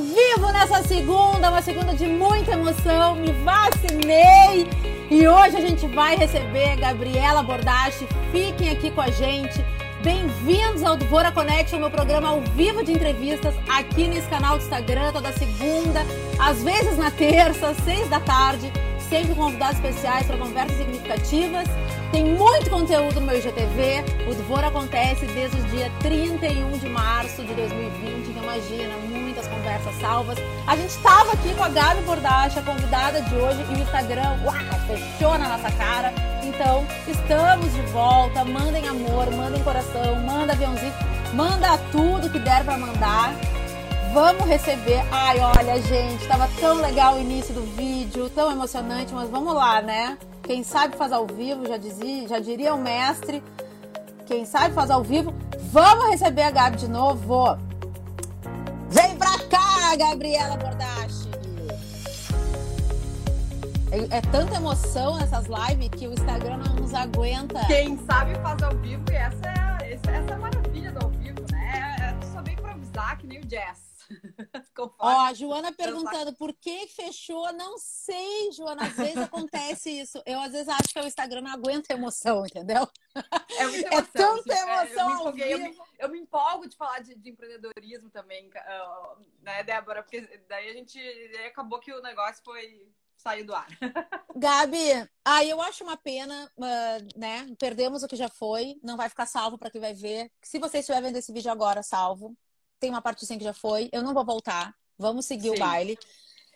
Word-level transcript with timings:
ao 0.00 0.02
vivo 0.02 0.50
nessa 0.50 0.82
segunda, 0.82 1.50
uma 1.50 1.60
segunda 1.60 1.94
de 1.94 2.06
muita 2.06 2.52
emoção. 2.52 3.16
Me 3.16 3.32
vacinei 3.44 4.66
e 5.10 5.28
hoje 5.28 5.56
a 5.56 5.60
gente 5.60 5.86
vai 5.88 6.16
receber 6.16 6.76
Gabriela 6.76 7.42
Bordache. 7.42 8.08
Fiquem 8.32 8.70
aqui 8.70 8.90
com 8.90 9.02
a 9.02 9.10
gente. 9.10 9.62
Bem-vindos 10.02 10.82
ao 10.82 10.96
Dvora 10.96 11.30
Connection, 11.30 11.78
meu 11.78 11.90
programa 11.90 12.30
ao 12.30 12.40
vivo 12.40 12.82
de 12.82 12.92
entrevistas 12.92 13.54
aqui 13.68 14.08
nesse 14.08 14.26
canal 14.28 14.56
do 14.56 14.64
Instagram, 14.64 15.12
toda 15.12 15.30
segunda, 15.32 16.00
às 16.38 16.62
vezes 16.62 16.96
na 16.96 17.10
terça, 17.10 17.74
seis 17.84 18.08
da 18.08 18.18
tarde, 18.18 18.72
sempre 19.10 19.34
convidados 19.34 19.74
especiais 19.74 20.26
para 20.26 20.38
conversas 20.38 20.76
significativas. 20.78 21.68
Tem 22.12 22.24
muito 22.24 22.70
conteúdo 22.70 23.20
no 23.20 23.26
meu 23.26 23.36
IGTV. 23.36 24.04
O 24.30 24.34
Dvor 24.34 24.64
acontece 24.64 25.26
desde 25.26 25.60
o 25.60 25.64
dia 25.64 25.90
31 26.00 26.78
de 26.78 26.88
março 26.88 27.42
de 27.42 27.52
2020. 27.52 28.30
Então, 28.30 28.42
imagina, 28.44 28.94
muitas 29.08 29.48
conversas 29.48 29.94
salvas. 30.00 30.38
A 30.66 30.76
gente 30.76 30.90
estava 30.90 31.32
aqui 31.32 31.52
com 31.54 31.64
a 31.64 31.68
Gabi 31.68 32.02
Bordache, 32.02 32.58
a 32.60 32.62
convidada 32.62 33.20
de 33.20 33.34
hoje, 33.34 33.64
e 33.70 33.74
o 33.74 33.78
Instagram, 33.80 34.38
uau, 34.44 34.54
fechou 34.86 35.36
na 35.36 35.48
nossa 35.48 35.70
cara. 35.72 36.12
Então, 36.44 36.86
estamos 37.08 37.72
de 37.72 37.82
volta. 37.92 38.44
Mandem 38.44 38.86
amor, 38.86 39.30
mandem 39.32 39.62
coração, 39.64 40.16
manda 40.24 40.52
aviãozinho, 40.52 40.94
manda 41.34 41.76
tudo 41.90 42.30
que 42.30 42.38
der 42.38 42.64
para 42.64 42.78
mandar. 42.78 43.34
Vamos 44.12 44.44
receber. 44.46 45.00
Ai, 45.12 45.38
olha, 45.38 45.80
gente, 45.82 46.22
estava 46.22 46.48
tão 46.58 46.80
legal 46.80 47.14
o 47.14 47.20
início 47.20 47.54
do 47.54 47.62
vídeo, 47.76 48.28
tão 48.30 48.50
emocionante, 48.50 49.14
mas 49.14 49.30
vamos 49.30 49.54
lá, 49.54 49.80
né? 49.80 50.18
Quem 50.42 50.64
sabe 50.64 50.96
faz 50.96 51.12
ao 51.12 51.28
vivo, 51.28 51.64
já 51.64 51.76
dizia, 51.76 52.26
já 52.26 52.40
diria 52.40 52.74
o 52.74 52.78
mestre. 52.78 53.40
Quem 54.26 54.44
sabe 54.44 54.74
faz 54.74 54.90
ao 54.90 55.04
vivo. 55.04 55.32
Vamos 55.70 56.10
receber 56.10 56.42
a 56.42 56.50
Gabi 56.50 56.76
de 56.76 56.88
novo. 56.88 57.56
Vem 58.88 59.16
pra 59.16 59.38
cá, 59.48 59.94
Gabriela 59.96 60.56
Bordache. 60.56 61.30
É, 63.92 64.18
é, 64.18 64.20
tanta 64.20 64.56
emoção 64.56 65.18
nessas 65.18 65.46
lives 65.46 65.88
que 65.90 66.08
o 66.08 66.12
Instagram 66.12 66.56
não 66.56 66.74
nos 66.74 66.94
aguenta. 66.94 67.64
Quem 67.66 67.96
sabe 68.06 68.34
faz 68.40 68.60
ao 68.60 68.76
vivo 68.76 69.04
e 69.08 69.14
essa 69.14 69.46
é, 69.82 69.92
essa, 69.92 70.10
é 70.10 70.32
a 70.32 70.38
maravilha 70.38 70.90
do 70.90 71.04
ao 71.04 71.10
vivo, 71.10 71.40
né? 71.52 71.96
É, 72.00 72.04
é 72.06 72.32
só 72.32 72.42
bem 72.42 72.54
improvisar 72.54 73.18
que 73.18 73.26
nem 73.28 73.38
o 73.38 73.46
jazz. 73.46 73.89
Ó, 74.98 75.08
a 75.08 75.32
Joana 75.34 75.72
perguntando 75.72 76.34
por 76.34 76.54
que 76.54 76.86
fechou, 76.88 77.52
não 77.52 77.78
sei, 77.78 78.52
Joana. 78.52 78.86
Às 78.86 78.96
vezes 78.96 79.18
acontece 79.18 79.90
isso. 80.00 80.22
Eu 80.26 80.40
às 80.40 80.52
vezes 80.52 80.68
acho 80.68 80.92
que 80.92 81.00
o 81.00 81.06
Instagram 81.06 81.42
não 81.42 81.52
aguenta 81.52 81.92
emoção, 81.92 82.44
entendeu? 82.44 82.88
É, 83.58 83.66
muita 83.66 83.88
é 83.94 83.98
emoção, 83.98 84.38
é 84.38 84.42
tanta 84.42 84.54
emoção. 84.54 85.26
eu, 85.28 85.32
me 85.32 85.42
eu, 85.42 85.58
me, 85.58 85.78
eu, 85.98 86.08
me 86.08 86.18
empolgo 86.20 86.68
de 86.68 86.76
falar 86.76 87.00
de, 87.00 87.14
de 87.14 87.30
empreendedorismo 87.30 88.10
também, 88.10 88.48
uh, 88.48 89.22
né, 89.42 89.62
Débora? 89.62 90.02
Porque 90.02 90.20
daí 90.48 90.70
a 90.70 90.72
gente 90.72 90.98
acabou 91.46 91.78
que 91.78 91.92
o 91.92 92.02
negócio 92.02 92.42
foi 92.44 92.88
saiu 93.16 93.44
do 93.44 93.54
ar. 93.54 93.68
Gabi, 94.34 95.06
aí 95.22 95.50
eu 95.50 95.60
acho 95.60 95.84
uma 95.84 95.96
pena, 95.96 96.50
uh, 96.56 97.18
né? 97.18 97.46
Perdemos 97.58 98.02
o 98.02 98.08
que 98.08 98.16
já 98.16 98.30
foi, 98.30 98.78
não 98.82 98.96
vai 98.96 99.10
ficar 99.10 99.26
salvo 99.26 99.58
para 99.58 99.70
quem 99.70 99.80
vai 99.80 99.92
ver. 99.92 100.30
Se 100.42 100.58
você 100.58 100.78
estiver 100.78 101.02
vendo 101.02 101.16
esse 101.16 101.32
vídeo 101.32 101.52
agora, 101.52 101.82
salvo 101.82 102.34
tem 102.80 102.90
uma 102.90 103.02
parte 103.02 103.26
100 103.26 103.38
que 103.38 103.44
já 103.44 103.52
foi, 103.52 103.88
eu 103.92 104.02
não 104.02 104.14
vou 104.14 104.24
voltar, 104.24 104.74
vamos 104.98 105.26
seguir 105.26 105.50
Sim. 105.50 105.56
o 105.56 105.58
baile. 105.58 105.98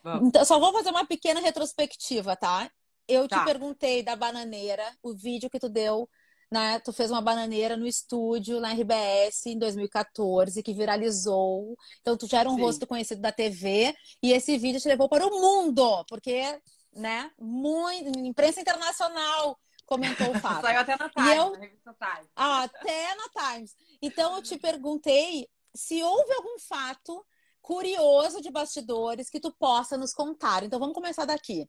Vamos. 0.03 0.29
Então, 0.29 0.45
só 0.45 0.59
vou 0.59 0.73
fazer 0.73 0.91
uma 0.91 1.07
pequena 1.07 1.41
retrospectiva, 1.41 2.35
tá? 2.35 2.71
Eu 3.07 3.29
tá. 3.29 3.41
te 3.41 3.45
perguntei 3.45 4.03
da 4.03 4.17
bananeira, 4.17 4.85
o 5.03 5.15
vídeo 5.15 5.49
que 5.49 5.59
tu 5.59 5.69
deu, 5.69 6.09
né? 6.51 6.79
Tu 6.81 6.93
fez 6.93 7.11
uma 7.11 7.21
bananeira 7.21 7.77
no 7.77 7.87
estúdio, 7.87 8.61
na 8.61 8.73
RBS, 8.73 9.47
em 9.47 9.59
2014, 9.59 10.63
que 10.63 10.75
viralizou. 10.75 11.77
Então, 12.01 12.17
tu 12.17 12.27
já 12.27 12.41
era 12.41 12.51
um 12.51 12.57
Sim. 12.57 12.63
rosto 12.63 12.87
conhecido 12.87 13.21
da 13.21 13.33
TV, 13.33 13.95
e 14.23 14.33
esse 14.33 14.57
vídeo 14.59 14.81
te 14.81 14.89
levou 14.89 15.09
para 15.09 15.27
o 15.27 15.31
mundo, 15.31 16.05
porque, 16.09 16.61
né? 16.93 17.31
Muito, 17.39 18.19
imprensa 18.19 18.61
internacional 18.61 19.59
comentou 19.87 20.31
o 20.31 20.35
fato. 20.41 20.63
Saiu 20.63 20.81
até 20.81 20.97
na 20.97 21.09
Times, 21.09 21.37
eu... 21.37 21.51
na 21.51 21.59
revista 21.59 21.97
Times. 21.99 22.31
Ah, 22.37 22.63
até 22.63 23.15
na 23.15 23.29
Times. 23.29 23.75
Então, 24.03 24.37
eu 24.37 24.43
te 24.43 24.59
perguntei 24.59 25.49
se 25.75 26.03
houve 26.03 26.33
algum 26.33 26.59
fato 26.59 27.25
curioso 27.61 28.41
de 28.41 28.51
bastidores 28.51 29.31
que 29.31 29.41
tu 29.41 29.51
possa 29.53 29.97
nos 29.97 30.13
contar. 30.13 30.63
Então 30.63 30.79
vamos 30.79 30.95
começar 30.95 31.25
daqui. 31.25 31.69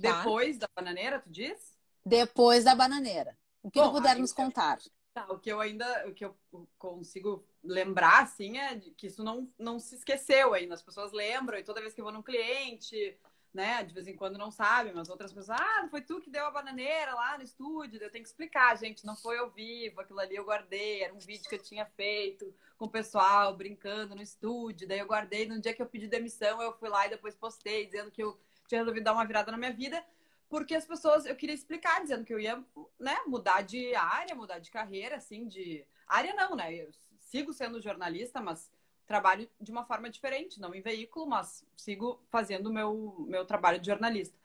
Tá? 0.00 0.22
Depois 0.22 0.58
da 0.58 0.68
bananeira, 0.74 1.20
tu 1.20 1.30
diz? 1.30 1.76
Depois 2.04 2.64
da 2.64 2.74
bananeira. 2.74 3.36
O 3.62 3.70
que 3.70 3.80
Bom, 3.80 3.88
tu 3.88 3.92
puder 3.94 4.16
nos 4.16 4.32
contar. 4.32 4.78
Tá, 5.12 5.26
o 5.30 5.38
que 5.38 5.50
eu 5.50 5.60
ainda, 5.60 6.08
o 6.08 6.14
que 6.14 6.24
eu 6.24 6.36
consigo 6.78 7.46
lembrar, 7.62 8.22
assim, 8.22 8.56
é 8.58 8.78
que 8.96 9.08
isso 9.08 9.22
não, 9.22 9.50
não 9.58 9.78
se 9.78 9.96
esqueceu 9.96 10.54
ainda. 10.54 10.74
As 10.74 10.82
pessoas 10.82 11.12
lembram 11.12 11.58
e 11.58 11.64
toda 11.64 11.80
vez 11.80 11.92
que 11.92 12.00
eu 12.00 12.04
vou 12.04 12.12
num 12.12 12.22
cliente, 12.22 13.18
né? 13.58 13.82
De 13.82 13.92
vez 13.92 14.06
em 14.06 14.14
quando 14.14 14.38
não 14.38 14.52
sabem, 14.52 14.92
mas 14.94 15.08
outras 15.08 15.32
pessoas, 15.32 15.58
ah, 15.60 15.82
não 15.82 15.88
foi 15.90 16.00
tu 16.00 16.20
que 16.20 16.30
deu 16.30 16.46
a 16.46 16.50
bananeira 16.50 17.12
lá 17.12 17.36
no 17.36 17.42
estúdio? 17.42 18.00
Eu 18.00 18.08
tenho 18.08 18.22
que 18.22 18.30
explicar, 18.30 18.78
gente, 18.78 19.04
não 19.04 19.16
foi 19.16 19.36
ao 19.36 19.50
vivo, 19.50 20.00
aquilo 20.00 20.20
ali 20.20 20.36
eu 20.36 20.44
guardei, 20.44 21.02
era 21.02 21.12
um 21.12 21.18
vídeo 21.18 21.48
que 21.48 21.56
eu 21.56 21.62
tinha 21.62 21.84
feito 21.84 22.54
com 22.76 22.84
o 22.84 22.88
pessoal 22.88 23.56
brincando 23.56 24.14
no 24.14 24.22
estúdio, 24.22 24.86
daí 24.86 25.00
eu 25.00 25.06
guardei, 25.06 25.44
no 25.44 25.60
dia 25.60 25.74
que 25.74 25.82
eu 25.82 25.86
pedi 25.86 26.06
demissão, 26.06 26.62
eu 26.62 26.72
fui 26.78 26.88
lá 26.88 27.06
e 27.06 27.10
depois 27.10 27.34
postei, 27.34 27.86
dizendo 27.86 28.12
que 28.12 28.22
eu 28.22 28.38
tinha 28.68 28.80
resolvido 28.80 29.02
dar 29.02 29.12
uma 29.12 29.26
virada 29.26 29.50
na 29.50 29.58
minha 29.58 29.72
vida, 29.72 30.04
porque 30.48 30.76
as 30.76 30.86
pessoas, 30.86 31.26
eu 31.26 31.34
queria 31.34 31.54
explicar, 31.54 32.00
dizendo 32.00 32.24
que 32.24 32.32
eu 32.32 32.38
ia, 32.38 32.64
né, 32.96 33.18
mudar 33.26 33.62
de 33.62 33.92
área, 33.96 34.36
mudar 34.36 34.60
de 34.60 34.70
carreira, 34.70 35.16
assim, 35.16 35.48
de... 35.48 35.84
Área 36.06 36.32
não, 36.32 36.54
né? 36.54 36.72
Eu 36.72 36.90
sigo 37.18 37.52
sendo 37.52 37.82
jornalista, 37.82 38.40
mas 38.40 38.70
trabalho 39.08 39.50
de 39.58 39.72
uma 39.72 39.84
forma 39.84 40.10
diferente, 40.10 40.60
não 40.60 40.74
em 40.74 40.82
veículo, 40.82 41.26
mas 41.26 41.66
sigo 41.76 42.22
fazendo 42.28 42.68
o 42.68 42.72
meu, 42.72 43.26
meu 43.26 43.44
trabalho 43.46 43.80
de 43.80 43.86
jornalista. 43.86 44.38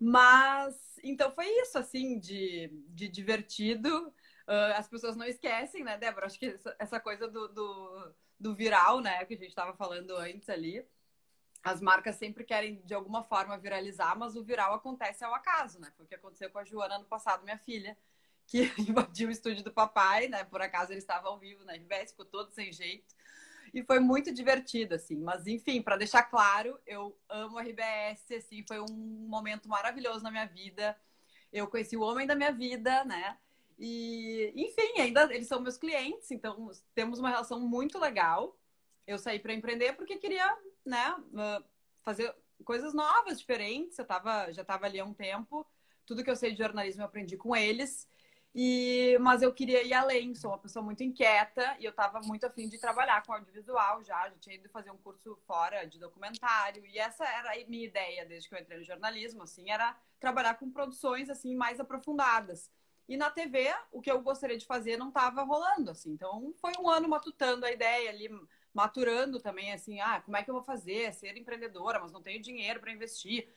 Mas, 0.00 0.98
então 1.04 1.30
foi 1.32 1.46
isso, 1.60 1.78
assim, 1.78 2.18
de, 2.18 2.68
de 2.88 3.06
divertido. 3.06 4.08
Uh, 4.48 4.74
as 4.76 4.88
pessoas 4.88 5.14
não 5.14 5.26
esquecem, 5.26 5.84
né, 5.84 5.98
Débora? 5.98 6.26
Acho 6.26 6.38
que 6.38 6.46
essa, 6.46 6.74
essa 6.78 6.98
coisa 6.98 7.28
do, 7.28 7.48
do, 7.48 8.14
do, 8.38 8.54
viral, 8.54 9.00
né, 9.00 9.22
que 9.26 9.34
a 9.34 9.36
gente 9.36 9.50
estava 9.50 9.76
falando 9.76 10.16
antes 10.16 10.48
ali. 10.48 10.82
As 11.62 11.78
marcas 11.82 12.16
sempre 12.16 12.42
querem, 12.42 12.80
de 12.82 12.94
alguma 12.94 13.22
forma, 13.22 13.58
viralizar, 13.58 14.18
mas 14.18 14.34
o 14.34 14.42
viral 14.42 14.72
acontece 14.72 15.22
ao 15.22 15.34
acaso, 15.34 15.78
né? 15.78 15.92
Foi 15.94 16.06
o 16.06 16.08
que 16.08 16.14
aconteceu 16.14 16.48
com 16.50 16.58
a 16.58 16.64
Joana 16.64 16.96
ano 16.96 17.04
passado, 17.04 17.44
minha 17.44 17.58
filha, 17.58 17.98
que 18.46 18.62
invadiu 18.80 19.28
o 19.28 19.30
estúdio 19.30 19.62
do 19.62 19.70
papai, 19.70 20.26
né? 20.26 20.42
Por 20.42 20.62
acaso 20.62 20.90
ele 20.90 21.00
estava 21.00 21.28
ao 21.28 21.38
vivo 21.38 21.62
na 21.66 21.74
RBS, 21.74 22.12
ficou 22.12 22.24
todo 22.24 22.50
sem 22.50 22.72
jeito 22.72 23.14
e 23.72 23.82
foi 23.82 24.00
muito 24.00 24.32
divertido, 24.32 24.94
assim. 24.94 25.16
Mas, 25.16 25.46
enfim, 25.46 25.82
para 25.82 25.96
deixar 25.96 26.22
claro, 26.24 26.78
eu 26.86 27.16
amo 27.28 27.58
a 27.58 27.62
RBS, 27.62 28.32
assim, 28.32 28.64
foi 28.66 28.80
um 28.80 29.26
momento 29.28 29.68
maravilhoso 29.68 30.22
na 30.22 30.30
minha 30.30 30.46
vida. 30.46 30.96
Eu 31.52 31.66
conheci 31.66 31.96
o 31.96 32.02
homem 32.02 32.26
da 32.26 32.34
minha 32.34 32.52
vida, 32.52 33.04
né? 33.04 33.38
E, 33.78 34.52
enfim, 34.54 35.00
ainda 35.00 35.24
eles 35.34 35.48
são 35.48 35.60
meus 35.60 35.78
clientes, 35.78 36.30
então 36.30 36.70
temos 36.94 37.18
uma 37.18 37.30
relação 37.30 37.60
muito 37.60 37.98
legal. 37.98 38.58
Eu 39.06 39.18
saí 39.18 39.38
para 39.38 39.54
empreender 39.54 39.94
porque 39.94 40.18
queria, 40.18 40.46
né, 40.84 41.16
ah, 41.36 41.62
fazer 42.02 42.34
coisas 42.64 42.92
novas, 42.92 43.38
diferentes. 43.38 43.98
Eu 43.98 44.04
tava, 44.04 44.52
já 44.52 44.62
estava 44.62 44.86
ali 44.86 45.00
há 45.00 45.04
um 45.04 45.14
tempo. 45.14 45.66
Tudo 46.04 46.22
que 46.22 46.30
eu 46.30 46.36
sei 46.36 46.52
de 46.52 46.58
jornalismo 46.58 47.02
eu 47.02 47.06
aprendi 47.06 47.36
com 47.36 47.56
eles. 47.56 48.06
E, 48.52 49.16
mas 49.20 49.42
eu 49.42 49.52
queria 49.52 49.82
ir 49.84 49.94
além, 49.94 50.34
sou 50.34 50.50
uma 50.50 50.58
pessoa 50.58 50.84
muito 50.84 51.04
inquieta 51.04 51.76
e 51.78 51.84
eu 51.84 51.90
estava 51.90 52.20
muito 52.20 52.44
afim 52.44 52.68
de 52.68 52.78
trabalhar 52.78 53.22
com 53.24 53.32
audiovisual 53.32 54.02
já, 54.02 54.28
já 54.28 54.36
tinha 54.40 54.56
ido 54.56 54.68
fazer 54.68 54.90
um 54.90 54.96
curso 54.96 55.36
fora 55.46 55.84
de 55.84 56.00
documentário 56.00 56.84
e 56.84 56.98
essa 56.98 57.24
era 57.24 57.52
a 57.52 57.68
minha 57.68 57.86
ideia 57.86 58.26
desde 58.26 58.48
que 58.48 58.54
eu 58.56 58.58
entrei 58.58 58.78
no 58.78 58.84
jornalismo, 58.84 59.44
assim, 59.44 59.70
era 59.70 59.96
trabalhar 60.18 60.54
com 60.54 60.68
produções 60.68 61.30
assim 61.30 61.54
mais 61.54 61.78
aprofundadas. 61.78 62.68
E 63.08 63.16
na 63.16 63.30
TV, 63.30 63.72
o 63.90 64.00
que 64.00 64.10
eu 64.10 64.20
gostaria 64.20 64.56
de 64.56 64.66
fazer 64.66 64.96
não 64.96 65.08
estava 65.08 65.42
rolando, 65.42 65.90
assim. 65.90 66.12
Então, 66.12 66.54
foi 66.60 66.72
um 66.78 66.88
ano 66.88 67.08
matutando 67.08 67.66
a 67.66 67.72
ideia 67.72 68.08
ali, 68.08 68.28
maturando 68.72 69.40
também, 69.40 69.72
assim, 69.72 69.98
ah, 70.00 70.20
como 70.20 70.36
é 70.36 70.44
que 70.44 70.50
eu 70.50 70.54
vou 70.54 70.62
fazer? 70.62 71.12
Ser 71.12 71.36
empreendedora, 71.36 71.98
mas 71.98 72.12
não 72.12 72.22
tenho 72.22 72.40
dinheiro 72.40 72.78
para 72.78 72.92
investir 72.92 73.52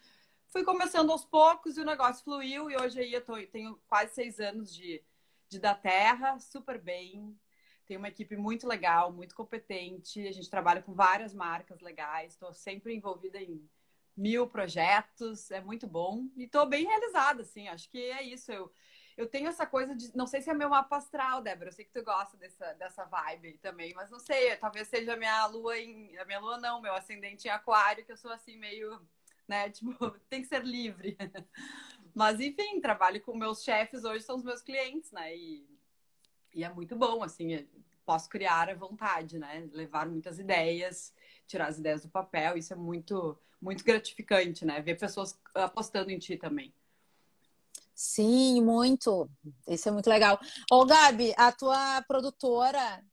fui 0.53 0.63
começando 0.63 1.11
aos 1.11 1.25
poucos 1.25 1.77
e 1.77 1.81
o 1.81 1.85
negócio 1.85 2.23
fluiu. 2.23 2.69
E 2.69 2.77
hoje 2.77 2.99
aí 2.99 3.11
eu 3.11 3.25
tô, 3.25 3.35
tenho 3.47 3.75
quase 3.87 4.13
seis 4.13 4.39
anos 4.39 4.71
de, 4.71 5.03
de 5.49 5.57
da 5.57 5.73
Terra, 5.73 6.39
super 6.39 6.79
bem. 6.79 7.35
Tenho 7.87 7.99
uma 7.99 8.07
equipe 8.07 8.37
muito 8.37 8.67
legal, 8.67 9.11
muito 9.11 9.33
competente. 9.33 10.25
A 10.27 10.31
gente 10.31 10.51
trabalha 10.51 10.83
com 10.83 10.93
várias 10.93 11.33
marcas 11.33 11.81
legais. 11.81 12.33
Estou 12.33 12.53
sempre 12.53 12.93
envolvida 12.93 13.41
em 13.41 13.67
mil 14.15 14.47
projetos. 14.47 15.49
É 15.49 15.59
muito 15.59 15.87
bom. 15.87 16.27
E 16.37 16.43
estou 16.43 16.67
bem 16.67 16.85
realizada, 16.85 17.41
assim. 17.41 17.67
Acho 17.67 17.89
que 17.89 17.97
é 17.97 18.21
isso. 18.21 18.51
Eu, 18.51 18.71
eu 19.17 19.27
tenho 19.27 19.47
essa 19.47 19.65
coisa 19.65 19.95
de. 19.95 20.15
Não 20.15 20.27
sei 20.27 20.39
se 20.39 20.51
é 20.51 20.53
meu 20.53 20.69
mapa 20.69 20.97
astral, 20.97 21.41
Débora. 21.41 21.69
Eu 21.69 21.73
sei 21.73 21.83
que 21.83 21.91
tu 21.91 22.03
gosta 22.03 22.37
dessa, 22.37 22.73
dessa 22.73 23.05
vibe 23.05 23.57
também, 23.57 23.91
mas 23.95 24.11
não 24.11 24.19
sei. 24.19 24.55
Talvez 24.57 24.87
seja 24.87 25.13
a 25.13 25.17
minha 25.17 25.47
lua 25.47 25.79
em. 25.79 26.15
A 26.19 26.25
minha 26.25 26.39
lua 26.39 26.59
não, 26.59 26.79
meu 26.79 26.93
ascendente 26.93 27.47
em 27.47 27.51
aquário, 27.51 28.05
que 28.05 28.11
eu 28.11 28.17
sou 28.17 28.31
assim 28.31 28.55
meio 28.55 29.01
né? 29.47 29.69
Tipo, 29.71 30.11
tem 30.29 30.41
que 30.41 30.47
ser 30.47 30.63
livre. 30.63 31.17
Mas, 32.13 32.39
enfim, 32.39 32.79
trabalho 32.79 33.21
com 33.21 33.35
meus 33.35 33.63
chefes 33.63 34.03
hoje, 34.03 34.23
são 34.23 34.35
os 34.35 34.43
meus 34.43 34.61
clientes, 34.61 35.11
né? 35.11 35.35
E, 35.35 35.67
e 36.53 36.63
é 36.63 36.69
muito 36.71 36.95
bom, 36.95 37.23
assim, 37.23 37.53
é, 37.53 37.65
posso 38.05 38.29
criar 38.29 38.69
à 38.69 38.75
vontade, 38.75 39.39
né? 39.39 39.67
Levar 39.73 40.07
muitas 40.07 40.39
ideias, 40.39 41.13
tirar 41.47 41.67
as 41.67 41.79
ideias 41.79 42.03
do 42.03 42.09
papel, 42.09 42.57
isso 42.57 42.73
é 42.73 42.75
muito, 42.75 43.37
muito 43.61 43.83
gratificante, 43.83 44.65
né? 44.65 44.81
Ver 44.81 44.95
pessoas 44.95 45.39
apostando 45.55 46.11
em 46.11 46.19
ti 46.19 46.37
também. 46.37 46.73
Sim, 47.95 48.61
muito. 48.61 49.29
Isso 49.67 49.87
é 49.87 49.91
muito 49.91 50.09
legal. 50.09 50.39
Ô, 50.71 50.85
Gabi, 50.85 51.33
a 51.37 51.51
tua 51.51 52.01
produtora 52.03 53.03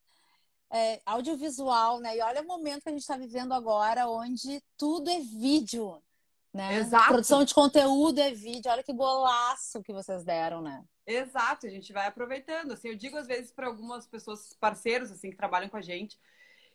é, 0.71 1.00
audiovisual, 1.05 2.00
né? 2.00 2.17
E 2.17 2.21
olha 2.21 2.43
o 2.43 2.47
momento 2.47 2.82
que 2.82 2.88
a 2.88 2.93
gente 2.93 3.03
está 3.03 3.17
vivendo 3.17 3.53
agora, 3.53 4.09
onde 4.09 4.62
tudo 4.77 5.11
é 5.11 5.21
vídeo, 5.21 6.03
né? 6.52 6.76
Exato. 6.76 7.08
Produção 7.08 7.44
de 7.44 7.55
conteúdo 7.55 8.19
é 8.20 8.32
vídeo. 8.32 8.70
Olha 8.70 8.82
que 8.82 8.93
golaço 8.93 9.82
que 9.82 9.93
vocês 9.93 10.25
deram, 10.25 10.61
né? 10.61 10.85
Exato, 11.06 11.67
a 11.67 11.70
gente 11.70 11.93
vai 11.93 12.06
aproveitando. 12.06 12.73
Assim, 12.73 12.88
eu 12.88 12.97
digo 12.97 13.17
às 13.17 13.26
vezes 13.26 13.50
para 13.50 13.67
algumas 13.67 14.06
pessoas, 14.06 14.55
parceiros, 14.61 15.11
assim, 15.11 15.31
que 15.31 15.37
trabalham 15.37 15.69
com 15.69 15.76
a 15.76 15.82
gente, 15.82 16.19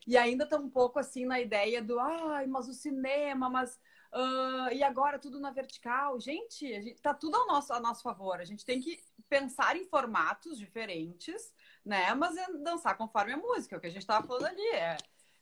e 0.07 0.17
ainda 0.17 0.43
estão 0.43 0.61
um 0.61 0.69
pouco 0.69 0.99
assim 0.99 1.25
na 1.25 1.39
ideia 1.39 1.81
do, 1.81 1.99
ai, 1.99 2.45
mas 2.47 2.67
o 2.67 2.73
cinema, 2.73 3.49
mas 3.49 3.79
Uh, 4.15 4.71
e 4.71 4.81
agora 4.81 5.19
tudo 5.19 5.41
na 5.41 5.51
vertical. 5.51 6.17
Gente, 6.21 6.73
a 6.73 6.79
gente 6.79 7.01
tá 7.01 7.13
tudo 7.13 7.35
ao 7.35 7.47
nosso, 7.47 7.73
a 7.73 7.81
nosso 7.81 8.01
favor. 8.01 8.39
A 8.39 8.45
gente 8.45 8.63
tem 8.63 8.79
que 8.79 8.97
pensar 9.27 9.75
em 9.75 9.83
formatos 9.83 10.57
diferentes, 10.57 11.53
né? 11.83 12.13
Mas 12.13 12.37
é 12.37 12.49
dançar 12.59 12.95
conforme 12.95 13.33
a 13.33 13.37
música, 13.37 13.75
o 13.75 13.79
que 13.81 13.87
a 13.87 13.89
gente 13.89 14.03
estava 14.03 14.25
falando 14.25 14.45
ali. 14.45 14.67
É, 14.69 14.95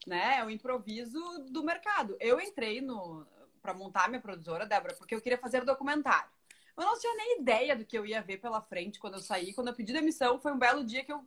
né? 0.07 0.38
é 0.39 0.45
o 0.45 0.50
improviso 0.50 1.19
do 1.51 1.63
mercado. 1.63 2.18
Eu 2.19 2.41
entrei 2.41 2.81
no 2.81 3.27
para 3.63 3.74
montar 3.74 4.10
minha 4.10 4.21
produtora, 4.21 4.65
Débora, 4.65 4.94
porque 4.95 5.15
eu 5.15 5.21
queria 5.21 5.38
fazer 5.38 5.63
documentário. 5.63 6.30
Eu 6.75 6.83
não 6.83 7.00
tinha 7.00 7.15
nem 7.15 7.39
ideia 7.39 7.75
do 7.75 7.86
que 7.86 7.98
eu 7.98 8.06
ia 8.06 8.21
ver 8.21 8.38
pela 8.38 8.62
frente 8.62 9.00
quando 9.00 9.13
eu 9.13 9.21
saí. 9.21 9.54
Quando 9.54 9.69
eu 9.69 9.74
pedi 9.74 9.94
demissão, 9.94 10.39
foi 10.39 10.51
um 10.51 10.60
belo 10.60 10.83
dia 10.83 11.04
que 11.04 11.13
eu. 11.13 11.25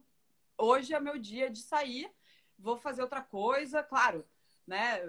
Hoje 0.58 0.94
é 0.94 1.00
meu 1.00 1.18
dia 1.18 1.50
de 1.50 1.60
sair, 1.60 2.10
vou 2.58 2.76
fazer 2.76 3.02
outra 3.02 3.20
coisa, 3.20 3.82
claro, 3.82 4.26
né? 4.66 5.00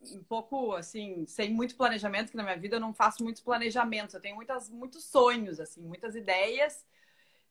um 0.00 0.22
pouco 0.22 0.74
assim, 0.74 1.26
sem 1.26 1.52
muito 1.52 1.76
planejamento, 1.76 2.30
que 2.30 2.36
na 2.36 2.42
minha 2.42 2.56
vida 2.56 2.76
eu 2.76 2.80
não 2.80 2.94
faço 2.94 3.22
muitos 3.22 3.42
planejamentos, 3.42 4.14
eu 4.14 4.20
tenho 4.20 4.36
muitas, 4.36 4.68
muitos 4.68 5.04
sonhos, 5.04 5.58
assim, 5.60 5.82
muitas 5.82 6.14
ideias, 6.14 6.86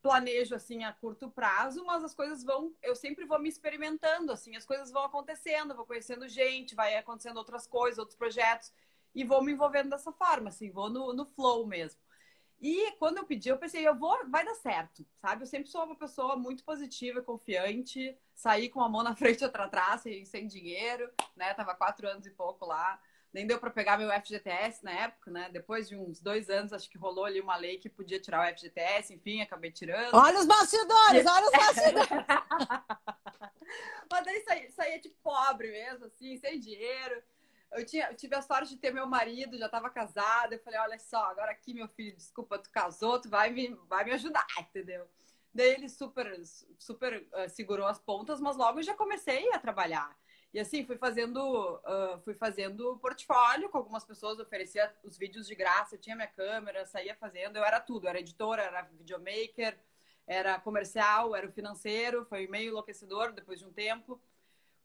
planejo 0.01 0.55
assim 0.55 0.83
a 0.83 0.93
curto 0.93 1.29
prazo, 1.29 1.83
mas 1.85 2.03
as 2.03 2.13
coisas 2.13 2.43
vão, 2.43 2.73
eu 2.81 2.95
sempre 2.95 3.25
vou 3.25 3.39
me 3.39 3.49
experimentando, 3.49 4.31
assim, 4.31 4.55
as 4.55 4.65
coisas 4.65 4.91
vão 4.91 5.03
acontecendo, 5.03 5.75
vou 5.75 5.85
conhecendo 5.85 6.27
gente, 6.27 6.75
vai 6.75 6.95
acontecendo 6.95 7.37
outras 7.37 7.67
coisas, 7.67 7.97
outros 7.97 8.17
projetos, 8.17 8.71
e 9.17 9.23
vou 9.23 9.43
me 9.43 9.51
envolvendo 9.51 9.89
dessa 9.89 10.11
forma, 10.11 10.49
assim, 10.49 10.69
vou 10.69 10.91
no, 10.91 11.11
no 11.11 11.25
flow 11.25 11.65
mesmo. 11.65 11.99
E 12.61 12.91
quando 12.99 13.17
eu 13.17 13.25
pedi, 13.25 13.49
eu 13.49 13.57
pensei, 13.57 13.87
eu 13.87 13.95
vou, 13.95 14.15
vai 14.29 14.45
dar 14.45 14.53
certo, 14.53 15.03
sabe? 15.19 15.41
Eu 15.41 15.47
sempre 15.47 15.67
sou 15.69 15.83
uma 15.83 15.95
pessoa 15.95 16.35
muito 16.35 16.63
positiva, 16.63 17.19
confiante, 17.19 18.15
saí 18.35 18.69
com 18.69 18.79
a 18.79 18.87
mão 18.87 19.01
na 19.01 19.15
frente 19.17 19.41
e 19.41 19.43
outra 19.43 19.65
atrás, 19.65 20.01
sem, 20.01 20.23
sem 20.23 20.45
dinheiro, 20.45 21.09
né? 21.35 21.51
Tava 21.55 21.73
quatro 21.73 22.07
anos 22.07 22.27
e 22.27 22.31
pouco 22.31 22.63
lá. 22.67 23.01
Nem 23.33 23.47
deu 23.47 23.59
para 23.59 23.71
pegar 23.71 23.97
meu 23.97 24.11
FGTS 24.11 24.83
na 24.83 24.91
época, 24.91 25.31
né? 25.31 25.49
Depois 25.51 25.89
de 25.89 25.95
uns 25.95 26.19
dois 26.19 26.47
anos, 26.47 26.71
acho 26.71 26.87
que 26.87 26.97
rolou 26.97 27.25
ali 27.25 27.41
uma 27.41 27.57
lei 27.57 27.79
que 27.79 27.89
podia 27.89 28.19
tirar 28.19 28.41
o 28.41 28.55
FGTS, 28.55 29.15
enfim, 29.15 29.41
acabei 29.41 29.71
tirando. 29.71 30.13
Olha 30.13 30.39
os 30.39 30.45
bastidores, 30.45 31.25
olha 31.27 31.45
os 31.45 31.51
bastidores! 31.51 32.09
Mas 34.11 34.25
daí 34.25 34.41
saía, 34.43 34.71
saía 34.71 34.99
de 34.99 35.09
pobre 35.09 35.71
mesmo, 35.71 36.05
assim, 36.05 36.37
sem 36.37 36.59
dinheiro 36.59 37.21
eu, 37.73 37.85
tinha, 37.85 38.09
eu 38.09 38.15
tive 38.15 38.35
a 38.35 38.41
sorte 38.41 38.69
de 38.69 38.77
ter 38.77 38.93
meu 38.93 39.05
marido, 39.05 39.57
já 39.57 39.65
estava 39.65 39.89
casada. 39.89 40.55
Eu 40.55 40.59
falei, 40.59 40.79
olha 40.79 40.99
só, 40.99 41.23
agora 41.25 41.51
aqui, 41.51 41.73
meu 41.73 41.87
filho, 41.87 42.15
desculpa, 42.15 42.57
tu 42.57 42.69
casou, 42.71 43.19
tu 43.19 43.29
vai 43.29 43.49
me, 43.49 43.75
vai 43.87 44.05
me 44.05 44.11
ajudar, 44.11 44.45
entendeu? 44.59 45.07
Daí 45.53 45.69
ele 45.71 45.89
super, 45.89 46.39
super 46.77 47.27
uh, 47.33 47.49
segurou 47.49 47.87
as 47.87 47.99
pontas, 47.99 48.39
mas 48.39 48.55
logo 48.55 48.79
eu 48.79 48.83
já 48.83 48.93
comecei 48.93 49.51
a 49.51 49.59
trabalhar. 49.59 50.15
E 50.53 50.59
assim, 50.59 50.85
fui 50.85 50.97
fazendo, 50.97 51.39
uh, 51.39 52.19
fui 52.23 52.33
fazendo 52.33 52.97
portfólio 52.99 53.69
com 53.69 53.77
algumas 53.77 54.05
pessoas, 54.05 54.39
oferecia 54.39 54.93
os 55.03 55.17
vídeos 55.17 55.47
de 55.47 55.55
graça, 55.55 55.95
eu 55.95 55.99
tinha 55.99 56.15
minha 56.15 56.27
câmera, 56.27 56.85
saía 56.85 57.15
fazendo, 57.15 57.57
eu 57.57 57.65
era 57.65 57.79
tudo, 57.79 58.07
era 58.07 58.19
editora, 58.19 58.61
era 58.63 58.81
videomaker, 58.83 59.77
era 60.25 60.59
comercial, 60.59 61.35
era 61.35 61.47
o 61.47 61.51
financeiro, 61.51 62.25
foi 62.25 62.47
meio 62.47 62.69
enlouquecedor 62.69 63.33
depois 63.33 63.59
de 63.59 63.65
um 63.65 63.73
tempo 63.73 64.21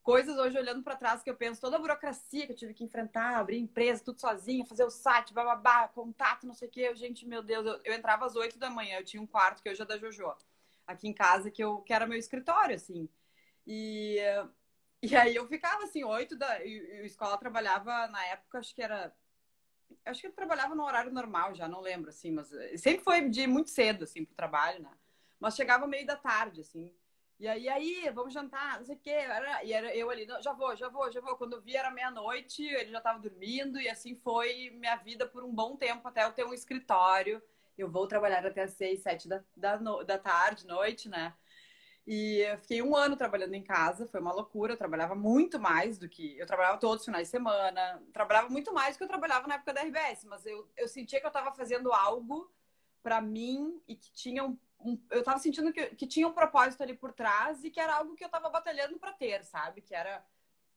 coisas 0.03 0.37
hoje 0.37 0.57
olhando 0.57 0.83
para 0.83 0.97
trás 0.97 1.23
que 1.23 1.29
eu 1.29 1.35
penso 1.35 1.61
toda 1.61 1.77
a 1.77 1.79
burocracia 1.79 2.45
que 2.45 2.51
eu 2.51 2.57
tive 2.57 2.73
que 2.73 2.83
enfrentar, 2.83 3.37
abrir 3.37 3.57
empresa, 3.57 4.03
tudo 4.03 4.19
sozinha, 4.19 4.65
fazer 4.65 4.83
o 4.83 4.89
site, 4.89 5.33
bababá, 5.33 5.87
contato, 5.87 6.45
não 6.45 6.53
sei 6.53 6.67
o 6.67 6.71
quê. 6.71 6.93
Gente, 6.93 7.25
meu 7.25 7.41
Deus, 7.41 7.65
eu, 7.65 7.81
eu 7.85 7.93
entrava 7.93 8.25
às 8.25 8.35
oito 8.35 8.59
da 8.59 8.69
manhã, 8.69 8.97
eu 8.99 9.05
tinha 9.05 9.23
um 9.23 9.25
quarto 9.25 9.63
que 9.63 9.69
hoje 9.69 9.81
é 9.81 9.85
da 9.85 9.97
Jojo, 9.97 10.35
aqui 10.85 11.07
em 11.07 11.13
casa, 11.13 11.49
que, 11.49 11.63
eu, 11.63 11.77
que 11.77 11.93
era 11.93 12.05
meu 12.05 12.17
escritório, 12.17 12.75
assim. 12.75 13.09
E, 13.65 14.17
e 15.01 15.15
aí 15.15 15.35
eu 15.35 15.47
ficava 15.47 15.85
assim, 15.85 16.03
oito 16.03 16.35
da. 16.35 16.63
E 16.65 17.01
a 17.01 17.05
escola 17.05 17.37
trabalhava 17.37 18.07
na 18.07 18.25
época, 18.25 18.59
acho 18.59 18.75
que 18.75 18.81
era. 18.81 19.15
Acho 20.05 20.21
que 20.21 20.27
eu 20.27 20.33
trabalhava 20.33 20.75
no 20.75 20.83
horário 20.83 21.13
normal 21.13 21.55
já, 21.55 21.67
não 21.67 21.79
lembro, 21.79 22.09
assim, 22.09 22.31
mas 22.31 22.49
sempre 22.77 23.03
foi 23.03 23.29
de 23.29 23.47
muito 23.47 23.69
cedo, 23.69 24.03
assim, 24.03 24.25
pro 24.25 24.35
trabalho, 24.35 24.81
né? 24.81 24.91
Mas 25.39 25.55
chegava 25.55 25.87
meio 25.87 26.05
da 26.05 26.15
tarde, 26.15 26.61
assim. 26.61 26.93
E 27.43 27.47
aí, 27.49 27.67
aí, 27.67 28.09
vamos 28.15 28.33
jantar, 28.33 28.77
não 28.77 28.85
sei 28.85 28.95
o 28.95 28.99
quê. 28.99 29.17
E 29.65 29.73
era 29.73 29.93
eu 29.93 30.09
ali, 30.09 30.25
já 30.41 30.53
vou, 30.53 30.73
já 30.77 30.87
vou, 30.87 31.11
já 31.11 31.19
vou. 31.19 31.35
Quando 31.35 31.57
eu 31.57 31.61
vi 31.61 31.75
era 31.75 31.91
meia-noite, 31.91 32.63
ele 32.63 32.89
já 32.89 32.99
estava 32.99 33.19
dormindo, 33.19 33.81
e 33.81 33.89
assim 33.89 34.15
foi 34.15 34.69
minha 34.79 34.95
vida 34.95 35.27
por 35.27 35.43
um 35.43 35.53
bom 35.53 35.75
tempo, 35.75 36.07
até 36.07 36.23
eu 36.23 36.31
ter 36.31 36.45
um 36.45 36.53
escritório. 36.53 37.43
Eu 37.77 37.91
vou 37.91 38.07
trabalhar 38.07 38.45
até 38.45 38.61
as 38.61 38.71
seis, 38.71 39.01
sete 39.01 39.27
da, 39.27 39.43
da, 39.57 39.75
da 39.75 40.17
tarde, 40.17 40.65
noite, 40.65 41.09
né? 41.09 41.33
E 42.07 42.37
eu 42.49 42.57
fiquei 42.59 42.81
um 42.81 42.95
ano 42.95 43.17
trabalhando 43.17 43.55
em 43.55 43.63
casa, 43.63 44.07
foi 44.07 44.21
uma 44.21 44.31
loucura. 44.31 44.71
Eu 44.71 44.77
trabalhava 44.77 45.13
muito 45.13 45.59
mais 45.59 45.97
do 45.97 46.07
que. 46.07 46.39
Eu 46.39 46.47
trabalhava 46.47 46.77
todos 46.77 46.99
os 46.99 47.05
finais 47.05 47.27
de 47.27 47.31
semana, 47.31 48.01
trabalhava 48.13 48.47
muito 48.47 48.73
mais 48.73 48.95
do 48.95 48.99
que 48.99 49.03
eu 49.03 49.09
trabalhava 49.09 49.47
na 49.49 49.55
época 49.55 49.73
da 49.73 49.81
RBS, 49.81 50.23
mas 50.29 50.45
eu, 50.45 50.65
eu 50.77 50.87
sentia 50.87 51.19
que 51.19 51.25
eu 51.25 51.27
estava 51.27 51.51
fazendo 51.51 51.91
algo 51.91 52.49
para 53.01 53.19
mim 53.19 53.81
e 53.85 53.97
que 53.97 54.13
tinha 54.13 54.45
um 54.45 54.57
um, 54.83 54.99
eu 55.09 55.23
tava 55.23 55.39
sentindo 55.39 55.71
que, 55.71 55.87
que 55.95 56.07
tinha 56.07 56.27
um 56.27 56.33
propósito 56.33 56.81
ali 56.81 56.93
por 56.93 57.11
trás 57.13 57.63
e 57.63 57.69
que 57.69 57.79
era 57.79 57.95
algo 57.95 58.15
que 58.15 58.23
eu 58.23 58.29
tava 58.29 58.49
batalhando 58.49 58.97
para 58.97 59.13
ter, 59.13 59.43
sabe? 59.43 59.81
Que 59.81 59.95
era 59.95 60.25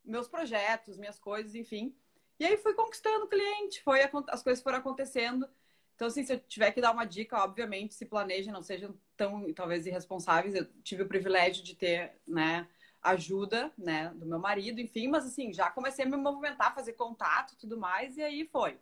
meus 0.04 0.28
projetos, 0.28 0.96
minhas 0.96 1.18
coisas, 1.18 1.54
enfim. 1.54 1.94
E 2.38 2.44
aí 2.44 2.56
fui 2.56 2.74
conquistando 2.74 3.26
cliente, 3.26 3.82
foi 3.82 4.00
as 4.28 4.42
coisas 4.42 4.62
foram 4.62 4.78
acontecendo. 4.78 5.48
Então, 5.94 6.08
assim, 6.08 6.22
se 6.24 6.34
eu 6.34 6.38
tiver 6.40 6.70
que 6.72 6.80
dar 6.80 6.92
uma 6.92 7.06
dica, 7.06 7.42
obviamente, 7.42 7.94
se 7.94 8.04
planejem, 8.04 8.52
não 8.52 8.62
sejam 8.62 8.94
tão, 9.16 9.52
talvez, 9.54 9.86
irresponsáveis. 9.86 10.54
Eu 10.54 10.66
tive 10.82 11.02
o 11.02 11.08
privilégio 11.08 11.64
de 11.64 11.74
ter, 11.74 12.12
né, 12.26 12.68
ajuda, 13.02 13.72
né, 13.78 14.12
do 14.14 14.26
meu 14.26 14.38
marido, 14.38 14.78
enfim. 14.80 15.08
Mas, 15.08 15.24
assim, 15.24 15.52
já 15.54 15.70
comecei 15.70 16.04
a 16.04 16.08
me 16.08 16.16
movimentar, 16.16 16.74
fazer 16.74 16.92
contato 16.92 17.56
tudo 17.56 17.78
mais, 17.78 18.18
e 18.18 18.22
aí 18.22 18.46
foi. 18.46 18.78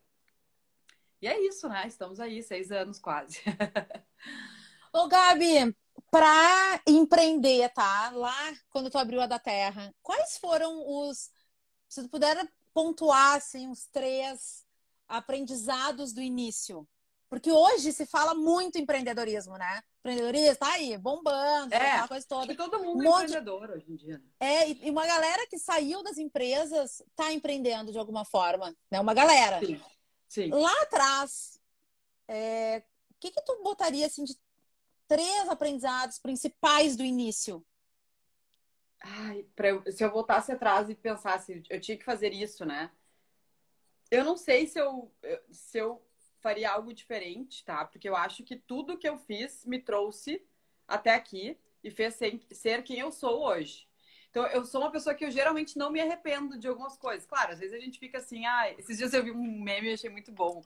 E 1.22 1.28
é 1.28 1.40
isso, 1.40 1.68
né? 1.68 1.86
Estamos 1.86 2.18
aí, 2.20 2.42
seis 2.42 2.72
anos 2.72 2.98
quase. 2.98 3.40
Ô, 4.94 5.08
Gabi, 5.08 5.76
para 6.08 6.80
empreender, 6.86 7.68
tá? 7.70 8.10
Lá 8.10 8.54
quando 8.70 8.88
tu 8.88 8.96
abriu 8.96 9.20
a 9.20 9.26
da 9.26 9.40
Terra, 9.40 9.92
quais 10.00 10.38
foram 10.38 10.84
os. 10.86 11.32
Se 11.88 12.00
tu 12.04 12.08
puder 12.08 12.48
pontuar, 12.72 13.34
assim, 13.34 13.68
os 13.68 13.86
três 13.86 14.64
aprendizados 15.08 16.12
do 16.12 16.22
início. 16.22 16.88
Porque 17.28 17.50
hoje 17.50 17.92
se 17.92 18.06
fala 18.06 18.36
muito 18.36 18.78
empreendedorismo, 18.78 19.58
né? 19.58 19.82
Empreendedorismo 19.98 20.56
tá 20.56 20.72
aí, 20.74 20.96
bombando, 20.96 21.74
é, 21.74 21.90
aquela 21.90 22.08
coisa 22.08 22.26
toda. 22.28 22.54
todo 22.54 22.78
mundo 22.78 23.02
um 23.02 23.18
é 23.18 23.24
empreendedor 23.24 23.70
hoje 23.70 23.90
em 23.90 23.96
dia. 23.96 24.18
Né? 24.18 24.24
É, 24.38 24.70
e 24.70 24.90
uma 24.90 25.04
galera 25.04 25.44
que 25.48 25.58
saiu 25.58 26.04
das 26.04 26.18
empresas 26.18 27.02
tá 27.16 27.32
empreendendo 27.32 27.90
de 27.90 27.98
alguma 27.98 28.24
forma, 28.24 28.72
né? 28.88 29.00
Uma 29.00 29.12
galera. 29.12 29.58
Sim. 29.58 29.80
Sim. 30.28 30.50
Lá 30.50 30.82
atrás, 30.82 31.58
é, 32.28 32.84
o 33.10 33.14
que 33.18 33.32
que 33.32 33.42
tu 33.42 33.60
botaria 33.64 34.06
assim 34.06 34.22
de 34.22 34.36
três 35.14 35.48
aprendizados 35.48 36.18
principais 36.18 36.96
do 36.96 37.04
início? 37.04 37.64
Ai, 39.00 39.46
eu, 39.58 39.92
se 39.92 40.02
eu 40.02 40.10
voltasse 40.10 40.50
atrás 40.50 40.90
e 40.90 40.94
pensasse, 40.96 41.62
eu 41.70 41.80
tinha 41.80 41.96
que 41.96 42.04
fazer 42.04 42.32
isso, 42.32 42.64
né? 42.64 42.90
Eu 44.10 44.24
não 44.24 44.36
sei 44.36 44.66
se 44.66 44.80
eu, 44.80 45.12
se 45.52 45.78
eu 45.78 46.02
faria 46.40 46.72
algo 46.72 46.92
diferente, 46.92 47.64
tá? 47.64 47.84
Porque 47.84 48.08
eu 48.08 48.16
acho 48.16 48.42
que 48.42 48.56
tudo 48.56 48.98
que 48.98 49.08
eu 49.08 49.16
fiz 49.16 49.64
me 49.64 49.78
trouxe 49.78 50.44
até 50.88 51.14
aqui 51.14 51.56
e 51.84 51.92
fez 51.92 52.18
ser, 52.50 52.82
quem 52.82 52.98
eu 52.98 53.12
sou 53.12 53.44
hoje. 53.46 53.86
Então, 54.30 54.44
eu 54.48 54.64
sou 54.64 54.80
uma 54.80 54.90
pessoa 54.90 55.14
que 55.14 55.24
eu 55.24 55.30
geralmente 55.30 55.78
não 55.78 55.92
me 55.92 56.00
arrependo 56.00 56.58
de 56.58 56.66
algumas 56.66 56.96
coisas. 56.96 57.24
Claro, 57.24 57.52
às 57.52 57.60
vezes 57.60 57.72
a 57.72 57.78
gente 57.78 58.00
fica 58.00 58.18
assim, 58.18 58.44
ah, 58.46 58.68
esses 58.72 58.98
dias 58.98 59.14
eu 59.14 59.22
vi 59.22 59.30
um 59.30 59.62
meme 59.62 59.90
e 59.90 59.92
achei 59.92 60.10
muito 60.10 60.32
bom 60.32 60.60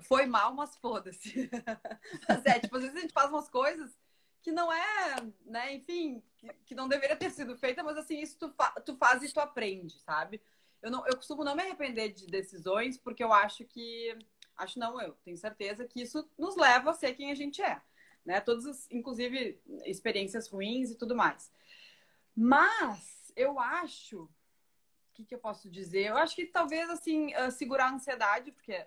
foi 0.00 0.26
mal, 0.26 0.54
mas 0.54 0.76
foda-se. 0.76 1.50
mas 2.28 2.44
é, 2.46 2.60
tipo, 2.60 2.76
às 2.76 2.82
vezes 2.82 2.96
a 2.96 3.00
gente 3.00 3.12
faz 3.12 3.30
umas 3.30 3.48
coisas 3.48 3.96
que 4.42 4.52
não 4.52 4.72
é, 4.72 5.16
né, 5.44 5.74
enfim, 5.74 6.22
que, 6.36 6.48
que 6.66 6.74
não 6.74 6.86
deveria 6.86 7.16
ter 7.16 7.30
sido 7.30 7.56
feita, 7.56 7.82
mas 7.82 7.96
assim, 7.96 8.20
isso 8.20 8.38
tu, 8.38 8.48
fa 8.50 8.70
tu 8.80 8.96
faz 8.96 9.22
e 9.22 9.32
tu 9.32 9.40
aprende, 9.40 9.98
sabe? 9.98 10.40
Eu, 10.80 10.90
não, 10.90 11.04
eu 11.06 11.16
costumo 11.16 11.42
não 11.42 11.56
me 11.56 11.62
arrepender 11.62 12.12
de 12.12 12.26
decisões, 12.26 12.96
porque 12.96 13.24
eu 13.24 13.32
acho 13.32 13.64
que. 13.64 14.16
Acho 14.56 14.78
não, 14.78 15.00
eu 15.00 15.12
tenho 15.24 15.36
certeza 15.36 15.84
que 15.84 16.00
isso 16.00 16.30
nos 16.38 16.56
leva 16.56 16.90
a 16.90 16.94
ser 16.94 17.14
quem 17.14 17.32
a 17.32 17.34
gente 17.34 17.60
é. 17.60 17.82
Né? 18.24 18.40
Todas, 18.40 18.66
as, 18.66 18.90
inclusive, 18.90 19.60
experiências 19.84 20.48
ruins 20.48 20.90
e 20.90 20.94
tudo 20.96 21.16
mais. 21.16 21.50
Mas 22.34 23.32
eu 23.34 23.58
acho. 23.58 24.22
O 24.22 24.30
que, 25.14 25.24
que 25.24 25.34
eu 25.34 25.38
posso 25.40 25.68
dizer? 25.68 26.06
Eu 26.06 26.16
acho 26.16 26.36
que 26.36 26.46
talvez, 26.46 26.88
assim, 26.88 27.34
uh, 27.34 27.50
segurar 27.50 27.86
a 27.86 27.94
ansiedade, 27.94 28.52
porque 28.52 28.86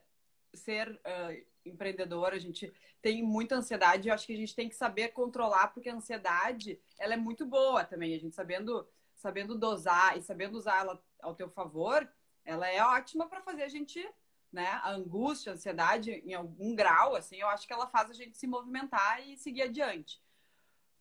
ser 0.54 0.90
uh, 0.90 1.46
empreendedor, 1.66 2.34
a 2.34 2.40
gente 2.40 2.72
tem 3.02 3.24
muita 3.24 3.56
ansiedade, 3.56 4.08
eu 4.08 4.14
acho 4.14 4.26
que 4.26 4.34
a 4.34 4.38
gente 4.38 4.56
tem 4.56 4.68
que 4.68 4.76
saber 4.76 5.10
controlar, 5.10 5.70
porque 5.70 5.90
a 5.90 5.96
ansiedade, 5.96 6.80
ela 6.98 7.14
é 7.14 7.18
muito 7.18 7.46
boa 7.46 7.84
também, 7.84 8.14
a 8.14 8.20
gente 8.20 8.36
sabendo, 8.36 8.88
sabendo 9.16 9.58
dosar 9.58 10.18
e 10.18 10.22
sabendo 10.22 10.58
usar 10.58 10.80
ela 10.80 11.04
ao 11.22 11.36
teu 11.36 11.50
favor, 11.50 12.08
ela 12.44 12.68
é 12.68 12.84
ótima 12.84 13.28
para 13.28 13.42
fazer 13.42 13.64
a 13.64 13.68
gente, 13.68 14.06
né, 14.52 14.68
a 14.84 14.92
angústia, 14.92 15.52
a 15.52 15.56
ansiedade 15.56 16.12
em 16.12 16.34
algum 16.34 16.76
grau, 16.76 17.16
assim, 17.16 17.38
eu 17.38 17.48
acho 17.48 17.68
que 17.68 17.74
ela 17.74 17.88
faz 17.88 18.10
a 18.10 18.14
gente 18.14 18.38
se 18.38 18.48
movimentar 18.48 19.28
e 19.28 19.38
seguir 19.38 19.64
adiante. 19.64 20.22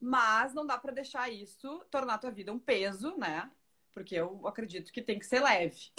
Mas 0.01 0.55
não 0.55 0.67
dá 0.67 0.79
para 0.79 0.93
deixar 0.93 1.29
isso 1.29 1.85
tornar 1.91 2.15
a 2.15 2.19
tua 2.19 2.31
vida 2.31 2.53
um 2.53 2.59
peso, 2.59 3.17
né? 3.17 3.51
Porque 3.93 4.15
eu 4.15 4.47
acredito 4.47 4.93
que 4.93 5.03
tem 5.03 5.19
que 5.19 5.27
ser 5.27 5.41
leve. 5.41 5.91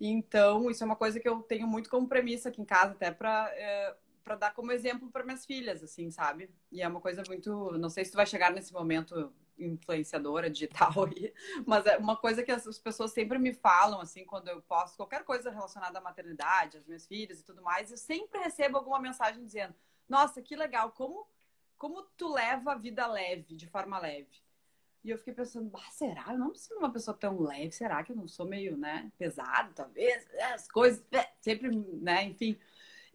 Então, 0.00 0.70
isso 0.70 0.82
é 0.82 0.86
uma 0.86 0.96
coisa 0.96 1.20
que 1.20 1.28
eu 1.28 1.42
tenho 1.42 1.66
muito 1.66 1.88
como 1.88 2.08
premissa 2.08 2.48
aqui 2.48 2.60
em 2.60 2.64
casa, 2.64 2.92
até 2.92 3.10
para 3.10 3.50
é, 3.54 3.96
dar 4.38 4.52
como 4.52 4.72
exemplo 4.72 5.10
para 5.10 5.24
minhas 5.24 5.46
filhas, 5.46 5.82
assim, 5.82 6.10
sabe? 6.10 6.50
E 6.72 6.82
é 6.82 6.88
uma 6.88 7.00
coisa 7.00 7.22
muito. 7.26 7.76
Não 7.78 7.88
sei 7.88 8.04
se 8.04 8.10
tu 8.10 8.16
vai 8.16 8.26
chegar 8.26 8.50
nesse 8.52 8.72
momento 8.72 9.32
influenciadora 9.58 10.50
digital 10.50 10.92
aí, 11.06 11.32
mas 11.66 11.86
é 11.86 11.96
uma 11.96 12.16
coisa 12.16 12.42
que 12.42 12.50
as 12.50 12.78
pessoas 12.78 13.12
sempre 13.12 13.38
me 13.38 13.52
falam, 13.52 14.00
assim, 14.00 14.24
quando 14.24 14.48
eu 14.48 14.60
posto 14.62 14.96
qualquer 14.96 15.24
coisa 15.24 15.50
relacionada 15.50 15.98
à 15.98 16.02
maternidade, 16.02 16.78
às 16.78 16.86
minhas 16.86 17.06
filhas 17.06 17.40
e 17.40 17.44
tudo 17.44 17.62
mais, 17.62 17.90
eu 17.90 17.96
sempre 17.96 18.40
recebo 18.40 18.78
alguma 18.78 18.98
mensagem 18.98 19.44
dizendo: 19.44 19.74
Nossa, 20.08 20.42
que 20.42 20.56
legal, 20.56 20.90
como, 20.92 21.26
como 21.78 22.02
tu 22.16 22.32
leva 22.32 22.72
a 22.72 22.76
vida 22.76 23.06
leve, 23.06 23.54
de 23.54 23.66
forma 23.68 23.98
leve. 23.98 24.43
E 25.04 25.10
eu 25.10 25.18
fiquei 25.18 25.34
pensando, 25.34 25.70
ah, 25.76 25.90
será? 25.90 26.24
Eu 26.30 26.38
não 26.38 26.54
sou 26.54 26.78
uma 26.78 26.90
pessoa 26.90 27.14
tão 27.14 27.38
leve, 27.42 27.72
será 27.72 28.02
que 28.02 28.10
eu 28.10 28.16
não 28.16 28.26
sou 28.26 28.46
meio, 28.46 28.74
né, 28.74 29.12
pesado, 29.18 29.70
talvez? 29.74 30.26
É, 30.32 30.54
as 30.54 30.66
coisas, 30.66 31.04
é, 31.12 31.30
sempre, 31.42 31.68
né, 32.00 32.24
enfim. 32.24 32.58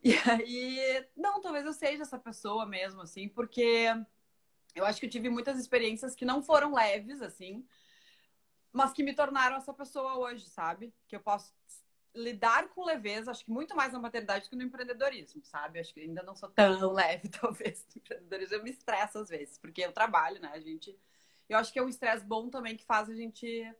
E 0.03 0.13
aí, 0.29 1.07
não, 1.17 1.41
talvez 1.41 1.65
eu 1.65 1.73
seja 1.73 2.03
essa 2.03 2.19
pessoa 2.19 2.63
mesmo, 2.65 3.01
assim, 3.01 3.27
porque 3.27 3.87
eu 4.75 4.85
acho 4.85 4.99
que 4.99 5.07
eu 5.07 5.09
tive 5.09 5.29
muitas 5.29 5.59
experiências 5.59 6.13
que 6.13 6.23
não 6.23 6.43
foram 6.43 6.75
leves, 6.75 7.23
assim, 7.23 7.67
mas 8.71 8.93
que 8.93 9.03
me 9.03 9.15
tornaram 9.15 9.57
essa 9.57 9.73
pessoa 9.73 10.15
hoje, 10.19 10.47
sabe? 10.47 10.93
Que 11.07 11.15
eu 11.15 11.19
posso 11.19 11.51
lidar 12.13 12.69
com 12.69 12.85
leveza, 12.85 13.31
acho 13.31 13.45
que 13.45 13.51
muito 13.51 13.75
mais 13.75 13.93
na 13.93 13.99
maternidade 13.99 14.47
que 14.47 14.55
no 14.55 14.61
empreendedorismo, 14.63 15.43
sabe? 15.43 15.79
Acho 15.79 15.93
que 15.93 16.01
ainda 16.01 16.21
não 16.21 16.35
sou 16.35 16.49
tão 16.49 16.69
leve, 16.93 17.29
talvez, 17.29 17.83
no 17.95 17.99
empreendedorismo. 17.99 18.55
Eu 18.55 18.63
me 18.63 18.69
estresso 18.69 19.17
às 19.17 19.29
vezes, 19.29 19.57
porque 19.57 19.81
eu 19.81 19.91
trabalho, 19.91 20.39
né? 20.39 20.51
A 20.53 20.59
gente 20.59 20.95
eu 21.49 21.57
acho 21.57 21.73
que 21.73 21.79
é 21.79 21.83
um 21.83 21.89
estresse 21.89 22.25
bom 22.25 22.49
também 22.49 22.77
que 22.77 22.85
faz 22.85 23.09
a 23.09 23.15
gente 23.15 23.73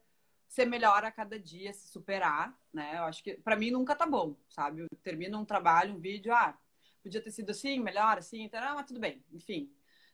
ser 0.48 0.64
melhor 0.66 1.04
a 1.04 1.12
cada 1.12 1.38
dia, 1.38 1.72
se 1.72 1.88
superar, 1.88 2.58
né? 2.72 2.98
Eu 2.98 3.04
acho 3.04 3.22
que 3.22 3.34
para 3.34 3.54
mim 3.56 3.70
nunca 3.70 3.94
tá 3.94 4.04
bom, 4.04 4.36
sabe? 4.48 4.80
Eu 4.80 4.88
termino 5.02 5.38
um 5.38 5.44
trabalho, 5.44 5.94
um 5.94 6.00
vídeo, 6.00 6.34
ah, 6.34 6.58
podia 7.02 7.22
ter 7.22 7.30
sido 7.30 7.50
assim, 7.50 7.78
melhor 7.78 8.18
assim, 8.18 8.42
então, 8.42 8.60
ah, 8.60 8.74
mas 8.74 8.86
tudo 8.86 8.98
bem, 8.98 9.24
enfim. 9.32 9.72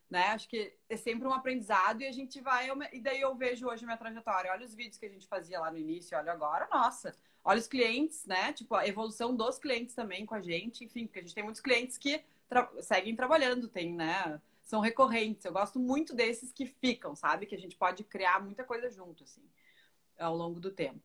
Né? 0.09 0.27
Acho 0.27 0.47
que 0.47 0.73
é 0.87 0.95
sempre 0.95 1.27
um 1.27 1.33
aprendizado 1.33 2.01
e 2.01 2.07
a 2.07 2.11
gente 2.11 2.39
vai. 2.39 2.69
E 2.93 3.01
daí 3.01 3.19
eu 3.19 3.35
vejo 3.35 3.67
hoje 3.67 3.83
minha 3.83 3.97
trajetória. 3.97 4.51
Olha 4.51 4.65
os 4.65 4.73
vídeos 4.73 4.97
que 4.97 5.05
a 5.05 5.09
gente 5.09 5.27
fazia 5.27 5.59
lá 5.59 5.69
no 5.69 5.77
início, 5.77 6.17
olha 6.17 6.31
agora, 6.31 6.65
nossa. 6.71 7.13
Olha 7.43 7.59
os 7.59 7.67
clientes, 7.67 8.25
né? 8.25 8.53
Tipo, 8.53 8.75
a 8.75 8.87
evolução 8.87 9.35
dos 9.35 9.59
clientes 9.59 9.93
também 9.95 10.25
com 10.25 10.35
a 10.35 10.41
gente, 10.41 10.85
enfim, 10.85 11.07
porque 11.07 11.19
a 11.19 11.21
gente 11.23 11.35
tem 11.35 11.43
muitos 11.43 11.61
clientes 11.61 11.97
que 11.97 12.23
tra 12.47 12.69
seguem 12.81 13.15
trabalhando, 13.15 13.67
tem, 13.67 13.93
né? 13.93 14.39
São 14.67 14.81
recorrentes. 14.81 15.45
Eu 15.45 15.53
gosto 15.53 15.79
muito 15.79 16.13
desses 16.13 16.51
que 16.51 16.65
ficam, 16.65 17.15
sabe? 17.15 17.45
Que 17.45 17.55
a 17.55 17.59
gente 17.59 17.77
pode 17.77 18.03
criar 18.03 18.43
muita 18.43 18.65
coisa 18.65 18.91
junto, 18.91 19.23
assim, 19.23 19.41
ao 20.19 20.35
longo 20.35 20.59
do 20.59 20.69
tempo. 20.69 21.01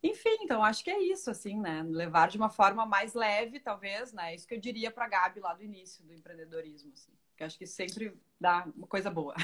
Enfim, 0.00 0.38
então 0.42 0.62
acho 0.62 0.84
que 0.84 0.90
é 0.90 1.02
isso, 1.02 1.28
assim, 1.28 1.58
né? 1.58 1.82
Levar 1.82 2.28
de 2.28 2.36
uma 2.36 2.48
forma 2.48 2.86
mais 2.86 3.14
leve, 3.14 3.58
talvez, 3.58 4.12
né? 4.12 4.32
Isso 4.32 4.46
que 4.46 4.54
eu 4.54 4.60
diria 4.60 4.92
para 4.92 5.08
Gabi 5.08 5.40
lá 5.40 5.54
do 5.54 5.64
início 5.64 6.04
do 6.04 6.14
empreendedorismo, 6.14 6.92
assim. 6.94 7.10
Que 7.36 7.42
acho 7.42 7.58
que 7.58 7.66
sempre 7.66 8.16
dá 8.40 8.64
uma 8.76 8.86
coisa 8.86 9.10
boa. 9.10 9.34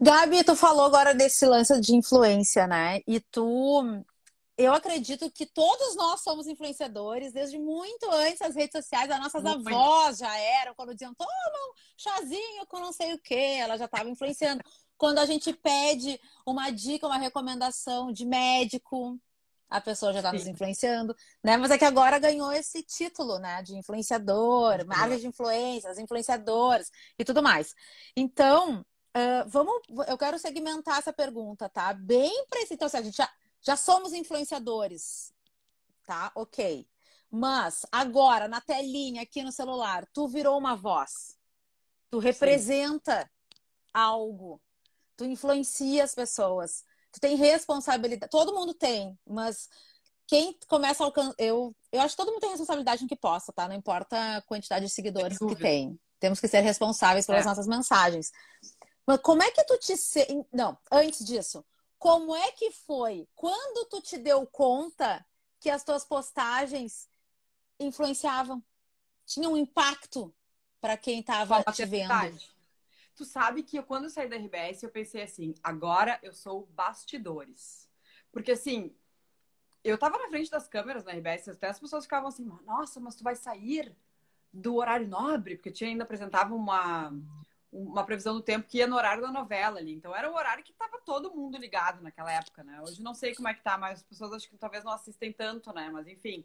Gabi, 0.00 0.42
tu 0.42 0.56
falou 0.56 0.86
agora 0.86 1.14
desse 1.14 1.44
lance 1.44 1.78
de 1.82 1.94
influência, 1.94 2.66
né? 2.66 3.02
E 3.06 3.20
tu 3.20 4.02
eu 4.64 4.74
acredito 4.74 5.30
que 5.30 5.46
todos 5.46 5.96
nós 5.96 6.22
somos 6.22 6.46
influenciadores, 6.46 7.32
desde 7.32 7.58
muito 7.58 8.10
antes 8.10 8.38
das 8.38 8.54
redes 8.54 8.72
sociais. 8.72 9.10
As 9.10 9.18
nossas 9.18 9.42
muito 9.42 9.68
avós 9.68 10.18
já 10.18 10.36
eram, 10.36 10.74
quando 10.74 10.92
diziam, 10.92 11.14
toma 11.14 11.30
um 11.30 11.72
chazinho 11.96 12.66
com 12.66 12.78
não 12.78 12.92
sei 12.92 13.14
o 13.14 13.18
quê, 13.18 13.56
ela 13.58 13.78
já 13.78 13.86
estava 13.86 14.08
influenciando. 14.08 14.62
Quando 14.98 15.18
a 15.18 15.26
gente 15.26 15.52
pede 15.52 16.20
uma 16.44 16.70
dica, 16.70 17.06
uma 17.06 17.16
recomendação 17.16 18.12
de 18.12 18.26
médico, 18.26 19.18
a 19.70 19.80
pessoa 19.80 20.12
já 20.12 20.18
está 20.18 20.32
nos 20.32 20.46
influenciando, 20.46 21.16
né? 21.42 21.56
Mas 21.56 21.70
é 21.70 21.78
que 21.78 21.84
agora 21.84 22.18
ganhou 22.18 22.52
esse 22.52 22.82
título, 22.82 23.38
né? 23.38 23.62
De 23.62 23.76
influenciador, 23.76 24.84
marca 24.84 25.16
de 25.16 25.26
influência, 25.26 25.90
as 25.90 25.98
influenciadoras 25.98 26.90
e 27.18 27.24
tudo 27.24 27.42
mais. 27.42 27.72
Então, 28.16 28.80
uh, 29.16 29.48
vamos, 29.48 29.80
eu 30.08 30.18
quero 30.18 30.38
segmentar 30.38 30.98
essa 30.98 31.12
pergunta, 31.12 31.68
tá? 31.68 31.94
Bem 31.94 32.44
precisa. 32.50 32.74
Então, 32.74 32.86
assim, 32.86 32.98
a 32.98 33.02
gente 33.02 33.16
já 33.16 33.30
já 33.62 33.76
somos 33.76 34.12
influenciadores, 34.12 35.32
tá? 36.04 36.32
Ok. 36.34 36.88
Mas 37.30 37.86
agora, 37.92 38.48
na 38.48 38.60
telinha, 38.60 39.22
aqui 39.22 39.42
no 39.42 39.52
celular, 39.52 40.06
tu 40.12 40.26
virou 40.26 40.58
uma 40.58 40.74
voz. 40.74 41.38
Tu 42.10 42.18
representa 42.18 43.22
Sim. 43.22 43.28
algo. 43.94 44.60
Tu 45.16 45.24
influencia 45.24 46.02
as 46.02 46.14
pessoas. 46.14 46.84
Tu 47.12 47.20
tem 47.20 47.36
responsabilidade. 47.36 48.30
Todo 48.30 48.54
mundo 48.54 48.74
tem, 48.74 49.18
mas 49.26 49.68
quem 50.26 50.56
começa 50.68 51.02
a 51.02 51.06
alcançar. 51.06 51.34
Eu, 51.38 51.74
eu 51.92 52.00
acho 52.00 52.16
que 52.16 52.22
todo 52.22 52.32
mundo 52.32 52.40
tem 52.40 52.50
responsabilidade 52.50 53.02
no 53.02 53.08
que 53.08 53.16
possa, 53.16 53.52
tá? 53.52 53.68
Não 53.68 53.74
importa 53.74 54.36
a 54.36 54.42
quantidade 54.42 54.86
de 54.86 54.90
seguidores 54.92 55.38
que 55.38 55.56
tem. 55.56 55.98
Temos 56.18 56.38
que 56.38 56.48
ser 56.48 56.60
responsáveis 56.60 57.26
pelas 57.26 57.44
é. 57.44 57.48
nossas 57.48 57.66
mensagens. 57.66 58.30
Mas 59.06 59.20
como 59.20 59.42
é 59.42 59.50
que 59.50 59.64
tu 59.64 59.78
te. 59.78 59.94
Não, 60.52 60.78
antes 60.92 61.24
disso, 61.24 61.64
como 62.00 62.34
é 62.34 62.50
que 62.52 62.70
foi? 62.70 63.28
Quando 63.36 63.86
tu 63.90 64.00
te 64.00 64.16
deu 64.16 64.46
conta 64.46 65.24
que 65.60 65.68
as 65.68 65.84
tuas 65.84 66.02
postagens 66.02 67.06
influenciavam? 67.78 68.64
Tinham 69.26 69.52
um 69.52 69.56
impacto 69.56 70.34
para 70.80 70.96
quem 70.96 71.20
estava 71.20 71.62
te 71.64 71.84
vendo? 71.84 72.08
Tu 73.14 73.24
sabe 73.26 73.62
que 73.62 73.78
eu, 73.78 73.82
quando 73.82 74.04
eu 74.04 74.10
saí 74.10 74.26
da 74.30 74.36
RBS, 74.36 74.82
eu 74.82 74.90
pensei 74.90 75.22
assim, 75.22 75.54
agora 75.62 76.18
eu 76.22 76.32
sou 76.32 76.66
bastidores. 76.72 77.86
Porque 78.32 78.52
assim, 78.52 78.96
eu 79.84 79.98
tava 79.98 80.16
na 80.16 80.28
frente 80.30 80.50
das 80.50 80.66
câmeras 80.66 81.04
na 81.04 81.12
RBS, 81.12 81.50
até 81.50 81.68
as 81.68 81.78
pessoas 81.78 82.04
ficavam 82.04 82.30
assim, 82.30 82.50
nossa, 82.64 82.98
mas 82.98 83.14
tu 83.14 83.22
vai 83.22 83.36
sair 83.36 83.94
do 84.50 84.76
horário 84.76 85.06
nobre? 85.06 85.56
Porque 85.56 85.70
tinha 85.70 85.90
ainda 85.90 86.04
apresentava 86.04 86.54
uma 86.54 87.12
uma 87.72 88.04
previsão 88.04 88.34
do 88.34 88.42
tempo 88.42 88.66
que 88.66 88.78
ia 88.78 88.86
no 88.86 88.96
horário 88.96 89.22
da 89.22 89.30
novela 89.30 89.78
ali. 89.78 89.94
Então 89.94 90.14
era 90.14 90.30
o 90.30 90.34
horário 90.34 90.64
que 90.64 90.72
estava 90.72 90.98
todo 91.04 91.34
mundo 91.34 91.56
ligado 91.56 92.02
naquela 92.02 92.32
época, 92.32 92.64
né? 92.64 92.80
Hoje 92.82 93.02
não 93.02 93.14
sei 93.14 93.34
como 93.34 93.48
é 93.48 93.54
que 93.54 93.62
tá, 93.62 93.78
mas 93.78 94.00
as 94.00 94.02
pessoas 94.02 94.32
acho 94.32 94.48
que 94.48 94.56
talvez 94.56 94.84
não 94.84 94.92
assistem 94.92 95.32
tanto, 95.32 95.72
né? 95.72 95.88
Mas 95.90 96.06
enfim. 96.08 96.44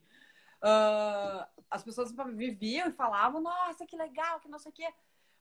Uh, 0.62 1.46
as 1.70 1.84
pessoas 1.84 2.14
viviam 2.34 2.88
e 2.88 2.94
falavam, 2.94 3.42
nossa, 3.42 3.86
que 3.86 3.96
legal, 3.96 4.40
que 4.40 4.48
não 4.48 4.60
sei 4.60 4.72
o 4.72 4.74
quê. 4.74 4.88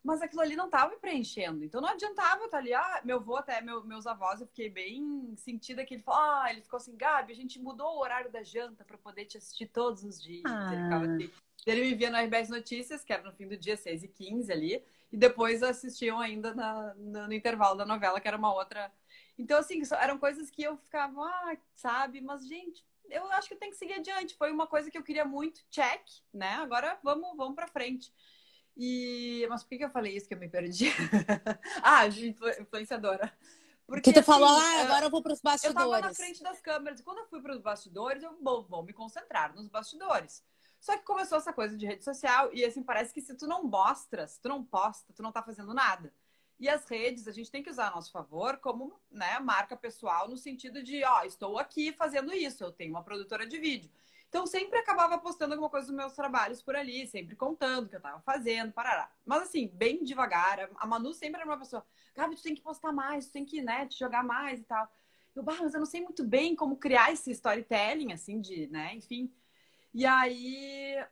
Mas 0.05 0.21
aquilo 0.21 0.43
ali 0.43 0.55
não 0.55 0.67
estava 0.67 0.93
me 0.93 0.99
preenchendo. 0.99 1.65
Então 1.65 1.81
não 1.81 1.89
adiantava 1.89 2.45
estar 2.45 2.59
ali. 2.59 2.75
Ah, 2.75 3.01
meu 3.05 3.17
avô, 3.17 3.37
até 3.37 3.61
meu, 3.63 3.83
meus 3.85 4.07
avós, 4.07 4.41
eu 4.41 4.47
fiquei 4.47 4.69
bem 4.69 5.35
sentida 5.37 5.85
que 5.85 5.95
ele 5.95 6.03
falou, 6.03 6.21
ah, 6.21 6.47
ele 6.51 6.61
ficou 6.61 6.77
assim, 6.77 6.97
Gabi, 6.97 7.33
a 7.33 7.37
gente 7.37 7.59
mudou 7.59 7.97
o 7.97 8.01
horário 8.01 8.31
da 8.31 8.43
janta 8.43 8.85
para 8.85 8.99
poder 8.99 9.25
te 9.25 9.39
assistir 9.39 9.67
todos 9.67 10.05
os 10.05 10.23
dias. 10.23 10.43
Ah. 10.47 10.73
Ele, 10.73 10.83
ficava 10.83 11.05
assim. 11.07 11.31
ele 11.67 11.81
me 11.81 11.95
via 11.95 12.11
no 12.11 12.19
RBS 12.19 12.51
Notícias, 12.51 13.03
que 13.03 13.13
era 13.13 13.23
no 13.23 13.33
fim 13.33 13.49
do 13.49 13.57
dia, 13.57 13.77
6 13.77 14.05
e 14.05 14.09
15 14.09 14.53
ali 14.53 14.85
e 15.15 15.17
depois 15.17 15.63
assistiam 15.63 16.19
ainda 16.19 16.53
na, 16.53 16.93
no, 16.95 17.29
no 17.29 17.33
intervalo 17.33 17.77
da 17.77 17.87
novela, 17.87 18.21
que 18.21 18.27
era 18.27 18.37
uma 18.37 18.53
outra. 18.53 18.93
Então, 19.39 19.61
assim, 19.61 19.81
eram 20.01 20.19
coisas 20.19 20.51
que 20.51 20.61
eu 20.61 20.77
ficava, 20.77 21.21
ah, 21.21 21.57
sabe, 21.77 22.21
mas, 22.21 22.45
gente, 22.49 22.85
eu 23.09 23.25
acho 23.31 23.47
que 23.47 23.55
eu 23.55 23.59
tenho 23.59 23.71
que 23.71 23.79
seguir 23.79 23.93
adiante. 23.93 24.35
Foi 24.35 24.51
uma 24.51 24.67
coisa 24.67 24.91
que 24.91 24.99
eu 24.99 25.05
queria 25.05 25.25
muito, 25.25 25.65
check, 25.71 26.03
né? 26.33 26.55
Agora 26.55 26.99
vamos, 27.01 27.37
vamos 27.37 27.55
pra 27.55 27.69
frente. 27.69 28.13
E... 28.77 29.47
Mas 29.49 29.63
por 29.63 29.71
que, 29.71 29.79
que 29.79 29.85
eu 29.85 29.91
falei 29.91 30.17
isso 30.17 30.27
que 30.27 30.35
eu 30.35 30.39
me 30.39 30.49
perdi? 30.49 30.91
ah, 31.83 32.07
influenciadora. 32.07 33.33
Porque 33.87 34.13
que 34.13 34.13
tu 34.13 34.21
assim, 34.21 34.27
falou, 34.27 34.49
ah, 34.49 34.83
agora 34.83 35.07
eu 35.07 35.11
vou 35.11 35.23
para 35.23 35.33
os 35.33 35.41
bastidores. 35.41 35.83
Eu 35.83 35.91
tava 35.91 36.09
na 36.09 36.15
frente 36.15 36.43
das 36.43 36.61
câmeras. 36.61 37.01
E 37.01 37.03
quando 37.03 37.19
eu 37.19 37.27
fui 37.27 37.41
para 37.41 37.53
os 37.53 37.61
bastidores, 37.61 38.23
eu 38.23 38.37
vou, 38.43 38.65
vou 38.65 38.83
me 38.83 38.93
concentrar 38.93 39.55
nos 39.55 39.69
bastidores. 39.69 40.43
Só 40.81 40.97
que 40.99 41.05
começou 41.05 41.39
essa 41.39 41.53
coisa 41.53 41.77
de 41.77 41.87
rede 41.87 42.05
social 42.05 42.51
e 42.53 42.63
assim, 42.65 42.83
parece 42.83 43.13
que 43.13 43.21
se 43.21 43.35
tu 43.35 43.47
não 43.47 43.65
mostra, 43.65 44.27
se 44.27 44.39
tu 44.41 44.51
não 44.51 44.63
posta, 44.63 45.13
tu 45.15 45.23
não 45.23 45.33
tá 45.33 45.43
fazendo 45.43 45.73
nada. 45.73 46.13
E 46.61 46.69
as 46.69 46.87
redes, 46.87 47.27
a 47.27 47.33
gente 47.33 47.51
tem 47.51 47.63
que 47.63 47.71
usar 47.71 47.89
a 47.89 47.91
nosso 47.91 48.13
favor 48.13 48.59
como 48.59 48.95
né, 49.11 49.39
marca 49.39 49.77
pessoal, 49.77 50.29
no 50.29 50.37
sentido 50.37 50.83
de, 50.83 51.03
ó, 51.03 51.25
estou 51.25 51.59
aqui 51.59 51.93
fazendo 51.93 52.35
isso, 52.35 52.63
eu 52.63 52.71
tenho 52.71 52.91
uma 52.91 53.03
produtora 53.03 53.47
de 53.47 53.59
vídeo. 53.59 53.91
Então, 54.29 54.47
sempre 54.47 54.79
acabava 54.79 55.17
postando 55.19 55.53
alguma 55.53 55.71
coisa 55.71 55.87
dos 55.87 55.97
meus 55.97 56.13
trabalhos 56.13 56.61
por 56.61 56.75
ali, 56.75 57.07
sempre 57.07 57.37
contando 57.37 57.87
o 57.87 57.89
que 57.89 57.95
eu 57.95 57.99
estava 57.99 58.21
fazendo, 58.21 58.73
parará. 58.73 59.11
Mas, 59.25 59.43
assim, 59.45 59.69
bem 59.69 60.03
devagar. 60.03 60.71
A 60.77 60.87
Manu 60.87 61.15
sempre 61.15 61.41
era 61.41 61.49
uma 61.49 61.59
pessoa, 61.59 61.87
Gabi, 62.15 62.37
tu 62.37 62.43
tem 62.43 62.55
que 62.55 62.61
postar 62.63 62.93
mais, 62.93 63.27
tu 63.27 63.33
tem 63.33 63.45
que, 63.45 63.63
né, 63.63 63.87
te 63.87 63.99
jogar 63.99 64.25
mais 64.25 64.61
e 64.61 64.65
tal. 64.65 64.91
Eu, 65.35 65.43
bah, 65.43 65.57
mas 65.61 65.75
eu 65.75 65.81
não 65.81 65.87
sei 65.87 66.01
muito 66.01 66.25
bem 66.25 66.55
como 66.57 66.77
criar 66.77 67.13
esse 67.13 67.31
storytelling, 67.31 68.13
assim, 68.13 68.41
de, 68.41 68.67
né, 68.69 68.95
enfim. 68.95 69.33
E 69.93 70.05
aí, 70.07 71.05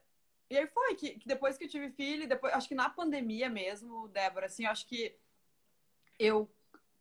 e 0.51 0.57
aí 0.59 0.67
foi 0.67 0.95
que, 0.95 1.19
que, 1.19 1.27
depois 1.29 1.57
que 1.57 1.65
eu 1.65 1.69
tive 1.69 1.91
filho, 1.91 2.29
depois, 2.29 2.53
acho 2.55 2.69
que 2.69 2.75
na 2.75 2.91
pandemia 2.91 3.49
mesmo, 3.49 4.09
Débora, 4.09 4.47
assim, 4.47 4.67
acho 4.67 4.87
que 4.87 5.17
eu 6.19 6.51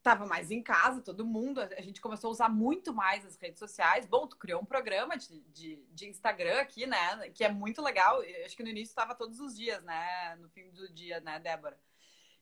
tava 0.02 0.26
mais 0.26 0.50
em 0.50 0.64
casa, 0.64 1.02
todo 1.02 1.26
mundo, 1.26 1.62
a 1.62 1.82
gente 1.82 2.02
começou 2.02 2.30
a 2.30 2.32
usar 2.32 2.50
muito 2.50 2.94
mais 2.94 3.26
as 3.26 3.38
redes 3.38 3.60
sociais. 3.60 4.06
Bom, 4.06 4.28
tu 4.28 4.36
criou 4.36 4.62
um 4.62 4.66
programa 4.66 5.16
de, 5.16 5.42
de, 5.42 5.86
de 5.92 6.08
Instagram 6.08 6.60
aqui, 6.60 6.88
né? 6.88 7.30
Que 7.30 7.44
é 7.44 7.50
muito 7.50 7.82
legal. 7.82 8.24
Eu 8.24 8.46
acho 8.46 8.56
que 8.58 8.64
no 8.64 8.70
início 8.70 8.92
estava 8.92 9.14
todos 9.14 9.40
os 9.40 9.56
dias, 9.56 9.84
né? 9.84 10.36
No 10.38 10.50
fim 10.50 10.70
do 10.72 10.92
dia, 10.92 11.20
né, 11.20 11.40
Débora? 11.40 11.78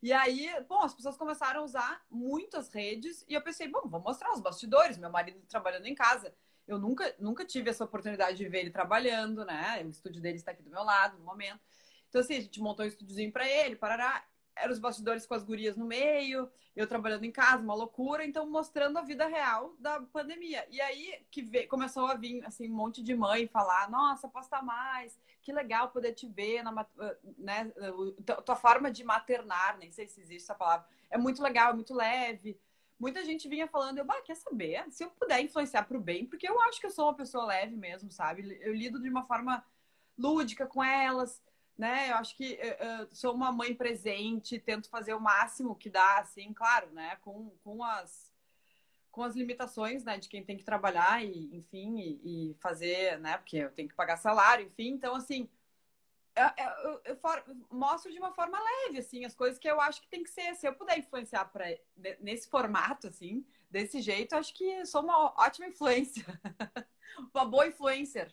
E 0.02 0.14
aí, 0.14 0.50
bom, 0.70 0.82
as 0.82 0.94
pessoas 0.94 1.18
começaram 1.18 1.60
a 1.60 1.64
usar 1.64 2.06
muitas 2.10 2.72
redes 2.74 3.26
e 3.28 3.34
eu 3.34 3.42
pensei, 3.42 3.68
bom, 3.68 3.82
vou 3.86 4.00
mostrar 4.00 4.32
os 4.32 4.40
bastidores, 4.40 4.98
meu 4.98 5.10
marido 5.10 5.42
trabalhando 5.50 5.88
em 5.88 5.96
casa. 5.96 6.34
Eu 6.66 6.80
nunca, 6.80 7.14
nunca 7.20 7.44
tive 7.44 7.70
essa 7.70 7.84
oportunidade 7.84 8.38
de 8.38 8.48
ver 8.48 8.60
ele 8.60 8.70
trabalhando, 8.70 9.44
né? 9.44 9.82
O 9.84 9.90
estúdio 9.90 10.22
dele 10.22 10.38
está 10.38 10.52
aqui 10.52 10.64
do 10.64 10.70
meu 10.70 10.84
lado 10.84 11.18
no 11.18 11.26
momento. 11.26 11.60
Então, 12.08 12.22
assim, 12.22 12.38
a 12.38 12.42
gente 12.42 12.62
montou 12.62 12.86
um 12.86 12.88
estúdiozinho 12.88 13.32
para 13.32 13.48
ele, 13.48 13.76
parará 13.76 14.24
eram 14.62 14.72
os 14.72 14.80
bastidores 14.80 15.26
com 15.26 15.34
as 15.34 15.44
gurias 15.44 15.76
no 15.76 15.86
meio, 15.86 16.50
eu 16.76 16.88
trabalhando 16.88 17.24
em 17.24 17.32
casa, 17.32 17.64
uma 17.64 17.76
loucura, 17.76 18.26
então 18.26 18.50
mostrando 18.50 18.98
a 18.98 19.02
vida 19.02 19.26
real 19.28 19.76
da 19.80 20.02
pandemia. 20.02 20.66
E 20.70 20.80
aí 20.82 21.26
que 21.30 21.42
veio, 21.42 21.68
começou 21.68 22.06
a 22.06 22.16
vir 22.16 22.46
assim 22.46 22.70
um 22.70 22.76
monte 22.76 23.02
de 23.02 23.16
mãe 23.16 23.48
falar: 23.48 23.90
"Nossa, 23.90 24.28
posta 24.28 24.62
mais, 24.62 25.20
que 25.42 25.52
legal 25.52 25.90
poder 25.90 26.14
te 26.14 26.28
ver 26.28 26.64
na 26.64 26.86
né, 27.38 27.72
tua 28.46 28.56
forma 28.56 28.92
de 28.92 29.04
maternar, 29.04 29.78
nem 29.78 29.92
sei 29.92 30.08
se 30.08 30.22
existe 30.22 30.44
essa 30.44 30.56
palavra. 30.56 30.88
É 31.10 31.18
muito 31.18 31.42
legal, 31.42 31.72
é 31.72 31.74
muito 31.74 31.94
leve". 31.94 32.60
Muita 33.00 33.24
gente 33.24 33.48
vinha 33.48 33.66
falando, 33.66 33.98
eu, 33.98 34.04
bah, 34.04 34.22
quer 34.24 34.36
saber? 34.36 34.84
Se 34.92 35.06
eu 35.06 35.10
puder 35.12 35.40
influenciar 35.42 35.84
para 35.84 35.98
o 35.98 36.02
bem, 36.02 36.26
porque 36.26 36.50
eu 36.50 36.60
acho 36.64 36.82
que 36.82 36.86
eu 36.86 36.92
sou 36.92 37.06
uma 37.06 37.14
pessoa 37.16 37.46
leve 37.46 37.74
mesmo, 37.78 38.12
sabe? 38.12 38.60
Eu 38.62 38.74
lido 38.74 39.00
de 39.00 39.10
uma 39.10 39.26
forma 39.26 39.64
lúdica 40.18 40.68
com 40.68 40.84
elas 40.84 41.42
né? 41.80 42.12
Eu 42.12 42.16
acho 42.16 42.36
que 42.36 42.60
uh, 42.62 43.16
sou 43.16 43.34
uma 43.34 43.54
mãe 43.54 43.74
presente, 43.74 44.60
tento 44.60 44.90
fazer 44.90 45.14
o 45.14 45.22
máximo 45.22 45.74
que 45.74 45.90
dá, 45.90 46.20
assim, 46.20 46.54
claro, 46.54 46.92
né? 46.92 47.16
Com, 47.22 47.52
com 47.64 47.82
as 47.82 48.30
com 49.12 49.24
as 49.24 49.36
limitações, 49.36 50.04
né, 50.04 50.20
de 50.20 50.30
quem 50.30 50.44
tem 50.44 50.56
que 50.56 50.64
trabalhar 50.64 51.26
e, 51.26 51.50
enfim, 51.58 51.98
e, 52.00 52.52
e 52.52 52.54
fazer, 52.62 53.20
né, 53.20 53.38
porque 53.38 53.58
eu 53.58 53.72
tenho 53.72 53.90
que 53.90 53.96
pagar 53.96 54.18
salário, 54.18 54.68
enfim, 54.68 54.90
então, 54.90 55.16
assim, 55.16 55.50
eu, 56.36 56.46
eu, 56.64 57.02
eu, 57.04 57.20
eu, 57.48 57.56
mostro 57.72 58.12
de 58.12 58.20
uma 58.20 58.32
forma 58.32 58.58
leve, 58.60 59.00
assim, 59.00 59.26
as 59.26 59.34
coisas 59.34 59.58
que 59.58 59.68
eu 59.68 59.82
acho 59.82 60.02
que 60.02 60.08
tem 60.08 60.24
que 60.24 60.30
ser. 60.30 60.56
Se 60.56 60.68
eu 60.68 60.74
puder 60.74 60.98
influenciar 60.98 61.46
pra, 61.46 61.66
nesse 62.20 62.48
formato, 62.48 63.08
assim, 63.08 63.46
desse 63.70 64.00
jeito, 64.00 64.36
acho 64.36 64.54
que 64.54 64.86
sou 64.86 65.02
uma 65.02 65.34
ótima 65.38 65.68
influência. 65.68 66.24
uma 67.34 67.46
boa 67.46 67.68
influencer. 67.68 68.32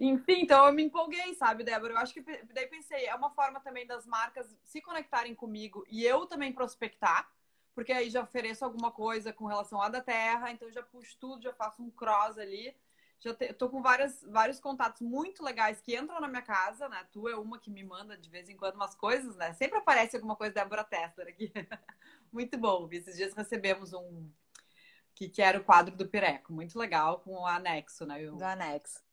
Enfim, 0.00 0.40
então 0.40 0.66
eu 0.66 0.72
me 0.72 0.82
empolguei, 0.82 1.34
sabe, 1.34 1.62
Débora? 1.62 1.92
Eu 1.92 1.98
acho 1.98 2.14
que 2.14 2.22
daí 2.54 2.66
pensei, 2.66 3.04
é 3.04 3.14
uma 3.14 3.30
forma 3.30 3.60
também 3.60 3.86
das 3.86 4.06
marcas 4.06 4.56
se 4.64 4.80
conectarem 4.80 5.34
comigo 5.34 5.84
e 5.90 6.02
eu 6.02 6.24
também 6.24 6.54
prospectar, 6.54 7.30
porque 7.74 7.92
aí 7.92 8.08
já 8.08 8.22
ofereço 8.22 8.64
alguma 8.64 8.90
coisa 8.90 9.30
com 9.30 9.44
relação 9.44 9.80
à 9.80 9.90
da 9.90 10.00
terra, 10.00 10.50
então 10.50 10.72
já 10.72 10.82
puxo 10.82 11.14
tudo, 11.20 11.42
já 11.42 11.52
faço 11.52 11.82
um 11.82 11.90
cross 11.90 12.38
ali. 12.38 12.74
Já 13.22 13.34
te, 13.34 13.52
tô 13.52 13.68
com 13.68 13.82
várias, 13.82 14.22
vários 14.22 14.58
contatos 14.58 15.02
muito 15.02 15.44
legais 15.44 15.82
que 15.82 15.94
entram 15.94 16.18
na 16.18 16.28
minha 16.28 16.40
casa, 16.40 16.88
né? 16.88 17.06
Tu 17.12 17.28
é 17.28 17.36
uma 17.36 17.58
que 17.58 17.70
me 17.70 17.84
manda 17.84 18.16
de 18.16 18.30
vez 18.30 18.48
em 18.48 18.56
quando 18.56 18.76
umas 18.76 18.94
coisas, 18.94 19.36
né? 19.36 19.52
Sempre 19.52 19.76
aparece 19.76 20.16
alguma 20.16 20.34
coisa 20.34 20.54
Débora 20.54 20.82
Tester 20.82 21.28
aqui. 21.28 21.52
muito 22.32 22.56
bom. 22.56 22.88
Esses 22.90 23.16
dias 23.16 23.34
recebemos 23.34 23.92
um 23.92 24.30
que, 25.14 25.28
que 25.28 25.42
era 25.42 25.58
o 25.58 25.64
quadro 25.64 25.94
do 25.94 26.08
Pireco, 26.08 26.50
muito 26.50 26.78
legal, 26.78 27.20
com 27.20 27.32
o 27.32 27.46
anexo, 27.46 28.06
né? 28.06 28.22
Eu... 28.22 28.36
Do 28.36 28.44
anexo. 28.44 29.09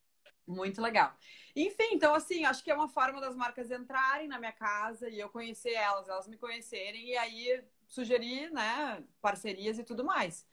Muito 0.47 0.81
legal. 0.81 1.13
Enfim, 1.53 1.89
então 1.91 2.15
assim, 2.15 2.45
acho 2.45 2.63
que 2.63 2.71
é 2.71 2.73
uma 2.73 2.87
forma 2.87 3.19
das 3.19 3.35
marcas 3.35 3.69
entrarem 3.69 4.29
na 4.29 4.39
minha 4.39 4.53
casa 4.53 5.09
e 5.09 5.19
eu 5.19 5.29
conhecer 5.29 5.73
elas, 5.73 6.07
elas 6.07 6.27
me 6.27 6.37
conhecerem 6.37 7.09
e 7.09 7.17
aí 7.17 7.63
sugerir, 7.85 8.49
né, 8.51 9.03
parcerias 9.21 9.77
e 9.77 9.83
tudo 9.83 10.05
mais. 10.05 10.47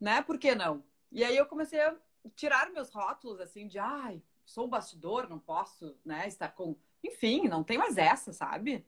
Né? 0.00 0.20
Por 0.22 0.38
que 0.38 0.54
não? 0.54 0.82
E 1.12 1.22
aí 1.22 1.36
eu 1.36 1.46
comecei 1.46 1.80
a 1.80 1.94
tirar 2.34 2.70
meus 2.70 2.90
rótulos 2.90 3.40
assim 3.40 3.68
de, 3.68 3.78
ai, 3.78 4.20
sou 4.44 4.66
bastidor, 4.66 5.28
não 5.28 5.38
posso, 5.38 5.96
né, 6.04 6.26
estar 6.26 6.48
com, 6.48 6.76
enfim, 7.04 7.46
não 7.46 7.62
tem 7.62 7.78
mais 7.78 7.96
essa, 7.96 8.32
sabe? 8.32 8.84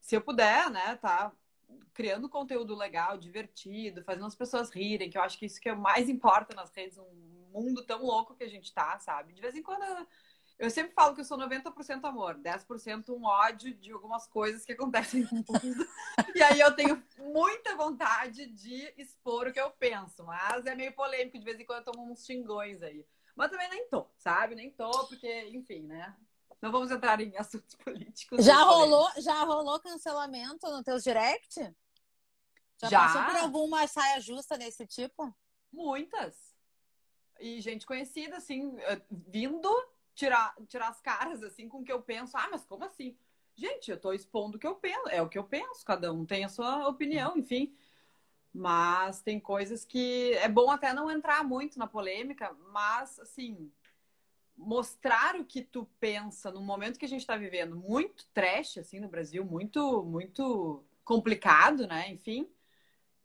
Se 0.00 0.16
eu 0.16 0.20
puder, 0.20 0.70
né, 0.70 0.96
tá 0.96 1.32
criando 1.92 2.28
conteúdo 2.28 2.74
legal, 2.74 3.16
divertido, 3.16 4.02
fazendo 4.02 4.26
as 4.26 4.34
pessoas 4.34 4.70
rirem, 4.70 5.08
que 5.08 5.16
eu 5.16 5.22
acho 5.22 5.38
que 5.38 5.46
isso 5.46 5.60
que 5.60 5.68
é 5.68 5.74
mais 5.74 6.08
importa 6.10 6.54
nas 6.54 6.72
redes, 6.72 6.98
um 6.98 7.33
mundo 7.62 7.84
tão 7.84 8.02
louco 8.02 8.34
que 8.34 8.44
a 8.44 8.48
gente 8.48 8.72
tá, 8.72 8.98
sabe? 8.98 9.32
De 9.32 9.40
vez 9.40 9.54
em 9.54 9.62
quando 9.62 9.84
eu 10.58 10.70
sempre 10.70 10.92
falo 10.92 11.14
que 11.14 11.20
eu 11.20 11.24
sou 11.24 11.36
90% 11.36 12.04
amor, 12.04 12.36
10% 12.36 13.08
um 13.10 13.24
ódio 13.24 13.74
de 13.74 13.90
algumas 13.90 14.26
coisas 14.26 14.64
que 14.64 14.72
acontecem 14.72 15.22
no 15.22 15.38
mundo. 15.38 15.88
e 16.34 16.42
aí 16.42 16.60
eu 16.60 16.74
tenho 16.74 17.02
muita 17.18 17.76
vontade 17.76 18.46
de 18.46 18.92
expor 18.96 19.48
o 19.48 19.52
que 19.52 19.60
eu 19.60 19.70
penso, 19.72 20.22
mas 20.24 20.64
é 20.66 20.74
meio 20.74 20.92
polêmico, 20.92 21.38
de 21.38 21.44
vez 21.44 21.58
em 21.58 21.64
quando 21.64 21.78
eu 21.78 21.92
tomo 21.92 22.10
uns 22.10 22.24
xingões 22.24 22.82
aí. 22.82 23.04
Mas 23.34 23.50
também 23.50 23.68
nem 23.68 23.88
tô, 23.88 24.06
sabe? 24.16 24.54
Nem 24.54 24.70
tô, 24.70 24.90
porque, 25.08 25.48
enfim, 25.48 25.82
né? 25.82 26.16
Não 26.62 26.70
vamos 26.70 26.90
entrar 26.90 27.20
em 27.20 27.36
assuntos 27.36 27.74
políticos. 27.74 28.44
Já 28.44 28.62
rolou, 28.62 29.10
já 29.18 29.42
rolou 29.42 29.80
cancelamento 29.80 30.70
no 30.70 30.84
teu 30.84 30.98
direct? 30.98 31.60
Já, 32.80 32.88
já 32.88 33.00
passou 33.00 33.24
por 33.24 33.36
alguma 33.36 33.86
saia 33.88 34.20
justa 34.20 34.56
desse 34.56 34.86
tipo? 34.86 35.34
Muitas 35.72 36.53
e 37.40 37.60
gente 37.60 37.86
conhecida, 37.86 38.36
assim, 38.36 38.78
eh, 38.80 39.00
vindo 39.10 39.68
tirar, 40.14 40.54
tirar 40.68 40.88
as 40.88 41.00
caras, 41.00 41.42
assim, 41.42 41.68
com 41.68 41.78
o 41.80 41.84
que 41.84 41.92
eu 41.92 42.00
penso. 42.00 42.36
Ah, 42.36 42.48
mas 42.50 42.64
como 42.64 42.84
assim? 42.84 43.16
Gente, 43.54 43.90
eu 43.90 44.00
tô 44.00 44.12
expondo 44.12 44.56
o 44.56 44.60
que 44.60 44.66
eu 44.66 44.74
penso, 44.74 45.08
é 45.08 45.22
o 45.22 45.28
que 45.28 45.38
eu 45.38 45.44
penso, 45.44 45.84
cada 45.84 46.12
um 46.12 46.24
tem 46.24 46.44
a 46.44 46.48
sua 46.48 46.88
opinião, 46.88 47.36
enfim. 47.36 47.74
Mas 48.52 49.22
tem 49.22 49.38
coisas 49.40 49.84
que 49.84 50.32
é 50.34 50.48
bom 50.48 50.70
até 50.70 50.92
não 50.92 51.10
entrar 51.10 51.44
muito 51.44 51.78
na 51.78 51.86
polêmica, 51.86 52.52
mas, 52.72 53.18
assim, 53.18 53.70
mostrar 54.56 55.36
o 55.36 55.44
que 55.44 55.62
tu 55.62 55.88
pensa 55.98 56.50
no 56.50 56.60
momento 56.60 56.98
que 56.98 57.04
a 57.04 57.08
gente 57.08 57.20
está 57.20 57.36
vivendo, 57.36 57.76
muito 57.76 58.26
trash, 58.32 58.78
assim, 58.78 59.00
no 59.00 59.08
Brasil, 59.08 59.44
muito, 59.44 60.04
muito 60.04 60.84
complicado, 61.04 61.86
né? 61.86 62.10
Enfim, 62.10 62.48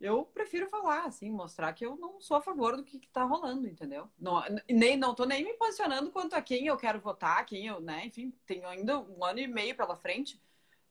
eu 0.00 0.24
prefiro 0.24 0.66
falar, 0.66 1.04
assim, 1.04 1.30
mostrar 1.30 1.72
que 1.74 1.84
eu 1.84 1.94
não 1.96 2.20
sou 2.20 2.38
a 2.38 2.42
favor 2.42 2.74
do 2.74 2.82
que, 2.82 2.96
está 2.96 3.22
rolando, 3.22 3.68
entendeu? 3.68 4.08
Não, 4.18 4.42
nem, 4.68 4.96
não 4.96 5.14
tô 5.14 5.26
nem 5.26 5.44
me 5.44 5.52
posicionando 5.54 6.10
quanto 6.10 6.34
a 6.34 6.40
quem 6.40 6.66
eu 6.66 6.76
quero 6.76 7.00
votar, 7.00 7.44
quem 7.44 7.66
eu, 7.66 7.80
né, 7.80 8.06
enfim, 8.06 8.32
tenho 8.46 8.66
ainda 8.66 8.98
um 8.98 9.22
ano 9.22 9.40
e 9.40 9.46
meio 9.46 9.76
pela 9.76 9.94
frente, 9.94 10.40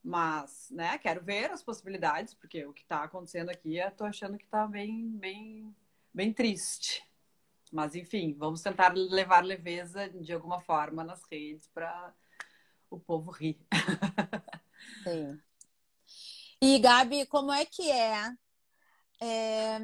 mas, 0.04 0.70
né, 0.70 0.98
quero 1.00 1.24
ver 1.24 1.50
as 1.50 1.64
possibilidades, 1.64 2.36
porque 2.36 2.64
o 2.66 2.74
que 2.74 2.84
está 2.84 3.04
acontecendo 3.04 3.50
aqui, 3.50 3.78
eu 3.78 3.92
tô 3.92 4.06
achando 4.06 4.38
que 4.38 4.46
está 4.46 4.68
bem, 4.68 5.10
bem, 5.18 5.76
bem 6.14 6.32
triste. 6.32 7.04
Mas, 7.72 7.96
enfim, 7.96 8.34
vamos 8.34 8.62
tentar 8.62 8.94
levar 8.96 9.44
leveza 9.44 10.10
de 10.10 10.34
alguma 10.34 10.60
forma 10.60 11.04
nas 11.04 11.24
redes 11.24 11.68
para 11.68 12.14
o 12.90 13.00
povo 13.00 13.30
rir. 13.30 13.60
Sim. 15.04 15.40
E, 16.62 16.80
Gabi, 16.80 17.26
como 17.28 17.52
é 17.52 17.66
que 17.66 17.92
é 17.92 18.36
é, 19.22 19.80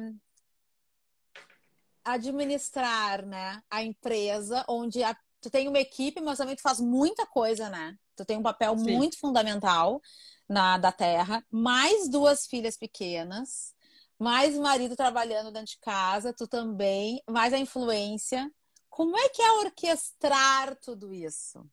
administrar 2.04 3.26
né, 3.26 3.62
a 3.70 3.82
empresa, 3.82 4.64
onde 4.68 5.02
a, 5.02 5.16
tu 5.40 5.50
tem 5.50 5.68
uma 5.68 5.78
equipe, 5.78 6.20
mas 6.20 6.38
também 6.38 6.54
tu 6.54 6.62
faz 6.62 6.80
muita 6.80 7.26
coisa, 7.26 7.68
né? 7.68 7.98
Tu 8.14 8.24
tem 8.24 8.38
um 8.38 8.42
papel 8.42 8.76
Sim. 8.78 8.96
muito 8.96 9.18
fundamental 9.18 10.00
na 10.48 10.78
da 10.78 10.92
terra, 10.92 11.44
mais 11.50 12.08
duas 12.08 12.46
filhas 12.46 12.76
pequenas, 12.76 13.74
mais 14.18 14.56
marido 14.56 14.96
trabalhando 14.96 15.50
dentro 15.50 15.72
de 15.72 15.78
casa, 15.80 16.32
tu 16.32 16.46
também, 16.46 17.20
mais 17.28 17.52
a 17.52 17.58
influência. 17.58 18.50
Como 18.88 19.18
é 19.18 19.28
que 19.28 19.42
é 19.42 19.52
orquestrar 19.52 20.76
tudo 20.76 21.12
isso? 21.12 21.68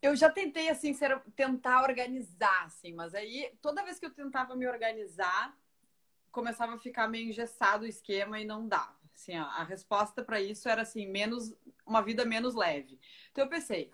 Eu 0.00 0.14
já 0.14 0.30
tentei 0.30 0.68
assim 0.68 0.92
ser, 0.92 1.18
tentar 1.34 1.82
organizar, 1.82 2.66
assim, 2.66 2.92
mas 2.92 3.14
aí 3.14 3.52
toda 3.60 3.82
vez 3.82 3.98
que 3.98 4.06
eu 4.06 4.14
tentava 4.14 4.54
me 4.54 4.68
organizar, 4.68 5.56
começava 6.36 6.74
a 6.74 6.78
ficar 6.78 7.08
meio 7.08 7.30
engessado 7.30 7.84
o 7.84 7.88
esquema 7.88 8.38
e 8.38 8.44
não 8.44 8.68
dava. 8.68 8.94
Assim, 9.14 9.34
a, 9.34 9.44
a 9.44 9.64
resposta 9.64 10.22
para 10.22 10.38
isso 10.38 10.68
era 10.68 10.82
assim, 10.82 11.06
menos 11.06 11.56
uma 11.86 12.02
vida 12.02 12.26
menos 12.26 12.54
leve. 12.54 13.00
Então 13.32 13.44
eu 13.44 13.48
pensei, 13.48 13.90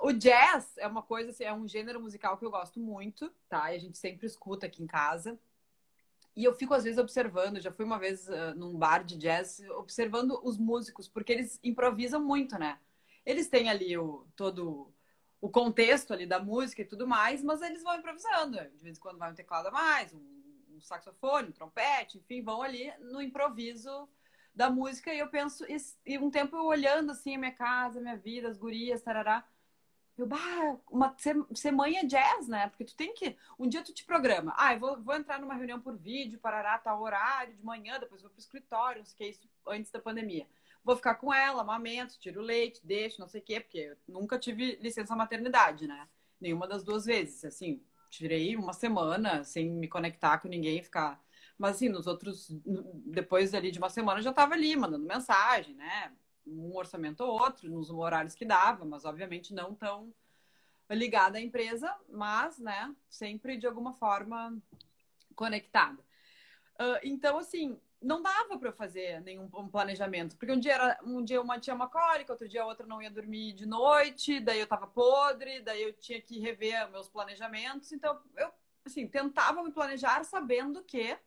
o 0.00 0.12
jazz 0.12 0.78
é 0.78 0.86
uma 0.86 1.02
coisa, 1.02 1.30
assim, 1.30 1.42
é 1.42 1.52
um 1.52 1.66
gênero 1.66 2.00
musical 2.00 2.38
que 2.38 2.44
eu 2.44 2.52
gosto 2.52 2.78
muito, 2.78 3.28
tá? 3.48 3.72
E 3.72 3.76
a 3.76 3.80
gente 3.80 3.98
sempre 3.98 4.28
escuta 4.28 4.66
aqui 4.66 4.80
em 4.80 4.86
casa. 4.86 5.36
E 6.36 6.44
eu 6.44 6.54
fico, 6.54 6.72
às 6.72 6.84
vezes, 6.84 6.98
observando. 7.00 7.60
Já 7.60 7.72
fui 7.72 7.84
uma 7.84 7.98
vez 7.98 8.28
uh, 8.28 8.54
num 8.54 8.78
bar 8.78 9.02
de 9.02 9.16
jazz, 9.16 9.60
observando 9.70 10.38
os 10.44 10.56
músicos, 10.58 11.08
porque 11.08 11.32
eles 11.32 11.58
improvisam 11.64 12.22
muito, 12.22 12.56
né? 12.58 12.78
Eles 13.24 13.48
têm 13.48 13.68
ali 13.68 13.98
o, 13.98 14.24
todo 14.36 14.94
o 15.40 15.50
contexto 15.50 16.12
ali 16.12 16.26
da 16.26 16.38
música 16.38 16.82
e 16.82 16.84
tudo 16.84 17.08
mais, 17.08 17.42
mas 17.42 17.60
eles 17.60 17.82
vão 17.82 17.96
improvisando. 17.96 18.56
De 18.56 18.84
vez 18.84 18.98
em 18.98 19.00
quando 19.00 19.18
vai 19.18 19.32
um 19.32 19.34
teclado 19.34 19.66
a 19.68 19.70
mais, 19.72 20.12
um, 20.14 20.36
um 20.76 20.80
saxofone, 20.80 21.48
um 21.48 21.52
trompete, 21.52 22.18
enfim, 22.18 22.42
vão 22.42 22.62
ali 22.62 22.92
no 23.00 23.20
improviso 23.22 24.08
da 24.54 24.70
música. 24.70 25.12
E 25.12 25.18
eu 25.18 25.28
penso, 25.28 25.64
e, 26.06 26.18
um 26.18 26.30
tempo 26.30 26.56
eu 26.56 26.64
olhando 26.64 27.12
assim 27.12 27.36
a 27.36 27.38
minha 27.38 27.52
casa, 27.52 27.98
a 27.98 28.02
minha 28.02 28.16
vida, 28.16 28.48
as 28.48 28.56
gurias, 28.56 29.02
tarará 29.02 29.46
eu, 30.16 30.26
bah, 30.26 30.78
uma, 30.90 31.14
ser, 31.18 31.36
é 31.36 32.04
jazz, 32.04 32.48
né? 32.48 32.68
Porque 32.68 32.84
tu 32.84 32.96
tem 32.96 33.12
que. 33.12 33.36
Um 33.58 33.68
dia 33.68 33.82
tu 33.82 33.92
te 33.92 34.04
programa. 34.04 34.54
Ah, 34.56 34.72
eu 34.72 34.80
vou, 34.80 35.02
vou 35.02 35.14
entrar 35.14 35.38
numa 35.38 35.54
reunião 35.54 35.78
por 35.78 35.96
vídeo, 35.96 36.38
parará, 36.38 36.78
tal 36.78 37.02
horário 37.02 37.54
de 37.54 37.62
manhã, 37.62 37.98
depois 38.00 38.22
vou 38.22 38.30
pro 38.30 38.40
escritório, 38.40 39.00
não 39.00 39.04
sei 39.04 39.14
o 39.14 39.18
que, 39.18 39.38
isso 39.38 39.48
antes 39.68 39.90
da 39.90 40.00
pandemia. 40.00 40.46
Vou 40.82 40.96
ficar 40.96 41.16
com 41.16 41.34
ela, 41.34 41.60
amamento, 41.60 42.18
tiro 42.18 42.40
leite, 42.40 42.80
deixo, 42.82 43.20
não 43.20 43.28
sei 43.28 43.40
o 43.40 43.44
quê, 43.44 43.60
porque 43.60 43.78
eu 43.78 43.96
nunca 44.08 44.38
tive 44.38 44.76
licença 44.76 45.14
maternidade, 45.14 45.86
né? 45.86 46.08
Nenhuma 46.40 46.66
das 46.66 46.82
duas 46.82 47.04
vezes. 47.04 47.44
Assim, 47.44 47.82
tirei 48.10 48.56
uma 48.56 48.72
semana 48.72 49.44
sem 49.44 49.70
me 49.70 49.88
conectar 49.88 50.38
com 50.38 50.48
ninguém, 50.48 50.82
ficar. 50.82 51.20
Mas 51.58 51.76
assim, 51.76 51.88
nos 51.88 52.06
outros. 52.06 52.48
Depois 53.06 53.54
ali 53.54 53.70
de 53.70 53.78
uma 53.78 53.90
semana 53.90 54.20
eu 54.20 54.24
já 54.24 54.32
tava 54.32 54.54
ali, 54.54 54.76
mandando 54.76 55.06
mensagem, 55.06 55.74
né? 55.74 56.12
um 56.46 56.76
orçamento 56.76 57.20
ou 57.22 57.40
outro, 57.40 57.68
nos 57.68 57.90
horários 57.90 58.34
que 58.34 58.44
dava, 58.44 58.84
mas 58.84 59.04
obviamente 59.04 59.52
não 59.52 59.74
tão 59.74 60.14
ligada 60.88 61.38
à 61.38 61.40
empresa, 61.40 61.92
mas, 62.08 62.58
né, 62.58 62.94
sempre 63.08 63.56
de 63.56 63.66
alguma 63.66 63.92
forma 63.92 64.56
conectada. 65.34 66.00
Uh, 66.80 67.00
então, 67.02 67.38
assim, 67.38 67.80
não 68.00 68.22
dava 68.22 68.58
para 68.58 68.68
eu 68.68 68.72
fazer 68.72 69.20
nenhum 69.22 69.48
planejamento, 69.48 70.36
porque 70.36 70.52
um 70.52 70.60
dia 70.60 70.74
era, 70.74 70.98
um 71.02 71.24
dia 71.24 71.40
uma 71.40 71.58
tinha 71.58 71.74
uma 71.74 71.88
cólica, 71.88 72.32
outro 72.32 72.48
dia 72.48 72.62
a 72.62 72.66
outra 72.66 72.86
não 72.86 73.02
ia 73.02 73.10
dormir 73.10 73.52
de 73.52 73.66
noite, 73.66 74.40
daí 74.40 74.60
eu 74.60 74.66
tava 74.66 74.86
podre, 74.86 75.60
daí 75.60 75.82
eu 75.82 75.92
tinha 75.94 76.20
que 76.20 76.38
rever 76.38 76.90
meus 76.90 77.08
planejamentos, 77.08 77.92
então 77.92 78.20
eu 78.36 78.52
assim, 78.84 79.08
tentava 79.08 79.62
me 79.62 79.72
planejar 79.72 80.22
sabendo 80.24 80.84
que 80.84 81.18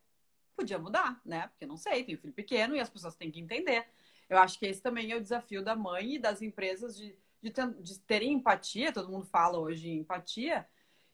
podia 0.56 0.78
mudar, 0.78 1.20
né? 1.24 1.48
Porque 1.48 1.66
não 1.66 1.76
sei, 1.76 2.04
tenho 2.04 2.18
filho 2.18 2.32
pequeno 2.32 2.74
e 2.74 2.80
as 2.80 2.88
pessoas 2.88 3.14
têm 3.14 3.30
que 3.30 3.40
entender 3.40 3.86
eu 4.30 4.38
acho 4.38 4.58
que 4.58 4.64
esse 4.64 4.80
também 4.80 5.10
é 5.10 5.16
o 5.16 5.20
desafio 5.20 5.62
da 5.62 5.74
mãe 5.74 6.14
e 6.14 6.18
das 6.18 6.40
empresas 6.40 6.96
de, 6.96 7.18
de, 7.42 7.50
ter, 7.50 7.68
de 7.82 7.98
terem 7.98 8.34
empatia, 8.34 8.92
todo 8.92 9.10
mundo 9.10 9.26
fala 9.26 9.58
hoje 9.58 9.90
em 9.90 9.98
empatia, 9.98 10.66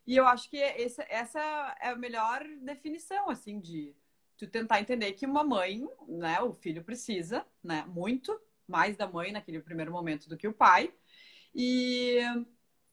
e 0.06 0.14
eu 0.14 0.26
acho 0.26 0.50
que 0.50 0.58
esse, 0.58 1.02
essa 1.08 1.40
é 1.80 1.88
a 1.88 1.96
melhor 1.96 2.46
definição, 2.60 3.30
assim, 3.30 3.58
de 3.58 3.96
tu 4.36 4.46
tentar 4.46 4.80
entender 4.80 5.12
que 5.12 5.26
uma 5.26 5.42
mãe, 5.44 5.86
né, 6.06 6.40
o 6.40 6.52
filho 6.54 6.84
precisa, 6.84 7.44
né, 7.62 7.84
muito 7.88 8.38
mais 8.66 8.96
da 8.96 9.06
mãe 9.08 9.32
naquele 9.32 9.60
primeiro 9.60 9.92
momento 9.92 10.28
do 10.28 10.36
que 10.36 10.48
o 10.48 10.52
pai. 10.52 10.92
E, 11.54 12.18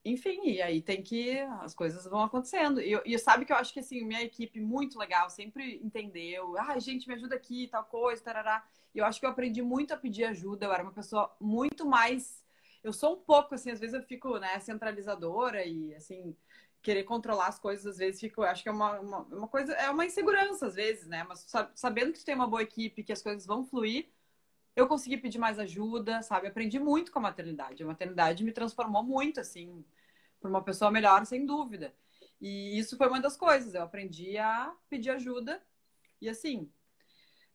enfim, 0.06 0.42
e 0.46 0.62
aí 0.62 0.82
tem 0.82 1.02
que. 1.02 1.40
As 1.62 1.74
coisas 1.74 2.06
vão 2.06 2.22
acontecendo. 2.22 2.80
E, 2.82 3.02
e 3.06 3.18
sabe 3.20 3.46
que 3.46 3.52
eu 3.52 3.58
acho 3.58 3.74
que, 3.74 3.80
assim, 3.80 4.06
minha 4.06 4.22
equipe 4.22 4.60
muito 4.62 4.98
legal 4.98 5.30
sempre 5.30 5.80
entendeu. 5.84 6.58
Ah, 6.58 6.78
gente, 6.80 7.08
me 7.08 7.16
ajuda 7.16 7.36
aqui, 7.36 7.68
tal 7.68 7.84
coisa, 7.86 8.24
tarará. 8.24 8.66
E 8.94 9.00
eu 9.00 9.06
acho 9.06 9.20
que 9.20 9.26
eu 9.26 9.30
aprendi 9.30 9.62
muito 9.62 9.94
a 9.94 9.98
pedir 9.98 10.26
ajuda. 10.26 10.66
Eu 10.66 10.74
era 10.74 10.84
uma 10.84 10.94
pessoa 10.94 11.36
muito 11.40 11.86
mais. 11.86 12.44
Eu 12.84 12.94
sou 12.94 13.16
um 13.16 13.20
pouco, 13.20 13.56
assim, 13.56 13.72
às 13.72 13.80
vezes 13.80 13.96
eu 13.96 14.04
fico, 14.04 14.38
né, 14.38 14.60
centralizadora 14.60 15.66
e, 15.66 15.96
assim, 15.96 16.36
querer 16.84 17.04
controlar 17.06 17.48
as 17.48 17.58
coisas, 17.58 17.86
às 17.88 17.98
vezes 17.98 18.20
fico, 18.20 18.44
acho 18.44 18.62
que 18.62 18.70
é 18.70 18.72
uma, 18.72 19.00
uma, 19.00 19.20
uma, 19.24 19.48
coisa, 19.48 19.74
é 19.74 19.90
uma 19.90 20.06
insegurança, 20.06 20.68
às 20.68 20.76
vezes, 20.76 21.08
né? 21.08 21.24
Mas 21.24 21.48
sabendo 21.74 22.12
que 22.12 22.20
tu 22.20 22.26
tem 22.26 22.36
uma 22.36 22.46
boa 22.46 22.62
equipe, 22.62 23.04
que 23.04 23.14
as 23.14 23.22
coisas 23.22 23.46
vão 23.46 23.64
fluir, 23.64 24.10
eu 24.76 24.88
consegui 24.88 25.18
pedir 25.18 25.40
mais 25.40 25.60
ajuda, 25.60 26.22
sabe? 26.22 26.48
Aprendi 26.48 26.80
muito 26.80 27.12
com 27.12 27.20
a 27.20 27.22
maternidade. 27.22 27.84
A 27.84 27.88
maternidade 27.88 28.44
me 28.44 28.52
transformou 28.52 29.04
muito, 29.04 29.40
assim, 29.40 29.84
para 30.42 30.50
uma 30.50 30.64
pessoa 30.64 30.92
melhor, 30.92 31.26
sem 31.26 31.46
dúvida. 31.46 31.94
E 32.42 32.78
isso 32.78 32.98
foi 32.98 33.08
uma 33.08 33.22
das 33.22 33.38
coisas. 33.38 33.74
Eu 33.74 33.84
aprendi 33.84 34.38
a 34.38 34.76
pedir 34.90 35.12
ajuda. 35.12 35.64
E 36.20 36.28
assim, 36.28 36.70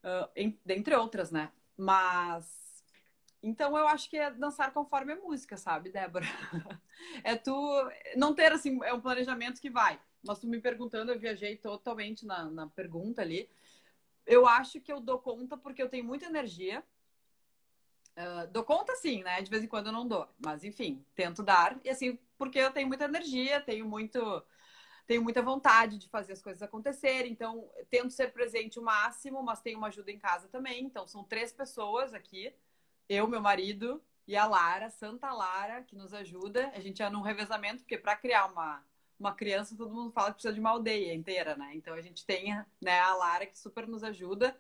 uh, 0.05 0.55
dentre 0.65 0.95
outras, 0.95 1.31
né? 1.31 1.53
Mas. 1.77 2.68
Então 3.43 3.77
eu 3.77 3.87
acho 3.87 4.11
que 4.11 4.17
é 4.17 4.31
dançar 4.31 4.73
conforme 4.73 5.13
a 5.13 5.17
música, 5.17 5.57
sabe, 5.57 5.91
Débora? 5.91 6.27
é 7.23 7.37
tu 7.37 7.55
não 8.17 8.35
ter 8.35 8.53
assim, 8.53 8.79
é 8.83 8.93
um 8.93 9.01
planejamento 9.01 9.61
que 9.61 9.71
vai. 9.71 10.01
Mas 10.25 10.41
tu 10.41 10.49
me 10.49 10.61
perguntando, 10.61 11.13
eu 11.13 11.19
viajei 11.19 11.57
totalmente 11.57 12.27
na, 12.27 12.51
na 12.51 12.67
pergunta 12.67 13.23
ali. 13.23 13.49
Eu 14.27 14.47
acho 14.47 14.81
que 14.81 14.93
eu 14.93 15.01
dou 15.01 15.19
conta 15.19 15.57
porque 15.57 15.83
eu 15.83 15.89
tenho 15.89 16.05
muita 16.05 16.27
energia. 16.27 16.85
Uh, 18.17 18.51
dou 18.51 18.65
conta 18.65 18.97
sim, 18.97 19.23
né? 19.23 19.41
De 19.41 19.51
vez 19.51 19.63
em 19.63 19.69
quando 19.69 19.87
eu 19.87 19.93
não 19.93 20.07
dou. 20.07 20.29
Mas 20.45 20.65
enfim, 20.65 21.05
tento 21.15 21.43
dar. 21.43 21.79
E 21.85 21.89
assim, 21.89 22.19
porque 22.37 22.59
eu 22.59 22.73
tenho 22.73 22.89
muita 22.89 23.05
energia, 23.05 23.61
tenho 23.61 23.87
muito 23.87 24.45
tenho 25.07 25.23
muita 25.23 25.41
vontade 25.41 25.97
de 25.97 26.07
fazer 26.07 26.35
as 26.35 26.43
coisas 26.43 26.63
acontecerem, 26.63 27.33
então 27.33 27.71
tento 27.89 28.11
ser 28.11 28.31
presente 28.31 28.79
o 28.79 28.83
máximo, 28.83 29.43
mas 29.43 29.63
tenho 29.63 29.79
uma 29.79 29.89
ajuda 29.89 30.11
em 30.11 30.19
casa 30.19 30.49
também. 30.49 30.85
Então 30.85 31.09
são 31.09 31.25
três 31.25 31.51
pessoas 31.51 32.13
aqui, 32.13 32.55
eu, 33.09 33.27
meu 33.27 33.41
marido 33.41 34.03
e 34.27 34.37
a 34.37 34.47
Lara, 34.47 34.91
Santa 34.91 35.33
Lara, 35.33 35.83
que 35.83 35.97
nos 35.97 36.13
ajuda. 36.13 36.71
A 36.75 36.81
gente 36.81 37.03
é 37.03 37.09
num 37.09 37.23
revezamento, 37.23 37.83
porque 37.83 37.97
para 37.97 38.15
criar 38.15 38.47
uma, 38.47 38.85
uma 39.19 39.35
criança, 39.35 39.77
todo 39.77 39.95
mundo 39.95 40.13
fala 40.13 40.29
que 40.29 40.35
precisa 40.35 40.53
de 40.53 40.61
uma 40.61 40.71
aldeia 40.71 41.15
inteira, 41.15 41.57
né? 41.57 41.73
Então 41.75 41.95
a 41.95 42.03
gente 42.03 42.27
tem 42.27 42.55
né, 42.81 43.01
a 43.01 43.15
Lara 43.15 43.47
que 43.47 43.59
super 43.59 43.87
nos 43.89 44.05
ajuda. 44.05 44.57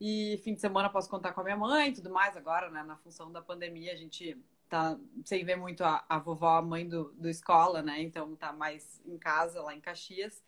E 0.00 0.40
fim 0.44 0.54
de 0.54 0.60
semana 0.60 0.88
posso 0.88 1.08
contar 1.08 1.32
com 1.32 1.40
a 1.40 1.44
minha 1.44 1.56
mãe 1.56 1.90
e 1.90 1.94
tudo 1.94 2.10
mais. 2.10 2.36
Agora, 2.36 2.70
né, 2.70 2.82
na 2.82 2.96
função 2.96 3.30
da 3.30 3.42
pandemia, 3.42 3.92
a 3.92 3.96
gente 3.96 4.36
tá 4.68 4.98
sem 5.24 5.44
ver 5.44 5.56
muito 5.56 5.84
a, 5.84 6.04
a 6.08 6.18
vovó, 6.18 6.56
a 6.56 6.62
mãe 6.62 6.88
do, 6.88 7.12
do 7.12 7.28
escola, 7.28 7.82
né? 7.82 8.00
Então 8.00 8.34
tá 8.36 8.52
mais 8.52 9.00
em 9.04 9.18
casa, 9.18 9.60
lá 9.62 9.74
em 9.74 9.80
Caxias. 9.80 10.42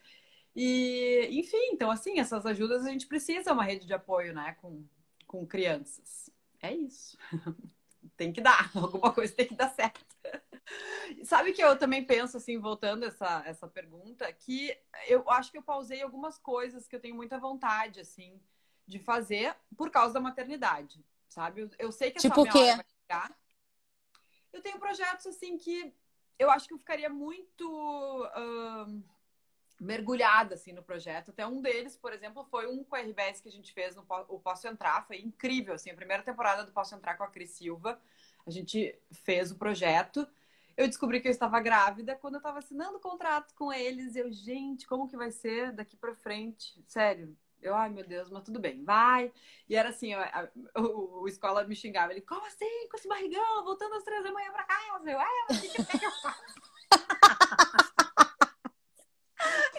E, 0.57 1.29
enfim, 1.33 1.71
então 1.73 1.91
assim, 1.91 2.21
essas 2.21 2.47
ajudas 2.47 2.87
a 2.87 2.91
gente 2.91 3.07
precisa 3.07 3.53
uma 3.53 3.65
rede 3.65 3.87
de 3.87 3.93
apoio, 3.93 4.33
né, 4.33 4.57
com, 4.61 4.85
com 5.27 5.47
crianças. 5.47 6.31
É 6.65 6.73
isso. 6.73 7.19
tem 8.17 8.33
que 8.33 8.41
dar, 8.41 8.71
alguma 8.75 9.13
coisa 9.13 9.35
tem 9.35 9.47
que 9.47 9.55
dar 9.55 9.69
certo. 9.69 10.05
Sabe 11.25 11.53
que 11.53 11.63
eu 11.63 11.79
também 11.79 12.05
penso, 12.05 12.39
assim, 12.39 12.59
voltando 12.59 13.05
essa, 13.05 13.43
essa 13.45 13.69
pergunta, 13.69 14.33
que 14.33 14.75
eu 15.07 15.29
acho 15.31 15.53
que 15.53 15.59
eu 15.59 15.63
pausei 15.63 16.01
algumas 16.01 16.39
coisas 16.39 16.89
que 16.89 16.97
eu 16.97 17.01
tenho 17.01 17.15
muita 17.15 17.39
vontade, 17.39 18.01
assim, 18.01 18.41
de 18.87 18.99
fazer 18.99 19.55
por 19.77 19.91
causa 19.91 20.15
da 20.15 20.21
maternidade, 20.21 21.05
sabe? 21.29 21.63
Eu, 21.63 21.71
eu 21.79 21.93
sei 21.93 22.11
que 22.11 22.19
essa 22.19 22.29
tipo 22.29 22.41
minha 22.41 22.55
hora 22.55 22.77
vai 22.77 22.87
chegar, 23.03 23.39
eu 24.55 24.63
tenho 24.63 24.79
projetos 24.79 25.27
assim 25.27 25.59
que 25.59 25.95
eu 26.39 26.51
acho 26.51 26.67
que 26.67 26.73
eu 26.73 26.79
ficaria 26.79 27.11
muito 27.11 27.69
uh, 27.69 29.05
mergulhada 29.81 30.55
assim 30.55 30.73
no 30.73 30.83
projeto. 30.83 31.31
Até 31.31 31.47
um 31.47 31.61
deles, 31.61 31.97
por 31.97 32.13
exemplo, 32.13 32.45
foi 32.45 32.67
um 32.67 32.85
com 32.85 32.97
a 32.97 33.01
RBS 33.01 33.41
que 33.41 33.49
a 33.49 33.53
gente 33.53 33.73
fez 33.73 33.95
no 33.97 34.05
o 34.29 34.39
Posso 34.39 34.67
Entrar, 34.69 35.07
foi 35.07 35.19
incrível 35.19 35.75
assim, 35.75 35.91
a 35.91 35.95
primeira 35.95 36.23
temporada 36.23 36.65
do 36.65 36.73
Posso 36.73 36.95
Entrar 36.95 37.17
com 37.17 37.25
a 37.25 37.29
Cris 37.29 37.51
Silva. 37.51 38.01
A 38.47 38.51
gente 38.51 38.99
fez 39.11 39.51
o 39.51 39.57
projeto. 39.57 40.27
Eu 40.77 40.89
descobri 40.89 41.21
que 41.21 41.29
eu 41.29 41.33
estava 41.33 41.61
grávida 41.61 42.17
quando 42.17 42.35
eu 42.35 42.39
estava 42.39 42.59
assinando 42.59 42.97
o 42.99 43.01
contrato 43.01 43.55
com 43.55 43.73
eles. 43.73 44.17
Eu, 44.17 44.31
gente, 44.33 44.87
como 44.87 45.09
que 45.09 45.17
vai 45.17 45.31
ser 45.31 45.73
daqui 45.73 45.97
para 45.97 46.15
frente? 46.15 46.83
Sério, 46.89 47.37
eu, 47.65 47.75
ai 47.75 47.89
meu 47.89 48.07
Deus, 48.07 48.31
mas 48.31 48.45
tudo 48.45 48.61
bem, 48.61 48.85
vai. 48.85 49.33
E 49.69 49.75
era 49.75 49.89
assim, 49.89 50.13
a, 50.13 50.51
a, 50.75 50.81
o, 50.81 51.23
o, 51.23 51.29
escola 51.29 51.65
me 51.65 51.75
xingava. 51.75 52.13
Ele, 52.13 52.21
como 52.21 52.45
assim, 52.47 52.89
com 52.91 52.97
esse 52.99 53.09
barrigão, 53.09 53.65
voltando 53.65 53.95
às 53.95 54.05
três 54.05 54.23
da 54.23 54.31
manhã 54.31 54.53
pra 54.53 54.65
casa? 54.65 55.11
Eu, 55.11 55.19
ai, 55.19 55.45
mas 55.49 55.59
o 55.59 55.63
que, 55.63 55.69
que, 55.69 55.99
que 55.99 56.05
eu? 56.05 56.11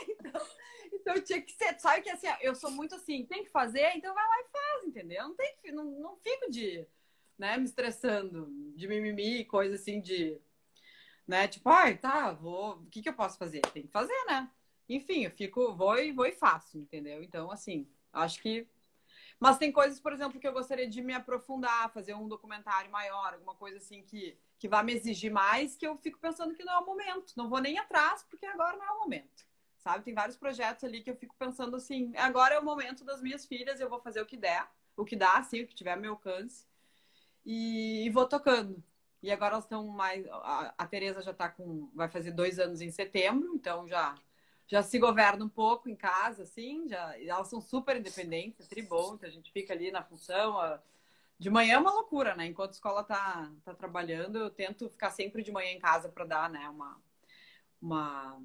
então, 0.08 0.41
então 1.06 1.22
tinha 1.22 1.41
que 1.41 1.52
ser, 1.52 1.80
sabe 1.80 2.02
que 2.02 2.10
assim, 2.10 2.28
eu 2.41 2.56
sou 2.56 2.72
muito 2.72 2.96
assim, 2.96 3.26
tem 3.26 3.44
que 3.44 3.52
fazer, 3.52 3.91
então 3.96 4.13
vai 4.13 4.28
lá 4.28 4.39
e 4.39 4.52
faz, 4.52 4.88
entendeu? 4.88 5.24
Não 5.28 5.36
tem 5.36 5.56
que, 5.62 5.72
não, 5.72 5.86
não 5.86 6.15
fico 6.18 6.50
de, 6.50 6.86
né, 7.38 7.58
me 7.58 7.65
estressando, 7.65 8.48
de 8.76 8.88
mimimi, 8.88 9.46
coisa 9.46 9.76
assim 9.76 10.02
de, 10.02 10.41
né, 11.28 11.48
tipo, 11.48 11.70
ai, 11.70 11.96
tá, 11.98 12.32
vou, 12.32 12.78
o 12.78 12.86
que 12.88 13.04
que 13.04 13.10
eu 13.10 13.13
posso 13.13 13.38
fazer? 13.38 13.62
Tem 13.62 13.84
que 13.84 13.91
fazer, 13.91 14.26
né? 14.26 14.50
enfim, 14.88 15.24
eu 15.26 15.32
fico, 15.32 15.74
vou 15.76 15.98
e 15.98 16.12
vou 16.12 16.26
e 16.26 16.32
faço, 16.32 16.78
entendeu? 16.78 17.24
Então, 17.24 17.52
assim, 17.52 17.88
acho 18.13 18.41
que. 18.41 18.68
Mas 19.39 19.58
tem 19.58 19.72
coisas, 19.72 20.00
por 20.00 20.13
exemplo, 20.13 20.39
que 20.39 20.48
eu 20.48 20.54
gostaria 20.54 20.88
de 20.88 21.02
me 21.02 21.13
aprofundar, 21.13 21.91
fazer 21.91 22.13
um 22.13 22.28
documentário 22.28 22.89
maior, 22.89 23.34
alguma 23.34 23.56
coisa 23.56 23.78
assim 23.78 24.02
que, 24.04 24.38
que 24.58 24.68
vá 24.68 24.82
me 24.82 24.94
exigir 24.94 25.32
mais, 25.32 25.76
que 25.76 25.86
eu 25.86 25.98
fico 25.98 26.20
pensando 26.20 26.56
que 26.56 26.63
não 26.63 26.74
é 26.74 26.80
o 26.80 26.86
momento. 26.86 27.34
Não 27.36 27.50
vou 27.50 27.60
nem 27.60 27.78
atrás, 27.78 28.24
porque 28.30 28.46
agora 28.46 28.78
não 28.78 28.86
é 28.86 28.91
o 28.91 29.00
momento. 29.00 29.46
Sabe? 29.86 30.04
Tem 30.04 30.15
vários 30.15 30.36
projetos 30.36 30.84
ali 30.84 31.00
que 31.02 31.12
eu 31.12 31.15
fico 31.15 31.36
pensando 31.38 31.76
assim, 31.76 32.12
agora 32.17 32.56
é 32.56 32.60
o 32.60 32.65
momento 32.65 33.06
das 33.06 33.21
minhas 33.21 33.45
filhas, 33.45 33.80
eu 33.80 33.88
vou 33.88 34.00
fazer 34.00 34.19
o 34.19 34.26
que 34.26 34.36
der, 34.36 34.67
o 34.98 35.06
que 35.06 35.15
dá, 35.15 35.38
assim, 35.38 35.62
o 35.62 35.67
que 35.67 35.76
tiver 35.76 35.93
ao 35.93 36.00
meu 36.00 36.13
alcance. 36.13 36.65
E, 37.45 38.04
e 38.04 38.10
vou 38.10 38.28
tocando. 38.28 38.84
E 39.21 39.32
agora 39.32 39.54
elas 39.54 39.65
estão 39.65 39.86
mais. 39.86 40.26
A, 40.28 40.74
a 40.76 40.88
Tereza 40.88 41.21
já 41.21 41.36
tá 41.36 41.50
com. 41.50 41.91
Vai 41.93 42.10
fazer 42.10 42.32
dois 42.32 42.58
anos 42.58 42.82
em 42.82 42.89
setembro, 42.89 43.54
então 43.54 43.88
já 43.88 44.15
já 44.67 44.82
se 44.82 44.98
governa 44.98 45.45
um 45.45 45.50
pouco 45.50 45.88
em 45.88 45.95
casa, 45.95 46.41
assim, 46.41 46.88
já, 46.89 47.15
elas 47.21 47.48
são 47.48 47.62
super 47.62 47.95
independentes, 47.95 48.65
é 48.65 48.67
tribom, 48.67 49.13
então 49.13 49.30
a 49.30 49.32
gente 49.32 49.52
fica 49.52 49.71
ali 49.71 49.91
na 49.91 50.02
função. 50.02 50.60
A, 50.60 50.82
de 51.38 51.52
manhã 51.52 51.76
é 51.76 51.78
uma 51.78 51.93
loucura, 51.93 52.36
né? 52.36 52.48
Enquanto 52.48 52.71
a 52.71 52.74
escola 52.74 53.04
tá, 53.04 53.52
tá 53.63 53.76
trabalhando, 53.76 54.39
eu 54.39 54.50
tento 54.50 54.89
ficar 54.89 55.12
sempre 55.12 55.43
de 55.43 55.52
manhã 55.52 55.69
em 55.69 55.80
casa 55.80 56.10
para 56.10 56.26
dar, 56.26 56.50
né, 56.50 56.67
uma, 56.69 57.00
uma 57.80 58.41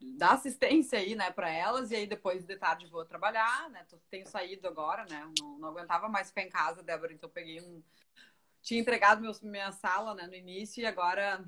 dar 0.00 0.32
assistência 0.32 0.98
aí, 0.98 1.14
né, 1.14 1.30
para 1.30 1.50
elas, 1.50 1.90
e 1.90 1.96
aí 1.96 2.06
depois 2.06 2.44
de 2.44 2.56
tarde 2.56 2.86
vou 2.86 3.04
trabalhar, 3.04 3.68
né? 3.70 3.84
Tenho 4.10 4.26
saído 4.26 4.68
agora, 4.68 5.04
né? 5.06 5.28
Não, 5.40 5.58
não 5.58 5.68
aguentava 5.68 6.08
mais 6.08 6.28
ficar 6.28 6.42
em 6.42 6.50
casa, 6.50 6.82
Débora, 6.82 7.12
então 7.12 7.28
peguei 7.28 7.60
um. 7.60 7.82
Tinha 8.62 8.80
entregado 8.80 9.20
meu, 9.20 9.32
minha 9.42 9.72
sala 9.72 10.14
né, 10.14 10.26
no 10.26 10.34
início 10.34 10.82
e 10.82 10.86
agora 10.86 11.44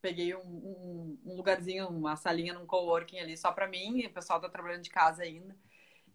peguei 0.00 0.34
um, 0.34 0.40
um, 0.40 1.18
um, 1.24 1.36
lugarzinho, 1.36 1.88
uma 1.88 2.16
salinha 2.16 2.54
num 2.54 2.66
coworking 2.66 3.20
ali 3.20 3.36
só 3.36 3.52
para 3.52 3.68
mim, 3.68 4.00
e 4.00 4.06
o 4.06 4.12
pessoal 4.12 4.40
tá 4.40 4.48
trabalhando 4.48 4.82
de 4.82 4.90
casa 4.90 5.22
ainda. 5.22 5.56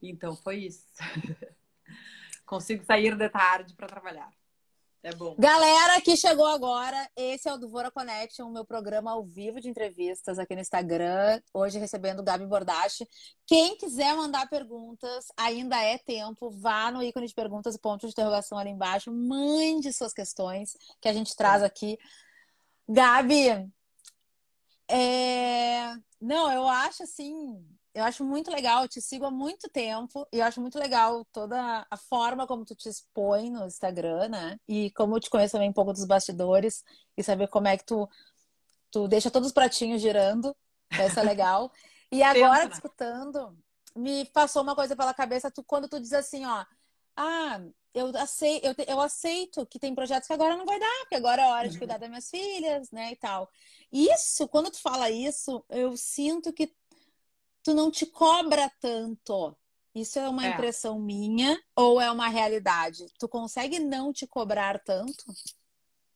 Então 0.02 0.36
foi 0.36 0.58
isso. 0.58 0.86
Consigo 2.45 2.84
sair 2.84 3.15
de 3.15 3.30
tarde 3.30 3.73
para 3.76 3.88
trabalhar. 3.88 4.32
É 5.03 5.13
bom. 5.13 5.36
Galera 5.38 6.01
que 6.01 6.17
chegou 6.17 6.45
agora, 6.45 7.10
esse 7.15 7.47
é 7.47 7.53
o 7.53 7.57
do 7.57 7.69
Vora 7.69 7.91
Connection, 7.91 8.49
meu 8.49 8.65
programa 8.65 9.12
ao 9.12 9.23
vivo 9.23 9.62
de 9.62 9.69
entrevistas 9.69 10.39
aqui 10.39 10.55
no 10.55 10.62
Instagram. 10.62 11.41
Hoje 11.53 11.79
recebendo 11.79 12.19
o 12.19 12.23
Gabi 12.23 12.45
Bordache. 12.45 13.07
Quem 13.45 13.77
quiser 13.77 14.15
mandar 14.15 14.49
perguntas, 14.49 15.27
ainda 15.38 15.81
é 15.81 15.97
tempo. 15.97 16.49
Vá 16.49 16.91
no 16.91 17.03
ícone 17.03 17.27
de 17.27 17.33
perguntas, 17.33 17.77
ponto 17.77 18.05
de 18.05 18.12
interrogação 18.12 18.57
ali 18.57 18.71
embaixo. 18.71 19.12
Mande 19.12 19.93
suas 19.93 20.13
questões 20.13 20.75
que 20.99 21.07
a 21.07 21.13
gente 21.13 21.36
traz 21.36 21.63
aqui. 21.63 21.97
Gabi, 22.89 23.69
é... 24.89 25.93
Não, 26.19 26.51
eu 26.51 26.67
acho 26.67 27.03
assim, 27.03 27.63
eu 27.97 28.03
acho 28.03 28.23
muito 28.23 28.51
legal, 28.51 28.83
eu 28.83 28.88
te 28.88 29.01
sigo 29.01 29.25
há 29.25 29.31
muito 29.31 29.67
tempo 29.69 30.27
e 30.31 30.38
eu 30.38 30.45
acho 30.45 30.62
muito 30.62 30.77
legal 30.77 31.25
toda 31.31 31.83
a 31.89 31.97
forma 31.97 32.45
como 32.45 32.63
tu 32.63 32.75
te 32.75 32.88
expõe 32.88 33.49
no 33.49 33.65
Instagram, 33.65 34.29
né? 34.29 34.60
E 34.67 34.91
como 34.91 35.15
eu 35.15 35.19
te 35.19 35.31
conheço 35.31 35.53
também 35.53 35.71
um 35.71 35.73
pouco 35.73 35.91
dos 35.91 36.05
bastidores 36.05 36.83
e 37.17 37.23
saber 37.23 37.47
como 37.47 37.67
é 37.67 37.75
que 37.75 37.83
tu, 37.83 38.07
tu 38.91 39.07
deixa 39.07 39.31
todos 39.31 39.47
os 39.47 39.53
pratinhos 39.53 39.99
girando. 39.99 40.55
Isso 40.91 41.19
é 41.19 41.23
legal. 41.23 41.71
E 42.10 42.23
agora, 42.23 42.62
Pensa, 42.62 42.75
escutando, 42.75 43.57
me 43.93 44.23
passou 44.27 44.63
uma 44.63 44.73
coisa 44.73 44.95
pela 44.95 45.13
cabeça, 45.13 45.51
tu, 45.51 45.62
quando 45.62 45.89
tu 45.89 45.99
diz 45.99 46.13
assim, 46.13 46.45
ó, 46.45 46.63
ah, 47.17 47.60
eu 47.93 48.15
aceito, 48.15 48.65
eu, 48.65 48.75
eu 48.88 49.01
aceito 49.01 49.65
que 49.65 49.77
tem 49.77 49.93
projetos 49.93 50.25
que 50.25 50.31
agora 50.31 50.55
não 50.55 50.65
vai 50.65 50.79
dar, 50.79 50.99
porque 51.01 51.15
agora 51.15 51.41
é 51.41 51.51
hora 51.51 51.67
de 51.67 51.77
cuidar 51.77 51.97
das 51.97 52.07
minhas 52.07 52.29
filhas, 52.29 52.91
né, 52.91 53.12
e 53.12 53.17
tal. 53.17 53.51
Isso, 53.91 54.47
quando 54.47 54.71
tu 54.71 54.79
fala 54.79 55.10
isso, 55.10 55.65
eu 55.67 55.97
sinto 55.97 56.53
que 56.53 56.73
tu 57.67 57.73
não 57.73 57.91
te 57.91 58.06
cobra 58.06 58.71
tanto. 58.80 59.53
Isso 59.93 60.17
é 60.17 60.30
uma 60.30 60.45
é. 60.45 60.51
impressão 60.51 60.97
minha 60.97 61.62
ou 61.75 61.99
é 61.99 62.10
uma 62.10 62.30
realidade? 62.30 63.06
Tu 63.19 63.27
consegue 63.27 63.77
não 63.77 64.13
te 64.13 64.25
cobrar 64.25 64.80
tanto? 64.80 65.25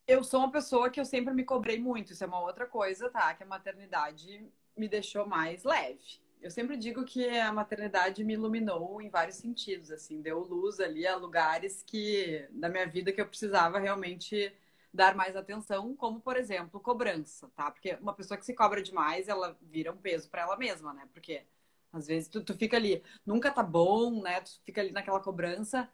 Eu 0.08 0.24
sou 0.24 0.40
uma 0.40 0.52
pessoa 0.52 0.90
que 0.90 0.98
eu 0.98 1.04
sempre 1.04 1.34
me 1.34 1.44
cobrei 1.44 1.78
muito. 1.78 2.14
Isso 2.14 2.24
é 2.24 2.28
uma 2.28 2.40
outra 2.40 2.66
coisa, 2.66 3.10
tá? 3.10 3.34
Que 3.34 3.44
a 3.44 3.46
maternidade 3.46 4.48
me 4.78 4.88
deixou 4.88 5.28
mais 5.28 5.66
leve 5.66 6.22
eu 6.42 6.50
sempre 6.50 6.76
digo 6.76 7.06
que 7.06 7.28
a 7.38 7.54
maternidade 7.54 8.24
me 8.24 8.34
iluminou 8.34 9.00
em 9.02 9.10
vários 9.10 9.38
sentidos, 9.38 9.92
assim, 9.92 10.22
deu 10.22 10.40
luz 10.40 10.80
ali 10.80 11.06
a 11.06 11.16
lugares 11.16 11.84
que 11.86 12.48
da 12.52 12.68
minha 12.68 12.88
vida 12.88 13.12
que 13.12 13.22
eu 13.22 13.28
precisava 13.28 13.78
realmente 13.78 14.52
dar 14.94 15.16
mais 15.16 15.36
atenção, 15.36 15.96
como 15.96 16.20
por 16.20 16.36
exemplo, 16.38 16.80
cobrança, 16.80 17.50
tá? 17.56 17.72
Porque 17.72 17.96
uma 18.02 18.14
pessoa 18.14 18.38
que 18.38 18.46
se 18.46 18.54
cobra 18.54 18.82
demais, 18.82 19.28
ela 19.28 19.58
vira 19.62 19.92
um 19.92 19.98
peso 19.98 20.30
para 20.30 20.42
ela 20.42 20.58
mesma, 20.58 20.94
né? 20.94 21.08
Porque 21.14 21.46
às 21.94 22.08
vezes 22.08 22.28
tu, 22.28 22.44
tu 22.44 22.54
fica 22.56 22.78
ali, 22.78 23.04
nunca 23.26 23.52
tá 23.52 23.64
bom, 23.64 24.22
né? 24.22 24.42
Tu 24.42 24.62
fica 24.66 24.82
ali 24.82 24.92
naquela 24.92 25.20
cobrança. 25.20 25.90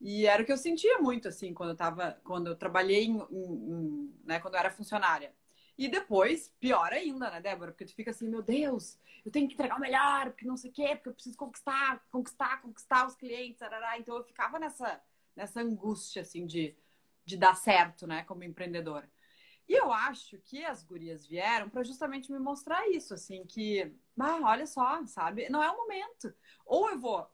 E 0.00 0.26
era 0.26 0.42
o 0.42 0.46
que 0.46 0.52
eu 0.52 0.56
sentia 0.56 0.98
muito, 0.98 1.26
assim, 1.28 1.52
quando 1.52 1.70
eu 1.70 1.76
tava, 1.76 2.20
quando 2.24 2.48
eu 2.48 2.56
trabalhei 2.56 3.06
em, 3.06 3.18
em, 3.30 4.14
né, 4.24 4.38
quando 4.38 4.54
eu 4.54 4.60
era 4.60 4.70
funcionária. 4.70 5.34
E 5.76 5.88
depois, 5.88 6.52
pior 6.60 6.92
ainda, 6.92 7.30
né, 7.30 7.40
Débora? 7.40 7.72
Porque 7.72 7.84
tu 7.84 7.94
fica 7.94 8.10
assim, 8.10 8.28
meu 8.28 8.42
Deus, 8.42 8.98
eu 9.24 9.32
tenho 9.32 9.48
que 9.48 9.54
entregar 9.54 9.76
o 9.76 9.80
melhor, 9.80 10.30
porque 10.30 10.46
não 10.46 10.56
sei 10.56 10.70
o 10.70 10.72
quê, 10.72 10.94
porque 10.94 11.08
eu 11.08 11.14
preciso 11.14 11.36
conquistar, 11.36 12.04
conquistar, 12.10 12.62
conquistar 12.62 13.06
os 13.06 13.16
clientes, 13.16 13.62
arará. 13.62 13.98
Então 13.98 14.16
eu 14.16 14.24
ficava 14.24 14.58
nessa, 14.58 15.00
nessa 15.34 15.60
angústia, 15.60 16.22
assim, 16.22 16.46
de, 16.46 16.76
de 17.28 17.36
dar 17.36 17.54
certo, 17.54 18.06
né, 18.06 18.24
como 18.24 18.42
empreendedora. 18.42 19.08
E 19.68 19.74
eu 19.74 19.92
acho 19.92 20.38
que 20.38 20.64
as 20.64 20.82
gurias 20.82 21.26
vieram 21.26 21.68
para 21.68 21.84
justamente 21.84 22.32
me 22.32 22.38
mostrar 22.38 22.88
isso, 22.88 23.12
assim, 23.12 23.44
que, 23.44 23.94
ah, 24.18 24.40
olha 24.42 24.66
só, 24.66 25.04
sabe? 25.06 25.46
Não 25.50 25.62
é 25.62 25.70
o 25.70 25.76
momento. 25.76 26.34
Ou 26.64 26.88
eu 26.90 26.98
vou, 26.98 27.30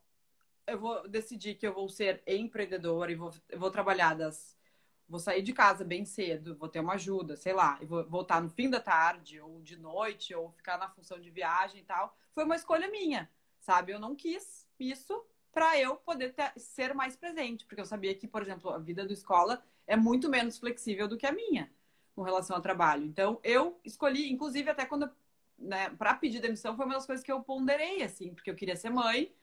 eu 0.67 0.79
vou 0.81 1.09
decidir 1.09 1.55
que 1.55 1.65
eu 1.67 1.73
vou 1.73 1.89
ser 1.89 2.25
empreendedora 2.27 3.13
e 3.13 3.15
vou, 3.15 3.33
vou 3.57 3.71
trabalhar 3.71 4.15
das 4.15 4.59
vou 5.07 5.21
sair 5.21 5.43
de 5.43 5.53
casa 5.53 5.85
bem 5.85 6.05
cedo, 6.07 6.57
vou 6.57 6.69
ter 6.69 6.81
uma 6.81 6.95
ajuda, 6.95 7.37
sei 7.37 7.53
lá, 7.53 7.79
e 7.81 7.85
vou 7.85 8.09
voltar 8.09 8.41
no 8.41 8.49
fim 8.49 8.71
da 8.71 8.81
tarde, 8.81 9.39
ou 9.39 9.61
de 9.61 9.77
noite, 9.77 10.35
ou 10.35 10.51
ficar 10.53 10.79
na 10.79 10.89
função 10.89 11.21
de 11.21 11.31
viagem 11.31 11.83
e 11.83 11.85
tal, 11.85 12.17
foi 12.33 12.45
uma 12.45 12.57
escolha 12.57 12.91
minha, 12.91 13.31
sabe? 13.61 13.93
Eu 13.93 14.01
não 14.01 14.17
quis 14.17 14.67
isso 14.81 15.23
para 15.53 15.79
eu 15.79 15.97
poder 15.97 16.33
ter, 16.33 16.53
ser 16.57 16.95
mais 16.95 17.15
presente, 17.17 17.67
porque 17.67 17.83
eu 17.83 17.87
sabia 17.87 18.15
que, 18.15 18.27
por 18.27 18.43
exemplo, 18.43 18.71
a 18.71 18.79
vida 18.79 19.07
do 19.07 19.13
escola 19.13 19.63
é 19.87 19.97
muito 19.97 20.29
menos 20.29 20.59
flexível 20.59 21.07
do 21.09 21.17
que 21.17 21.27
a 21.27 21.33
minha 21.33 21.71
com 22.15 22.23
relação 22.23 22.57
ao 22.57 22.63
trabalho. 22.63 23.05
Então, 23.05 23.41
eu 23.43 23.81
escolhi, 23.85 24.31
inclusive 24.31 24.71
até 24.71 24.87
quando, 24.87 25.11
né, 25.59 25.91
para 25.91 26.15
pedir 26.15 26.41
demissão, 26.41 26.77
foi 26.77 26.85
uma 26.85 26.95
das 26.95 27.07
coisas 27.07 27.25
que 27.25 27.33
eu 27.33 27.43
ponderei, 27.43 28.03
assim, 28.03 28.33
porque 28.33 28.51
eu 28.51 28.55
queria 28.55 28.77
ser 28.77 28.91
mãe, 28.91 29.35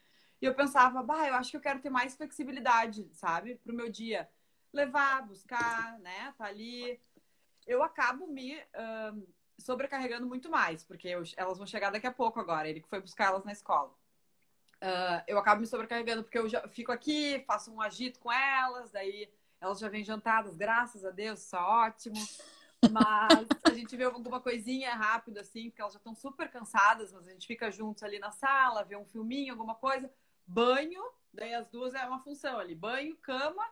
e 0.41 0.45
eu 0.45 0.55
pensava, 0.55 1.03
bah, 1.03 1.27
eu 1.27 1.35
acho 1.35 1.51
que 1.51 1.57
eu 1.57 1.61
quero 1.61 1.79
ter 1.79 1.89
mais 1.89 2.15
flexibilidade, 2.15 3.07
sabe, 3.13 3.55
pro 3.55 3.75
meu 3.75 3.89
dia 3.89 4.27
levar, 4.73 5.21
buscar, 5.27 5.99
né? 5.99 6.33
Tá 6.37 6.45
ali. 6.45 6.99
Eu 7.67 7.83
acabo 7.83 8.25
me 8.25 8.57
um, 9.13 9.27
sobrecarregando 9.59 10.25
muito 10.25 10.49
mais, 10.49 10.83
porque 10.83 11.07
eu, 11.07 11.23
elas 11.37 11.57
vão 11.57 11.67
chegar 11.67 11.91
daqui 11.91 12.07
a 12.07 12.11
pouco 12.11 12.39
agora. 12.39 12.67
Ele 12.67 12.81
que 12.81 12.89
foi 12.89 13.01
buscar 13.01 13.25
elas 13.25 13.43
na 13.43 13.51
escola. 13.51 13.93
Uh, 14.81 15.21
eu 15.27 15.37
acabo 15.37 15.61
me 15.61 15.67
sobrecarregando 15.67 16.23
porque 16.23 16.39
eu 16.39 16.49
já 16.49 16.67
fico 16.67 16.91
aqui, 16.91 17.43
faço 17.45 17.71
um 17.71 17.79
agito 17.79 18.19
com 18.19 18.31
elas, 18.31 18.89
daí 18.89 19.29
elas 19.61 19.79
já 19.79 19.87
vêm 19.87 20.03
jantadas, 20.03 20.57
graças 20.57 21.05
a 21.05 21.11
Deus, 21.11 21.39
isso 21.39 21.55
é 21.55 21.59
ótimo. 21.59 22.17
Mas 22.91 23.47
a 23.63 23.73
gente 23.73 23.95
vê 23.95 24.03
alguma 24.03 24.41
coisinha 24.41 24.93
rápido 24.95 25.37
assim, 25.37 25.69
porque 25.69 25.81
elas 25.81 25.93
já 25.93 25.99
estão 25.99 26.15
super 26.15 26.49
cansadas, 26.49 27.13
mas 27.13 27.27
a 27.27 27.31
gente 27.31 27.45
fica 27.45 27.71
juntos 27.71 28.01
ali 28.01 28.17
na 28.17 28.31
sala, 28.31 28.83
vê 28.83 28.97
um 28.97 29.05
filminho, 29.05 29.53
alguma 29.53 29.75
coisa. 29.75 30.11
Banho, 30.47 31.01
daí 31.31 31.53
as 31.53 31.69
duas 31.69 31.93
é 31.93 32.03
uma 32.03 32.19
função 32.19 32.57
ali: 32.57 32.73
banho, 32.73 33.15
cama 33.17 33.63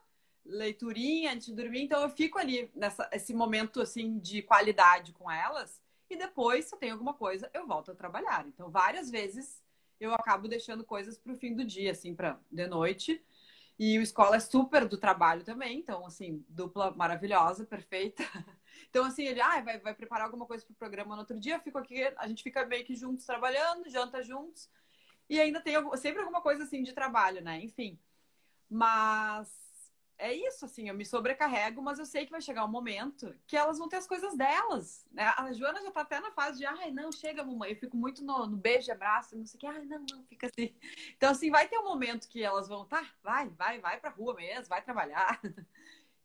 leiturinha 0.46 1.34
antes 1.34 1.48
de 1.48 1.54
dormir, 1.54 1.84
então 1.84 2.02
eu 2.02 2.10
fico 2.10 2.40
ali 2.40 2.72
nessa 2.74 3.08
esse 3.12 3.34
momento 3.34 3.82
assim 3.82 4.18
de 4.20 4.42
qualidade 4.42 5.12
com 5.14 5.30
elas 5.30 5.82
e 6.10 6.18
depois 6.18 6.66
se 6.66 6.74
eu 6.74 6.80
tenho 6.80 6.94
alguma 6.94 7.14
coisa 7.14 7.50
eu 7.54 7.68
volto 7.68 7.92
a 7.92 7.96
trabalhar. 7.96 8.46
Então 8.48 8.70
várias 8.70 9.10
vezes 9.10 9.62
eu 10.00 10.14
acabo 10.14 10.48
deixando 10.48 10.84
coisas 10.84 11.18
para 11.18 11.34
o 11.34 11.38
fim 11.38 11.54
do 11.54 11.64
dia 11.64 11.92
assim 11.92 12.16
para 12.16 12.40
de 12.52 12.68
noite. 12.68 13.22
E 13.80 13.98
o 13.98 14.02
escola 14.02 14.36
é 14.36 14.40
super 14.42 14.86
do 14.86 14.98
trabalho 14.98 15.42
também, 15.44 15.80
então 15.80 16.06
assim, 16.06 16.46
dupla 16.50 16.92
maravilhosa, 16.92 17.66
perfeita. 17.66 18.24
Então 18.90 19.04
assim, 19.04 19.24
ele 19.26 19.42
ah, 19.42 19.62
vai, 19.62 19.78
vai 19.80 19.94
preparar 19.94 20.26
alguma 20.26 20.46
coisa 20.46 20.66
para 20.66 20.74
o 20.74 20.76
programa 20.76 21.14
no 21.14 21.22
outro 21.22 21.40
dia, 21.40 21.56
eu 21.56 21.60
fico 21.60 21.78
aqui, 21.78 22.02
a 22.18 22.28
gente 22.28 22.42
fica 22.42 22.66
meio 22.66 22.86
que 22.86 22.96
juntos 22.96 23.26
trabalhando, 23.26 23.90
janta 23.90 24.24
juntos. 24.24 24.70
E 25.30 25.40
ainda 25.40 25.62
tem 25.62 25.76
sempre 25.98 26.22
alguma 26.22 26.42
coisa 26.42 26.64
assim 26.64 26.82
de 26.82 26.94
trabalho, 26.94 27.42
né? 27.42 27.60
Enfim. 27.62 28.00
Mas 28.70 29.69
é 30.20 30.34
isso, 30.34 30.66
assim, 30.66 30.90
eu 30.90 30.94
me 30.94 31.06
sobrecarrego, 31.06 31.82
mas 31.82 31.98
eu 31.98 32.06
sei 32.06 32.26
que 32.26 32.32
vai 32.32 32.42
chegar 32.42 32.66
um 32.66 32.70
momento 32.70 33.34
que 33.48 33.56
elas 33.56 33.80
vão 33.80 33.88
ter 33.88 33.96
as 33.96 34.06
coisas 34.06 34.36
delas, 34.36 35.08
né? 35.12 35.34
A 35.38 35.52
Joana 35.54 35.82
já 35.82 35.90
tá 35.92 36.02
até 36.02 36.20
na 36.20 36.30
fase 36.32 36.60
de, 36.60 36.66
ai, 36.66 36.92
não, 36.92 37.10
chega, 37.10 37.44
mamãe. 37.44 37.72
Eu 37.72 37.78
fico 37.78 37.96
muito 37.96 38.24
no, 38.24 38.46
no 38.46 38.58
beijo, 38.58 38.92
abraço, 38.92 39.38
não 39.38 39.46
sei 39.46 39.58
o 39.58 39.62
que, 39.62 39.68
ai, 39.68 39.86
não, 39.86 40.06
não, 40.12 40.24
fica 40.26 40.48
assim. 40.48 40.76
Então, 41.16 41.32
assim, 41.32 41.50
vai 41.50 41.70
ter 41.70 41.78
um 41.80 41.86
momento 41.86 42.28
que 42.28 42.44
elas 42.44 42.68
vão, 42.68 42.86
tá, 42.86 43.10
vai, 43.24 43.48
vai, 43.50 43.80
vai 43.80 43.98
pra 44.00 44.10
rua 44.10 44.34
mesmo, 44.36 44.68
vai 44.68 44.82
trabalhar. 44.82 45.40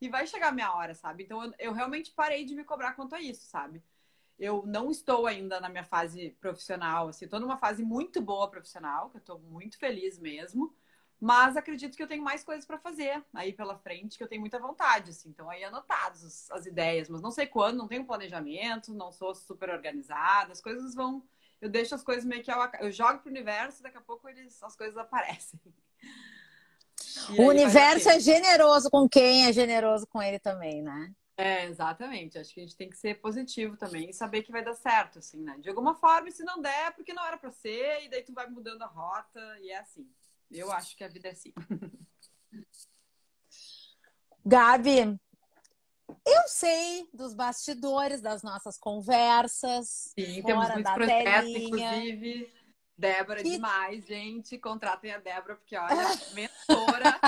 e 0.01 0.09
vai 0.09 0.27
chegar 0.27 0.49
a 0.49 0.51
minha 0.51 0.73
hora, 0.73 0.93
sabe? 0.93 1.23
Então, 1.23 1.43
eu, 1.43 1.53
eu 1.57 1.73
realmente 1.73 2.11
parei 2.11 2.43
de 2.43 2.53
me 2.53 2.65
cobrar 2.65 2.93
quanto 2.93 3.15
a 3.15 3.21
isso, 3.21 3.45
sabe? 3.47 3.81
Eu 4.37 4.65
não 4.65 4.91
estou 4.91 5.25
ainda 5.25 5.61
na 5.61 5.69
minha 5.69 5.85
fase 5.85 6.31
profissional, 6.41 7.07
assim, 7.07 7.27
tô 7.27 7.39
numa 7.39 7.57
fase 7.57 7.81
muito 7.81 8.21
boa 8.21 8.49
profissional, 8.49 9.09
que 9.09 9.17
eu 9.17 9.21
tô 9.21 9.39
muito 9.39 9.77
feliz 9.77 10.19
mesmo. 10.19 10.75
Mas 11.25 11.57
acredito 11.57 11.97
que 11.97 12.03
eu 12.03 12.07
tenho 12.07 12.21
mais 12.21 12.43
coisas 12.43 12.67
para 12.67 12.77
fazer 12.77 13.25
aí 13.33 13.51
pela 13.51 13.75
frente, 13.79 14.15
que 14.15 14.23
eu 14.23 14.27
tenho 14.27 14.41
muita 14.41 14.59
vontade, 14.59 15.09
assim. 15.09 15.29
Então, 15.29 15.49
aí 15.49 15.63
anotados 15.63 16.51
as 16.51 16.67
ideias, 16.67 17.09
mas 17.09 17.19
não 17.19 17.31
sei 17.31 17.47
quando, 17.47 17.77
não 17.77 17.87
tenho 17.87 18.05
planejamento, 18.05 18.93
não 18.93 19.11
sou 19.11 19.33
super 19.33 19.71
organizada, 19.71 20.51
as 20.51 20.61
coisas 20.61 20.93
vão. 20.93 21.23
Eu 21.59 21.67
deixo 21.67 21.95
as 21.95 22.03
coisas 22.03 22.25
meio 22.25 22.43
que. 22.43 22.51
Ao... 22.51 22.69
Eu 22.79 22.91
jogo 22.91 23.21
pro 23.21 23.31
universo, 23.31 23.81
daqui 23.81 23.97
a 23.97 24.01
pouco 24.01 24.29
eles... 24.29 24.61
as 24.61 24.75
coisas 24.75 24.95
aparecem. 24.97 25.59
E 27.31 27.41
o 27.41 27.47
universo 27.47 28.09
é 28.09 28.19
generoso 28.19 28.89
com 28.89 29.07
quem 29.07 29.47
é 29.47 29.53
generoso 29.53 30.05
com 30.07 30.21
ele 30.21 30.37
também, 30.37 30.81
né? 30.81 31.13
É, 31.37 31.65
exatamente. 31.65 32.37
Acho 32.37 32.53
que 32.53 32.59
a 32.59 32.63
gente 32.63 32.75
tem 32.75 32.89
que 32.89 32.97
ser 32.97 33.15
positivo 33.15 33.75
também 33.77 34.09
e 34.09 34.13
saber 34.13 34.43
que 34.43 34.51
vai 34.51 34.63
dar 34.63 34.75
certo, 34.75 35.19
assim, 35.19 35.41
né? 35.41 35.57
De 35.59 35.69
alguma 35.69 35.95
forma, 35.95 36.29
se 36.31 36.43
não 36.43 36.61
der, 36.61 36.87
é 36.87 36.91
porque 36.91 37.13
não 37.13 37.25
era 37.25 37.37
para 37.37 37.51
ser, 37.51 38.03
e 38.03 38.09
daí 38.09 38.23
tu 38.23 38.33
vai 38.33 38.47
mudando 38.47 38.81
a 38.81 38.87
rota, 38.87 39.39
e 39.61 39.71
é 39.71 39.79
assim. 39.79 40.07
Eu 40.51 40.71
acho 40.71 40.95
que 40.95 41.03
a 41.03 41.07
vida 41.07 41.27
é 41.27 41.31
assim. 41.31 41.53
Gabi, 44.45 45.19
eu 46.25 46.47
sei 46.47 47.09
dos 47.13 47.33
bastidores 47.33 48.21
das 48.21 48.43
nossas 48.43 48.77
conversas. 48.77 50.13
Sim, 50.17 50.43
temos 50.43 50.69
muitos 50.69 50.93
projetos, 50.93 51.49
inclusive. 51.49 52.53
Débora, 52.97 53.43
que... 53.43 53.49
demais, 53.49 54.05
gente. 54.05 54.57
Contratem 54.57 55.11
a 55.11 55.19
Débora, 55.19 55.55
porque 55.55 55.75
olha, 55.75 55.95
mentora, 56.33 57.19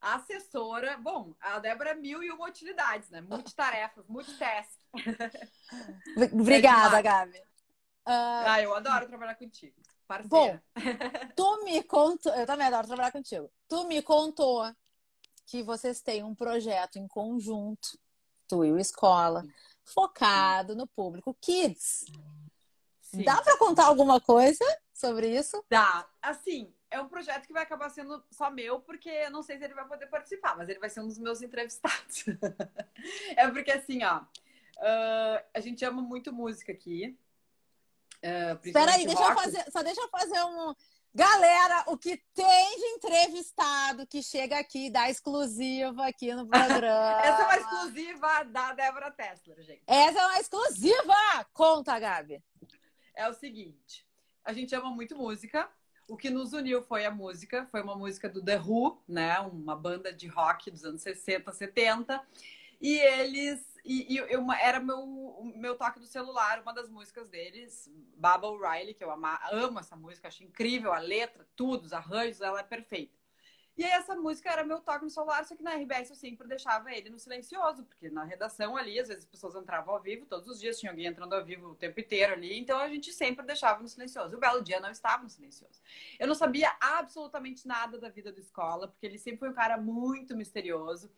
assessora. 0.00 0.96
Bom, 0.98 1.34
a 1.40 1.58
Débora 1.58 1.90
é 1.90 1.94
mil 1.94 2.22
e 2.22 2.30
uma 2.30 2.48
utilidades, 2.48 3.10
né? 3.10 3.20
Multitarefas, 3.20 4.06
multitask. 4.08 4.78
Obrigada, 6.32 6.98
é 6.98 7.02
Gabi. 7.02 7.38
Uh... 7.38 8.44
Ah, 8.46 8.62
eu 8.62 8.74
adoro 8.74 9.06
trabalhar 9.06 9.34
contigo. 9.34 9.76
Parceira. 10.10 10.60
Bom, 10.74 10.74
tu 11.36 11.64
me 11.64 11.84
contou. 11.84 12.34
Eu 12.34 12.44
também 12.44 12.66
adoro 12.66 12.88
trabalhar 12.88 13.12
contigo. 13.12 13.48
Tu 13.68 13.84
me 13.84 14.02
contou 14.02 14.68
que 15.46 15.62
vocês 15.62 16.00
têm 16.00 16.24
um 16.24 16.34
projeto 16.34 16.96
em 16.96 17.06
conjunto, 17.06 17.96
tu 18.48 18.64
e 18.64 18.72
o 18.72 18.78
Escola, 18.78 19.44
focado 19.84 20.74
no 20.74 20.84
público 20.88 21.32
Kids. 21.40 22.06
Sim. 23.02 23.22
Dá 23.22 23.40
para 23.40 23.56
contar 23.56 23.86
alguma 23.86 24.20
coisa 24.20 24.64
sobre 24.92 25.28
isso? 25.28 25.64
Dá. 25.70 26.08
Assim, 26.20 26.74
é 26.90 27.00
um 27.00 27.08
projeto 27.08 27.46
que 27.46 27.52
vai 27.52 27.62
acabar 27.62 27.88
sendo 27.88 28.20
só 28.32 28.50
meu, 28.50 28.80
porque 28.80 29.08
eu 29.08 29.30
não 29.30 29.44
sei 29.44 29.58
se 29.58 29.64
ele 29.64 29.74
vai 29.74 29.86
poder 29.86 30.08
participar, 30.08 30.56
mas 30.56 30.68
ele 30.68 30.80
vai 30.80 30.90
ser 30.90 31.02
um 31.02 31.06
dos 31.06 31.18
meus 31.18 31.40
entrevistados. 31.40 32.24
é 33.36 33.48
porque, 33.48 33.70
assim, 33.70 34.02
ó, 34.02 34.18
uh, 34.18 35.44
a 35.54 35.60
gente 35.60 35.84
ama 35.84 36.02
muito 36.02 36.32
música 36.32 36.72
aqui. 36.72 37.16
Uh, 38.22 38.66
Espera 38.66 38.92
aí, 38.92 39.06
deixa 39.06 39.22
eu 39.22 39.34
fazer, 39.34 39.64
só 39.70 39.82
deixa 39.82 40.00
eu 40.00 40.08
fazer 40.08 40.42
um, 40.44 40.74
Galera, 41.12 41.84
o 41.88 41.98
que 41.98 42.16
tem 42.32 42.78
de 42.78 42.84
entrevistado 42.94 44.06
que 44.06 44.22
chega 44.22 44.56
aqui, 44.60 44.88
dá 44.88 45.10
exclusiva 45.10 46.06
aqui 46.06 46.32
no 46.32 46.46
programa. 46.46 47.18
Essa 47.20 47.42
é 47.42 47.44
uma 47.44 47.56
exclusiva 47.56 48.44
da 48.44 48.72
Débora 48.74 49.10
Tesla, 49.10 49.60
gente. 49.60 49.82
Essa 49.88 50.20
é 50.20 50.26
uma 50.26 50.40
exclusiva! 50.40 51.14
Conta, 51.52 51.98
Gabi. 51.98 52.40
É 53.12 53.28
o 53.28 53.34
seguinte, 53.34 54.06
a 54.44 54.52
gente 54.52 54.72
ama 54.72 54.90
muito 54.90 55.16
música. 55.16 55.68
O 56.06 56.16
que 56.16 56.30
nos 56.30 56.52
uniu 56.52 56.80
foi 56.80 57.04
a 57.04 57.10
música, 57.10 57.66
foi 57.66 57.82
uma 57.82 57.96
música 57.96 58.28
do 58.28 58.44
The 58.44 58.60
Who, 58.60 59.02
né? 59.08 59.36
Uma 59.40 59.74
banda 59.74 60.12
de 60.12 60.28
rock 60.28 60.70
dos 60.70 60.84
anos 60.84 61.02
60, 61.02 61.52
70. 61.52 62.22
E 62.80 62.98
eles 62.98 63.60
e, 63.84 64.14
e 64.14 64.16
eu, 64.16 64.50
era 64.52 64.80
meu, 64.80 65.06
meu 65.56 65.76
toque 65.76 65.98
do 65.98 66.06
celular, 66.06 66.60
uma 66.60 66.72
das 66.72 66.88
músicas 66.88 67.28
deles, 67.28 67.90
Baba 68.16 68.48
O'Reilly, 68.48 68.94
que 68.94 69.04
eu 69.04 69.10
ama, 69.10 69.40
amo 69.50 69.78
essa 69.80 69.96
música, 69.96 70.28
acho 70.28 70.44
incrível 70.44 70.92
a 70.92 70.98
letra, 70.98 71.46
tudo, 71.56 71.84
os 71.84 71.92
arranjos, 71.92 72.40
ela 72.40 72.60
é 72.60 72.64
perfeita. 72.64 73.20
E 73.80 73.84
aí 73.84 73.92
essa 73.92 74.14
música 74.14 74.50
era 74.50 74.62
meu 74.62 74.78
toque 74.80 75.04
no 75.04 75.10
celular, 75.10 75.42
só 75.46 75.56
que 75.56 75.62
na 75.62 75.74
RBS 75.74 76.10
eu 76.10 76.16
sempre 76.16 76.46
deixava 76.46 76.92
ele 76.92 77.08
no 77.08 77.18
silencioso, 77.18 77.82
porque 77.84 78.10
na 78.10 78.24
redação 78.24 78.76
ali, 78.76 79.00
às 79.00 79.08
vezes 79.08 79.24
as 79.24 79.30
pessoas 79.30 79.54
entravam 79.54 79.94
ao 79.94 80.02
vivo, 80.02 80.26
todos 80.26 80.48
os 80.48 80.60
dias 80.60 80.78
tinha 80.78 80.92
alguém 80.92 81.06
entrando 81.06 81.32
ao 81.32 81.42
vivo 81.42 81.68
o 81.68 81.74
tempo 81.74 81.98
inteiro 81.98 82.34
ali, 82.34 82.58
então 82.58 82.78
a 82.78 82.88
gente 82.88 83.10
sempre 83.10 83.46
deixava 83.46 83.80
no 83.80 83.88
silencioso. 83.88 84.36
O 84.36 84.38
belo 84.38 84.62
dia 84.62 84.80
não 84.80 84.90
estava 84.90 85.22
no 85.22 85.30
silencioso. 85.30 85.80
Eu 86.18 86.26
não 86.26 86.34
sabia 86.34 86.70
absolutamente 86.78 87.66
nada 87.66 87.98
da 87.98 88.10
vida 88.10 88.30
da 88.30 88.40
escola, 88.40 88.86
porque 88.86 89.06
ele 89.06 89.16
sempre 89.16 89.38
foi 89.38 89.48
um 89.48 89.54
cara 89.54 89.78
muito 89.78 90.36
misterioso. 90.36 91.10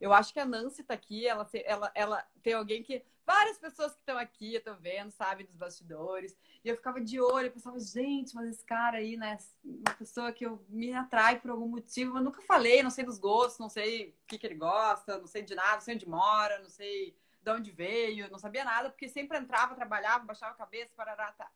Eu 0.00 0.12
acho 0.14 0.32
que 0.32 0.40
a 0.40 0.46
Nancy 0.46 0.82
tá 0.82 0.94
aqui, 0.94 1.26
ela, 1.26 1.48
ela, 1.64 1.92
ela 1.94 2.28
tem 2.42 2.54
alguém 2.54 2.82
que. 2.82 3.04
Várias 3.26 3.58
pessoas 3.58 3.92
que 3.92 4.00
estão 4.00 4.18
aqui, 4.18 4.54
eu 4.54 4.64
tô 4.64 4.74
vendo, 4.74 5.12
sabe, 5.12 5.44
dos 5.44 5.54
bastidores. 5.54 6.36
E 6.64 6.68
eu 6.68 6.74
ficava 6.74 7.00
de 7.00 7.20
olho, 7.20 7.46
eu 7.46 7.52
pensava, 7.52 7.78
gente, 7.78 8.34
mas 8.34 8.48
esse 8.48 8.64
cara 8.64 8.98
aí, 8.98 9.16
né? 9.16 9.38
Uma 9.62 9.94
pessoa 9.94 10.32
que 10.32 10.44
eu 10.44 10.64
me 10.68 10.92
atrai 10.92 11.38
por 11.38 11.50
algum 11.50 11.68
motivo, 11.68 12.14
mas 12.14 12.24
nunca 12.24 12.42
falei, 12.42 12.82
não 12.82 12.90
sei 12.90 13.04
dos 13.04 13.18
gostos, 13.18 13.60
não 13.60 13.68
sei 13.68 14.08
o 14.08 14.26
que, 14.26 14.38
que 14.38 14.46
ele 14.46 14.56
gosta, 14.56 15.18
não 15.18 15.28
sei 15.28 15.42
de 15.42 15.54
nada, 15.54 15.74
não 15.74 15.80
sei 15.80 15.94
onde 15.94 16.08
mora, 16.08 16.58
não 16.58 16.70
sei 16.70 17.16
de 17.40 17.50
onde 17.50 17.70
veio, 17.70 18.30
não 18.30 18.38
sabia 18.38 18.64
nada, 18.64 18.90
porque 18.90 19.08
sempre 19.08 19.38
entrava, 19.38 19.74
trabalhava, 19.74 20.24
baixava 20.24 20.52
a 20.52 20.56
cabeça, 20.56 20.92
parará, 20.96 21.30
tá. 21.32 21.50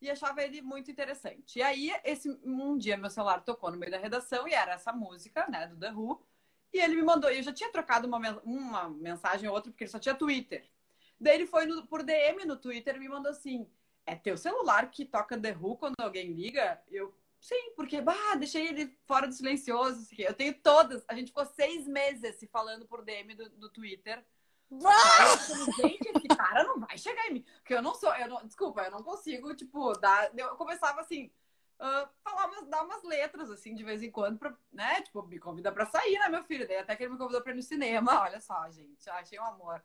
E 0.00 0.10
achava 0.10 0.42
ele 0.42 0.62
muito 0.62 0.90
interessante. 0.90 1.58
E 1.58 1.62
aí, 1.62 1.92
esse, 2.04 2.28
um 2.44 2.76
dia, 2.76 2.96
meu 2.96 3.10
celular 3.10 3.40
tocou 3.42 3.70
no 3.70 3.76
meio 3.76 3.92
da 3.92 3.98
redação 3.98 4.46
e 4.48 4.52
era 4.52 4.72
essa 4.72 4.92
música, 4.92 5.46
né, 5.48 5.66
do 5.66 5.78
The 5.78 5.92
Who. 5.92 6.22
E 6.72 6.78
ele 6.78 6.96
me 6.96 7.02
mandou, 7.02 7.30
eu 7.30 7.42
já 7.42 7.52
tinha 7.52 7.70
trocado 7.70 8.06
uma, 8.06 8.18
uma 8.44 8.88
mensagem 8.88 9.48
ou 9.48 9.54
outra, 9.54 9.70
porque 9.70 9.84
ele 9.84 9.90
só 9.90 9.98
tinha 9.98 10.14
Twitter. 10.14 10.68
Daí 11.20 11.34
ele 11.34 11.46
foi 11.46 11.66
no, 11.66 11.86
por 11.86 12.02
DM 12.02 12.44
no 12.44 12.56
Twitter 12.56 12.96
e 12.96 12.98
me 12.98 13.08
mandou 13.08 13.30
assim: 13.30 13.68
É 14.06 14.14
teu 14.14 14.36
celular 14.36 14.90
que 14.90 15.04
toca 15.04 15.38
The 15.38 15.52
Who 15.52 15.76
quando 15.76 16.00
alguém 16.00 16.32
liga? 16.32 16.80
Eu, 16.88 17.14
sim, 17.40 17.72
porque, 17.76 18.00
bah, 18.00 18.34
deixei 18.36 18.68
ele 18.68 18.96
fora 19.04 19.26
do 19.26 19.34
silencioso. 19.34 20.08
Eu 20.16 20.32
tenho 20.32 20.54
todas. 20.54 21.04
A 21.08 21.14
gente 21.14 21.28
ficou 21.28 21.44
seis 21.44 21.86
meses 21.86 22.36
se 22.36 22.46
falando 22.46 22.86
por 22.86 23.04
DM 23.04 23.34
do, 23.34 23.50
do 23.50 23.68
Twitter. 23.68 24.24
Eu, 24.70 25.74
gente, 25.82 26.08
esse 26.16 26.28
cara 26.28 26.62
não 26.64 26.78
vai 26.78 26.96
chegar 26.96 27.26
em 27.26 27.34
mim. 27.34 27.44
Porque 27.58 27.74
eu 27.74 27.82
não 27.82 27.94
sou, 27.94 28.14
eu 28.14 28.28
não, 28.28 28.46
desculpa, 28.46 28.82
eu 28.82 28.90
não 28.90 29.02
consigo, 29.02 29.54
tipo, 29.54 29.92
dar. 29.98 30.30
Eu 30.38 30.56
começava 30.56 31.00
assim, 31.00 31.30
uh, 31.80 32.08
falar 32.22 32.46
umas, 32.46 32.68
dar 32.68 32.84
umas 32.84 33.02
letras, 33.02 33.50
assim, 33.50 33.74
de 33.74 33.82
vez 33.82 34.02
em 34.02 34.10
quando, 34.10 34.38
pra, 34.38 34.54
né? 34.72 35.00
Tipo, 35.00 35.22
me 35.22 35.38
convida 35.38 35.72
pra 35.72 35.86
sair, 35.86 36.18
né, 36.18 36.28
meu 36.28 36.44
filho? 36.44 36.68
Daí 36.68 36.76
até 36.76 36.94
que 36.94 37.02
ele 37.02 37.12
me 37.12 37.18
convidou 37.18 37.42
pra 37.42 37.52
ir 37.52 37.56
no 37.56 37.62
cinema. 37.62 38.20
Olha 38.20 38.40
só, 38.40 38.70
gente, 38.70 39.08
achei 39.10 39.38
um 39.40 39.44
amor. 39.44 39.82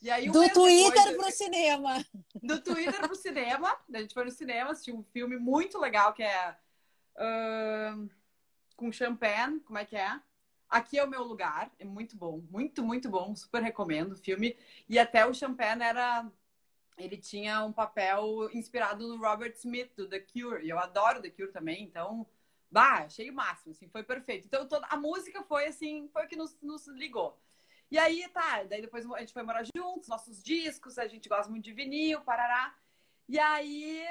E 0.00 0.10
aí, 0.10 0.28
um 0.28 0.32
do 0.32 0.48
Twitter 0.52 1.04
depois, 1.04 1.16
pro 1.16 1.30
cinema. 1.32 2.04
Do 2.40 2.60
Twitter 2.60 3.00
pro 3.00 3.16
cinema. 3.16 3.76
A 3.92 4.00
gente 4.00 4.14
foi 4.14 4.24
no 4.24 4.30
cinema, 4.30 4.70
assistiu 4.70 4.96
um 4.96 5.02
filme 5.02 5.36
muito 5.36 5.78
legal 5.78 6.12
que 6.12 6.22
é 6.22 6.56
uh, 7.16 8.08
com 8.76 8.92
Champagne, 8.92 9.58
como 9.60 9.78
é 9.78 9.84
que 9.84 9.96
é? 9.96 10.20
Aqui 10.70 10.98
é 10.98 11.04
o 11.04 11.08
meu 11.08 11.22
lugar, 11.22 11.72
é 11.78 11.84
muito 11.84 12.14
bom, 12.14 12.42
muito, 12.50 12.82
muito 12.82 13.08
bom, 13.08 13.34
super 13.34 13.62
recomendo 13.62 14.12
o 14.12 14.16
filme. 14.16 14.56
E 14.88 14.98
até 14.98 15.26
o 15.26 15.32
Champagne 15.32 15.82
era 15.82 16.30
ele 16.98 17.16
tinha 17.16 17.64
um 17.64 17.72
papel 17.72 18.50
inspirado 18.52 19.06
no 19.06 19.16
Robert 19.16 19.52
Smith, 19.56 19.92
do 19.96 20.08
The 20.08 20.20
Cure. 20.20 20.64
E 20.64 20.68
eu 20.68 20.78
adoro 20.78 21.22
The 21.22 21.30
Cure 21.30 21.52
também, 21.52 21.82
então, 21.82 22.26
bah, 22.70 23.04
achei 23.04 23.30
o 23.30 23.34
máximo, 23.34 23.72
assim, 23.72 23.88
foi 23.88 24.02
perfeito. 24.02 24.46
Então, 24.46 24.66
toda, 24.66 24.86
a 24.88 24.96
música 24.96 25.42
foi, 25.44 25.66
assim, 25.66 26.08
foi 26.12 26.24
o 26.24 26.28
que 26.28 26.36
nos, 26.36 26.58
nos 26.60 26.86
ligou. 26.88 27.38
E 27.90 27.98
aí, 27.98 28.28
tá, 28.28 28.64
daí 28.64 28.82
depois 28.82 29.10
a 29.10 29.20
gente 29.20 29.32
foi 29.32 29.42
morar 29.42 29.64
juntos, 29.74 30.08
nossos 30.08 30.42
discos, 30.42 30.98
a 30.98 31.06
gente 31.06 31.28
gosta 31.28 31.50
muito 31.50 31.64
de 31.64 31.72
vinil, 31.72 32.20
parará. 32.20 32.74
E 33.28 33.38
aí, 33.38 34.04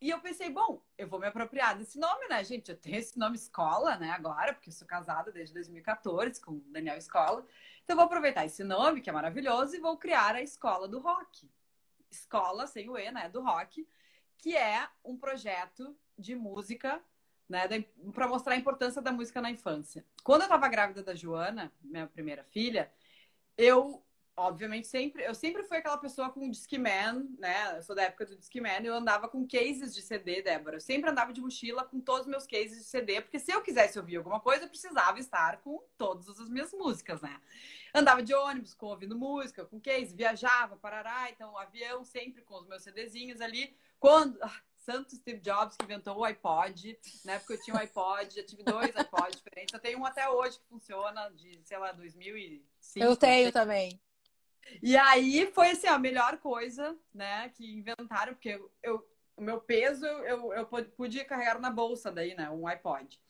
e 0.00 0.10
eu 0.10 0.20
pensei, 0.20 0.48
bom, 0.48 0.82
eu 0.96 1.08
vou 1.08 1.18
me 1.18 1.26
apropriar 1.26 1.76
desse 1.76 1.98
nome, 1.98 2.28
né, 2.28 2.42
gente? 2.44 2.70
Eu 2.70 2.76
tenho 2.76 2.96
esse 2.96 3.18
nome 3.18 3.36
Escola, 3.36 3.96
né, 3.96 4.10
agora, 4.10 4.54
porque 4.54 4.70
eu 4.70 4.72
sou 4.72 4.86
casada 4.86 5.32
desde 5.32 5.52
2014 5.54 6.40
com 6.40 6.52
o 6.52 6.60
Daniel 6.68 6.96
Escola. 6.96 7.44
Então, 7.84 7.94
eu 7.94 7.96
vou 7.96 8.06
aproveitar 8.06 8.46
esse 8.46 8.62
nome, 8.64 9.00
que 9.00 9.10
é 9.10 9.12
maravilhoso, 9.12 9.74
e 9.76 9.80
vou 9.80 9.98
criar 9.98 10.34
a 10.34 10.42
Escola 10.42 10.86
do 10.88 11.00
Rock 11.00 11.48
escola, 12.10 12.66
sem 12.66 12.88
o 12.88 12.96
E, 12.96 13.10
né, 13.10 13.28
do 13.28 13.42
rock, 13.42 13.86
que 14.38 14.56
é 14.56 14.88
um 15.04 15.16
projeto 15.16 15.96
de 16.16 16.34
música, 16.34 17.02
né, 17.48 17.66
para 18.12 18.28
mostrar 18.28 18.54
a 18.54 18.58
importância 18.58 19.00
da 19.00 19.12
música 19.12 19.40
na 19.40 19.50
infância. 19.50 20.04
Quando 20.22 20.42
eu 20.42 20.46
estava 20.46 20.68
grávida 20.68 21.02
da 21.02 21.14
Joana, 21.14 21.72
minha 21.80 22.06
primeira 22.06 22.44
filha, 22.44 22.92
eu 23.56 24.04
obviamente 24.38 24.86
sempre 24.86 25.24
eu 25.24 25.34
sempre 25.34 25.62
fui 25.64 25.78
aquela 25.78 25.98
pessoa 25.98 26.30
com 26.30 26.48
Discman, 26.48 27.28
né? 27.38 27.76
Eu 27.76 27.82
sou 27.82 27.94
da 27.94 28.02
época 28.02 28.24
do 28.24 28.36
Discman, 28.36 28.84
eu 28.84 28.94
andava 28.94 29.28
com 29.28 29.46
cases 29.46 29.94
de 29.94 30.00
CD, 30.00 30.42
Débora. 30.42 30.76
Eu 30.76 30.80
sempre 30.80 31.10
andava 31.10 31.32
de 31.32 31.40
mochila 31.40 31.84
com 31.84 32.00
todos 32.00 32.22
os 32.22 32.28
meus 32.28 32.46
cases 32.46 32.78
de 32.78 32.84
CD, 32.84 33.20
porque 33.20 33.38
se 33.38 33.50
eu 33.50 33.60
quisesse 33.60 33.98
ouvir 33.98 34.16
alguma 34.16 34.40
coisa, 34.40 34.64
eu 34.64 34.68
precisava 34.68 35.18
estar 35.18 35.58
com 35.58 35.82
todas 35.96 36.28
as 36.28 36.48
minhas 36.48 36.72
músicas, 36.72 37.20
né? 37.20 37.40
Andava 37.92 38.22
de 38.22 38.34
ônibus, 38.34 38.74
com 38.74 38.86
ouvindo 38.86 39.18
música, 39.18 39.64
com 39.64 39.80
case, 39.80 40.14
viajava, 40.14 40.76
parará, 40.76 41.28
então 41.30 41.56
avião 41.58 42.04
sempre 42.04 42.42
com 42.42 42.56
os 42.56 42.66
meus 42.66 42.82
CDzinhos 42.82 43.40
ali. 43.40 43.76
Quando 43.98 44.38
ah, 44.42 44.60
Santo 44.76 45.14
Steve 45.16 45.40
Jobs 45.40 45.76
que 45.76 45.84
inventou 45.84 46.16
o 46.16 46.24
iPod, 46.24 46.98
né? 47.24 47.38
Porque 47.38 47.54
eu 47.54 47.62
tinha 47.62 47.76
um 47.76 47.80
iPod, 47.80 48.34
já 48.34 48.42
tive 48.42 48.62
dois 48.62 48.88
iPods 48.88 49.36
diferentes. 49.36 49.74
Eu 49.74 49.80
tenho 49.80 49.98
um 49.98 50.06
até 50.06 50.28
hoje 50.30 50.58
que 50.58 50.66
funciona 50.66 51.28
de, 51.30 51.60
sei 51.64 51.78
lá, 51.78 51.92
2005. 51.92 53.04
Eu 53.04 53.16
tenho 53.16 53.52
também. 53.52 54.00
E 54.82 54.96
aí 54.96 55.50
foi 55.52 55.70
assim, 55.70 55.86
a 55.86 55.98
melhor 55.98 56.38
coisa, 56.38 56.96
né, 57.12 57.48
que 57.50 57.78
inventaram, 57.78 58.34
porque 58.34 58.60
eu, 58.82 59.06
o 59.36 59.42
meu 59.42 59.60
peso 59.60 60.06
eu, 60.06 60.52
eu 60.52 60.66
podia 60.66 61.24
carregar 61.24 61.58
na 61.58 61.70
bolsa 61.70 62.10
daí, 62.10 62.34
né, 62.34 62.50
um 62.50 62.66
iPod. 62.66 63.20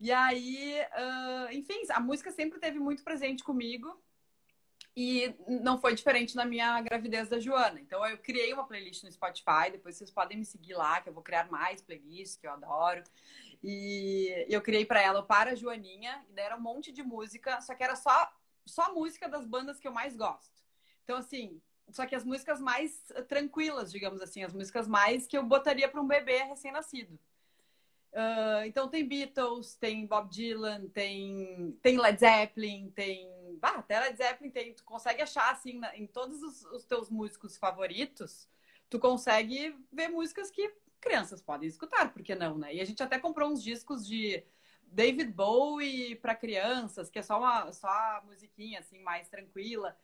E 0.00 0.10
aí, 0.10 0.80
uh, 0.80 1.52
enfim, 1.52 1.80
a 1.90 2.00
música 2.00 2.32
sempre 2.32 2.58
teve 2.58 2.78
muito 2.78 3.04
presente 3.04 3.44
comigo 3.44 4.02
e 4.96 5.34
não 5.46 5.80
foi 5.80 5.94
diferente 5.94 6.34
na 6.34 6.44
minha 6.44 6.80
gravidez 6.80 7.28
da 7.28 7.38
Joana. 7.38 7.80
Então 7.80 8.04
eu 8.06 8.18
criei 8.18 8.52
uma 8.52 8.66
playlist 8.66 9.04
no 9.04 9.12
Spotify, 9.12 9.70
depois 9.70 9.96
vocês 9.96 10.10
podem 10.10 10.38
me 10.38 10.44
seguir 10.44 10.74
lá, 10.74 11.00
que 11.00 11.08
eu 11.08 11.12
vou 11.12 11.22
criar 11.22 11.50
mais 11.50 11.80
playlists 11.80 12.36
que 12.36 12.46
eu 12.46 12.52
adoro. 12.52 13.02
E 13.62 14.44
eu 14.48 14.60
criei 14.60 14.84
para 14.84 15.00
ela 15.00 15.22
para 15.22 15.52
a 15.52 15.54
Joaninha, 15.54 16.24
e 16.28 16.32
daí 16.32 16.46
era 16.46 16.56
um 16.56 16.60
monte 16.60 16.90
de 16.90 17.02
música, 17.02 17.60
só 17.60 17.74
que 17.74 17.84
era 17.84 17.94
só 17.94 18.32
só 18.66 18.94
música 18.94 19.28
das 19.28 19.46
bandas 19.46 19.78
que 19.78 19.88
eu 19.88 19.92
mais 19.92 20.16
gosto. 20.16 20.61
Então, 21.04 21.16
assim, 21.16 21.60
só 21.90 22.06
que 22.06 22.14
as 22.14 22.24
músicas 22.24 22.60
mais 22.60 23.12
tranquilas, 23.28 23.92
digamos 23.92 24.20
assim, 24.20 24.42
as 24.42 24.52
músicas 24.52 24.88
mais 24.88 25.26
que 25.26 25.36
eu 25.36 25.42
botaria 25.42 25.88
para 25.88 26.00
um 26.00 26.06
bebê 26.06 26.42
recém-nascido. 26.44 27.18
Uh, 28.12 28.66
então 28.66 28.88
tem 28.88 29.08
Beatles, 29.08 29.74
tem 29.74 30.06
Bob 30.06 30.28
Dylan, 30.28 30.86
tem, 30.88 31.76
tem 31.80 31.98
Led 31.98 32.20
Zeppelin, 32.20 32.90
tem. 32.90 33.58
Ah, 33.62 33.78
até 33.78 33.98
Led 34.00 34.16
Zeppelin 34.16 34.50
tem. 34.50 34.74
Tu 34.74 34.84
consegue 34.84 35.22
achar 35.22 35.50
assim 35.50 35.78
na, 35.78 35.96
em 35.96 36.06
todos 36.06 36.42
os, 36.42 36.64
os, 36.66 36.84
teus 36.84 37.08
músicos 37.08 37.56
favoritos, 37.56 38.46
tu 38.90 38.98
consegue 38.98 39.74
ver 39.90 40.08
músicas 40.08 40.50
que 40.50 40.74
crianças 41.00 41.40
podem 41.40 41.68
escutar, 41.68 42.12
por 42.12 42.22
que 42.22 42.34
não, 42.34 42.58
né? 42.58 42.74
E 42.74 42.80
a 42.80 42.84
gente 42.84 43.02
até 43.02 43.18
comprou 43.18 43.50
uns 43.50 43.62
discos 43.62 44.06
de 44.06 44.44
David 44.82 45.32
Bowie 45.32 46.14
para 46.16 46.34
crianças, 46.34 47.08
que 47.08 47.18
é 47.18 47.22
só 47.22 47.38
uma 47.38 47.72
só 47.72 47.88
a 47.88 48.22
musiquinha 48.26 48.80
assim 48.80 48.98
mais 48.98 49.26
tranquila. 49.28 49.96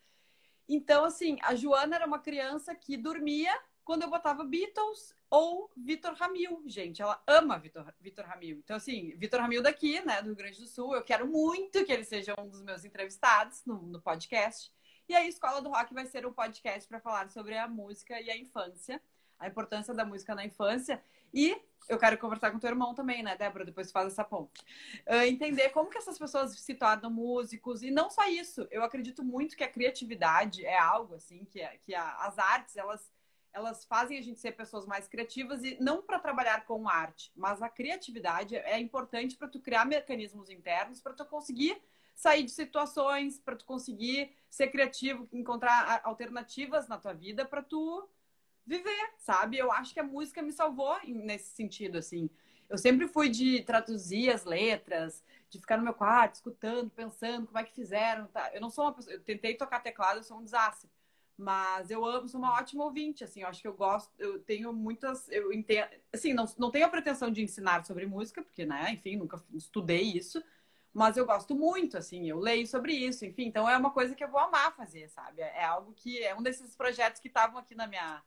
Então, 0.68 1.04
assim, 1.04 1.38
a 1.42 1.54
Joana 1.54 1.96
era 1.96 2.06
uma 2.06 2.18
criança 2.18 2.74
que 2.74 2.96
dormia 2.96 3.52
quando 3.84 4.02
eu 4.02 4.10
botava 4.10 4.44
Beatles 4.44 5.14
ou 5.30 5.70
Vitor 5.74 6.12
Ramil, 6.12 6.62
gente. 6.66 7.00
Ela 7.00 7.22
ama 7.26 7.58
Vitor, 7.58 7.90
Vitor 7.98 8.24
Ramil. 8.26 8.58
Então, 8.58 8.76
assim, 8.76 9.14
Vitor 9.16 9.40
Ramil 9.40 9.62
daqui, 9.62 10.04
né, 10.04 10.20
do 10.20 10.26
Rio 10.26 10.36
Grande 10.36 10.60
do 10.60 10.66
Sul, 10.66 10.94
eu 10.94 11.02
quero 11.02 11.26
muito 11.26 11.84
que 11.86 11.92
ele 11.92 12.04
seja 12.04 12.34
um 12.38 12.48
dos 12.48 12.62
meus 12.62 12.84
entrevistados 12.84 13.64
no, 13.64 13.80
no 13.80 14.00
podcast. 14.00 14.70
E 15.08 15.14
a 15.14 15.26
Escola 15.26 15.62
do 15.62 15.70
Rock 15.70 15.94
vai 15.94 16.04
ser 16.04 16.26
um 16.26 16.32
podcast 16.32 16.86
para 16.86 17.00
falar 17.00 17.30
sobre 17.30 17.56
a 17.56 17.66
música 17.66 18.20
e 18.20 18.30
a 18.30 18.36
infância, 18.36 19.00
a 19.38 19.48
importância 19.48 19.94
da 19.94 20.04
música 20.04 20.34
na 20.34 20.44
infância. 20.44 21.02
E 21.32 21.60
eu 21.88 21.98
quero 21.98 22.18
conversar 22.18 22.50
com 22.50 22.58
teu 22.58 22.70
irmão 22.70 22.94
também, 22.94 23.22
né, 23.22 23.36
Débora? 23.36 23.64
Depois 23.64 23.90
faz 23.90 24.08
essa 24.08 24.22
ponte. 24.22 24.60
Uh, 25.06 25.24
entender 25.26 25.70
como 25.70 25.88
que 25.88 25.98
essas 25.98 26.18
pessoas 26.18 26.58
se 26.58 26.74
tornam 26.74 27.10
músicos. 27.10 27.82
E 27.82 27.90
não 27.90 28.10
só 28.10 28.28
isso. 28.28 28.66
Eu 28.70 28.84
acredito 28.84 29.24
muito 29.24 29.56
que 29.56 29.64
a 29.64 29.72
criatividade 29.72 30.64
é 30.64 30.78
algo, 30.78 31.14
assim, 31.14 31.44
que, 31.46 31.60
é, 31.60 31.78
que 31.78 31.94
a, 31.94 32.14
as 32.16 32.38
artes, 32.38 32.76
elas 32.76 33.10
elas 33.50 33.84
fazem 33.84 34.18
a 34.18 34.22
gente 34.22 34.38
ser 34.38 34.52
pessoas 34.52 34.86
mais 34.86 35.08
criativas 35.08 35.64
e 35.64 35.76
não 35.80 36.02
para 36.02 36.18
trabalhar 36.18 36.64
com 36.64 36.88
arte, 36.88 37.32
mas 37.34 37.60
a 37.62 37.68
criatividade 37.68 38.54
é 38.54 38.78
importante 38.78 39.36
para 39.36 39.48
tu 39.48 39.58
criar 39.58 39.84
mecanismos 39.84 40.50
internos 40.50 41.00
para 41.00 41.14
tu 41.14 41.24
conseguir 41.24 41.80
sair 42.14 42.42
de 42.42 42.50
situações, 42.50 43.38
para 43.38 43.56
tu 43.56 43.64
conseguir 43.64 44.32
ser 44.50 44.68
criativo, 44.68 45.28
encontrar 45.32 46.00
alternativas 46.04 46.88
na 46.88 46.98
tua 46.98 47.12
vida 47.12 47.44
para 47.44 47.62
tu 47.62 48.08
viver, 48.68 49.10
sabe? 49.18 49.58
Eu 49.58 49.72
acho 49.72 49.94
que 49.94 50.00
a 50.00 50.04
música 50.04 50.42
me 50.42 50.52
salvou 50.52 50.96
nesse 51.06 51.50
sentido 51.54 51.98
assim. 51.98 52.30
Eu 52.68 52.76
sempre 52.76 53.08
fui 53.08 53.28
de 53.30 53.62
traduzir 53.62 54.30
as 54.30 54.44
letras, 54.44 55.24
de 55.48 55.58
ficar 55.58 55.78
no 55.78 55.84
meu 55.84 55.94
quarto 55.94 56.34
escutando, 56.36 56.90
pensando 56.90 57.46
como 57.46 57.58
é 57.58 57.64
que 57.64 57.74
fizeram, 57.74 58.26
tá? 58.26 58.50
Eu 58.52 58.60
não 58.60 58.70
sou 58.70 58.84
uma 58.84 58.92
pessoa, 58.92 59.14
eu 59.14 59.20
tentei 59.20 59.54
tocar 59.54 59.80
teclado, 59.80 60.18
eu 60.18 60.22
sou 60.22 60.38
um 60.38 60.44
desastre. 60.44 60.90
Mas 61.36 61.88
eu 61.88 62.04
amo, 62.04 62.28
sou 62.28 62.40
uma 62.40 62.54
ótima 62.54 62.84
ouvinte, 62.84 63.22
assim, 63.22 63.42
eu 63.42 63.48
acho 63.48 63.62
que 63.62 63.68
eu 63.68 63.72
gosto, 63.72 64.12
eu 64.18 64.40
tenho 64.40 64.72
muitas, 64.72 65.28
eu 65.30 65.52
entendo, 65.52 65.88
assim, 66.12 66.34
não, 66.34 66.44
não 66.58 66.70
tenho 66.70 66.84
a 66.84 66.88
pretensão 66.88 67.30
de 67.30 67.40
ensinar 67.42 67.86
sobre 67.86 68.06
música, 68.06 68.42
porque, 68.42 68.66
né, 68.66 68.90
enfim, 68.92 69.16
nunca 69.16 69.40
estudei 69.54 70.02
isso, 70.02 70.42
mas 70.92 71.16
eu 71.16 71.24
gosto 71.24 71.54
muito, 71.54 71.96
assim, 71.96 72.28
eu 72.28 72.40
leio 72.40 72.66
sobre 72.66 72.92
isso, 72.92 73.24
enfim, 73.24 73.44
então 73.44 73.70
é 73.70 73.76
uma 73.76 73.92
coisa 73.92 74.16
que 74.16 74.24
eu 74.24 74.28
vou 74.28 74.40
amar 74.40 74.74
fazer, 74.74 75.08
sabe? 75.10 75.40
É 75.40 75.64
algo 75.64 75.92
que 75.94 76.20
é 76.24 76.34
um 76.34 76.42
desses 76.42 76.74
projetos 76.74 77.20
que 77.20 77.28
estavam 77.28 77.56
aqui 77.56 77.76
na 77.76 77.86
minha, 77.86 78.20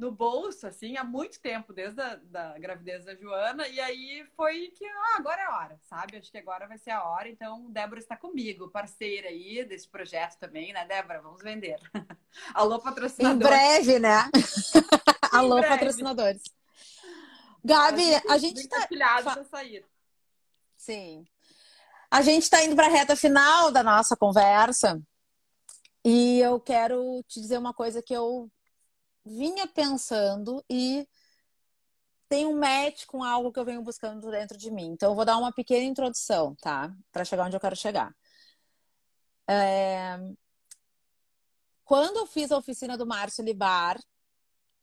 no 0.00 0.10
bolso, 0.10 0.66
assim, 0.66 0.96
há 0.96 1.04
muito 1.04 1.38
tempo, 1.40 1.74
desde 1.74 2.00
a 2.00 2.16
da 2.16 2.58
gravidez 2.58 3.04
da 3.04 3.14
Joana, 3.14 3.68
e 3.68 3.78
aí 3.78 4.26
foi 4.34 4.68
que, 4.68 4.86
ah, 4.86 5.16
agora 5.18 5.42
é 5.42 5.44
a 5.44 5.56
hora, 5.58 5.80
sabe? 5.82 6.16
Acho 6.16 6.30
que 6.30 6.38
agora 6.38 6.66
vai 6.66 6.78
ser 6.78 6.92
a 6.92 7.04
hora, 7.04 7.28
então 7.28 7.70
Débora 7.70 8.00
está 8.00 8.16
comigo, 8.16 8.70
parceira 8.70 9.28
aí 9.28 9.62
desse 9.62 9.86
projeto 9.86 10.38
também, 10.38 10.72
né, 10.72 10.86
Débora? 10.86 11.20
Vamos 11.20 11.42
vender. 11.42 11.78
Alô, 12.54 12.80
patrocinadores. 12.80 13.44
Em 13.44 13.48
breve, 13.50 13.98
né? 13.98 14.30
Alô, 15.30 15.56
breve. 15.56 15.68
patrocinadores. 15.68 16.42
Gabi, 17.62 18.14
a 18.26 18.38
gente 18.38 18.58
está... 18.60 18.88
Fa... 19.22 19.44
sair. 19.44 19.84
Sim. 20.78 21.26
A 22.10 22.22
gente 22.22 22.44
está 22.44 22.64
indo 22.64 22.74
para 22.74 22.86
a 22.86 22.90
reta 22.90 23.14
final 23.14 23.70
da 23.70 23.82
nossa 23.82 24.16
conversa 24.16 24.98
e 26.02 26.40
eu 26.40 26.58
quero 26.58 27.22
te 27.28 27.38
dizer 27.38 27.58
uma 27.58 27.74
coisa 27.74 28.02
que 28.02 28.14
eu 28.14 28.50
vinha 29.24 29.66
pensando 29.66 30.64
e 30.68 31.06
tem 32.28 32.46
um 32.46 32.58
match 32.58 33.06
com 33.06 33.24
algo 33.24 33.52
que 33.52 33.58
eu 33.58 33.64
venho 33.64 33.82
buscando 33.82 34.30
dentro 34.30 34.56
de 34.56 34.70
mim. 34.70 34.92
Então, 34.92 35.10
eu 35.10 35.16
vou 35.16 35.24
dar 35.24 35.36
uma 35.36 35.52
pequena 35.52 35.84
introdução, 35.84 36.54
tá? 36.60 36.94
Para 37.10 37.24
chegar 37.24 37.44
onde 37.44 37.56
eu 37.56 37.60
quero 37.60 37.74
chegar. 37.74 38.14
É... 39.48 40.16
Quando 41.84 42.18
eu 42.18 42.26
fiz 42.26 42.52
a 42.52 42.56
oficina 42.56 42.96
do 42.96 43.04
Márcio 43.04 43.44
Libar, 43.44 43.98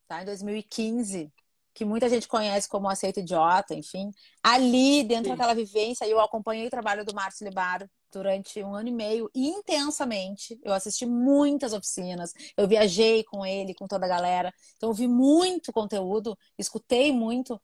tá? 0.06 0.20
Em 0.20 0.26
2015, 0.26 1.32
que 1.72 1.84
muita 1.86 2.08
gente 2.08 2.28
conhece 2.28 2.68
como 2.68 2.88
Aceito 2.88 3.20
Idiota, 3.20 3.74
enfim. 3.74 4.10
Ali, 4.42 5.04
dentro 5.04 5.30
Sim. 5.30 5.30
daquela 5.30 5.54
vivência, 5.54 6.06
eu 6.06 6.20
acompanhei 6.20 6.66
o 6.66 6.70
trabalho 6.70 7.04
do 7.04 7.14
Márcio 7.14 7.46
Libar 7.48 7.88
durante 8.12 8.62
um 8.62 8.74
ano 8.74 8.88
e 8.88 8.92
meio 8.92 9.30
intensamente. 9.34 10.58
Eu 10.62 10.72
assisti 10.72 11.06
muitas 11.06 11.72
oficinas, 11.72 12.32
eu 12.56 12.66
viajei 12.66 13.24
com 13.24 13.44
ele, 13.44 13.74
com 13.74 13.86
toda 13.86 14.06
a 14.06 14.08
galera. 14.08 14.52
Então, 14.76 14.90
eu 14.90 14.94
vi 14.94 15.06
muito 15.06 15.72
conteúdo, 15.72 16.36
escutei 16.58 17.12
muito. 17.12 17.60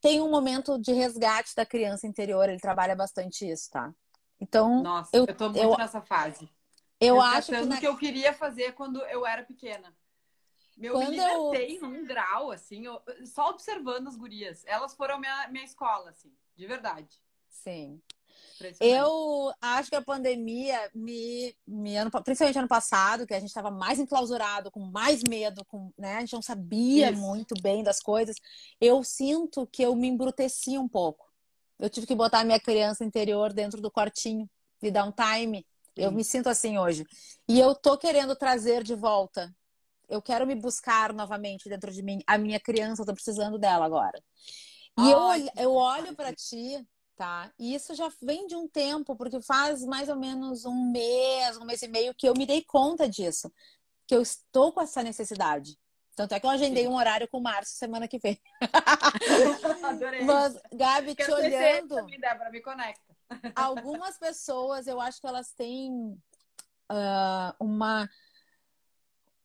Tem 0.00 0.20
um 0.20 0.30
momento 0.30 0.78
de 0.78 0.92
resgate 0.92 1.54
da 1.56 1.64
criança 1.64 2.06
interior, 2.06 2.48
ele 2.48 2.60
trabalha 2.60 2.94
bastante 2.94 3.50
isso, 3.50 3.70
tá? 3.70 3.94
Então, 4.40 4.82
Nossa, 4.82 5.10
eu, 5.12 5.24
eu 5.26 5.34
tô 5.34 5.44
muito 5.46 5.58
eu, 5.58 5.76
nessa 5.76 6.00
fase. 6.00 6.48
Eu, 7.00 7.16
eu 7.16 7.20
acho 7.20 7.52
que, 7.52 7.60
na... 7.64 7.80
que 7.80 7.86
eu 7.86 7.96
queria 7.96 8.32
fazer 8.32 8.72
quando 8.72 9.00
eu 9.02 9.26
era 9.26 9.42
pequena. 9.42 9.94
Meu, 10.76 10.94
Quando 10.94 11.10
me 11.10 11.16
libertei 11.16 11.78
eu... 11.78 11.82
num 11.82 12.04
grau, 12.04 12.50
assim, 12.50 12.84
eu, 12.84 13.00
só 13.24 13.50
observando 13.50 14.08
as 14.08 14.16
gurias. 14.16 14.64
Elas 14.66 14.94
foram 14.94 15.18
minha, 15.18 15.48
minha 15.48 15.64
escola, 15.64 16.10
assim, 16.10 16.32
de 16.56 16.66
verdade. 16.66 17.22
Sim. 17.48 18.02
Eu 18.80 19.52
acho 19.60 19.90
que 19.90 19.96
a 19.96 20.02
pandemia 20.02 20.90
me, 20.94 21.54
me 21.66 21.96
ano, 21.96 22.10
principalmente 22.10 22.58
ano 22.58 22.68
passado, 22.68 23.26
que 23.26 23.34
a 23.34 23.40
gente 23.40 23.48
estava 23.48 23.70
mais 23.70 23.98
enclausurado, 23.98 24.70
com 24.70 24.80
mais 24.80 25.22
medo, 25.28 25.64
com, 25.64 25.92
né? 25.98 26.16
A 26.16 26.20
gente 26.20 26.34
não 26.34 26.42
sabia 26.42 27.10
Isso. 27.10 27.20
muito 27.20 27.54
bem 27.60 27.82
das 27.82 28.00
coisas. 28.00 28.36
Eu 28.80 29.02
sinto 29.02 29.66
que 29.66 29.82
eu 29.82 29.94
me 29.94 30.08
embruteci 30.08 30.78
um 30.78 30.88
pouco. 30.88 31.32
Eu 31.78 31.90
tive 31.90 32.06
que 32.06 32.14
botar 32.14 32.40
a 32.40 32.44
minha 32.44 32.60
criança 32.60 33.04
interior 33.04 33.52
dentro 33.52 33.80
do 33.80 33.90
quartinho 33.90 34.48
e 34.82 34.90
dar 34.90 35.04
um 35.04 35.12
time. 35.12 35.66
Eu 35.96 36.10
me 36.10 36.24
sinto 36.24 36.48
assim 36.48 36.78
hoje. 36.78 37.04
E 37.48 37.58
eu 37.58 37.74
tô 37.74 37.96
querendo 37.96 38.34
trazer 38.34 38.82
de 38.82 38.94
volta 38.94 39.52
eu 40.08 40.22
quero 40.22 40.46
me 40.46 40.54
buscar 40.54 41.12
novamente 41.12 41.68
dentro 41.68 41.90
de 41.90 42.02
mim. 42.02 42.20
A 42.26 42.38
minha 42.38 42.60
criança, 42.60 43.02
eu 43.02 43.06
tô 43.06 43.14
precisando 43.14 43.58
dela 43.58 43.84
agora. 43.84 44.22
E 44.98 45.10
eu, 45.10 45.20
eu 45.56 45.74
olho 45.74 46.14
para 46.14 46.32
ti, 46.32 46.86
tá? 47.16 47.52
E 47.58 47.74
isso 47.74 47.94
já 47.94 48.10
vem 48.22 48.46
de 48.46 48.56
um 48.56 48.68
tempo, 48.68 49.16
porque 49.16 49.40
faz 49.40 49.84
mais 49.84 50.08
ou 50.08 50.16
menos 50.16 50.64
um 50.64 50.90
mês, 50.90 51.56
um 51.56 51.64
mês 51.64 51.82
e 51.82 51.88
meio 51.88 52.14
que 52.14 52.28
eu 52.28 52.34
me 52.34 52.46
dei 52.46 52.62
conta 52.64 53.08
disso. 53.08 53.52
Que 54.06 54.14
eu 54.14 54.22
estou 54.22 54.72
com 54.72 54.80
essa 54.80 55.02
necessidade. 55.02 55.78
Tanto 56.14 56.34
é 56.34 56.40
que 56.40 56.46
eu 56.46 56.50
agendei 56.50 56.86
um 56.86 56.94
horário 56.94 57.28
com 57.28 57.38
o 57.38 57.42
Márcio 57.42 57.76
semana 57.76 58.06
que 58.06 58.18
vem. 58.18 58.40
Adorei. 59.82 60.24
Mas, 60.24 60.56
Gabi, 60.72 61.14
Quero 61.14 61.34
te 61.34 61.40
olhando. 61.40 61.96
Também, 61.96 62.20
Débora, 62.20 62.50
me 62.50 62.60
conecta. 62.60 63.16
algumas 63.56 64.18
pessoas, 64.18 64.86
eu 64.86 65.00
acho 65.00 65.20
que 65.20 65.26
elas 65.26 65.52
têm 65.52 65.90
uh, 66.90 67.54
uma 67.58 68.08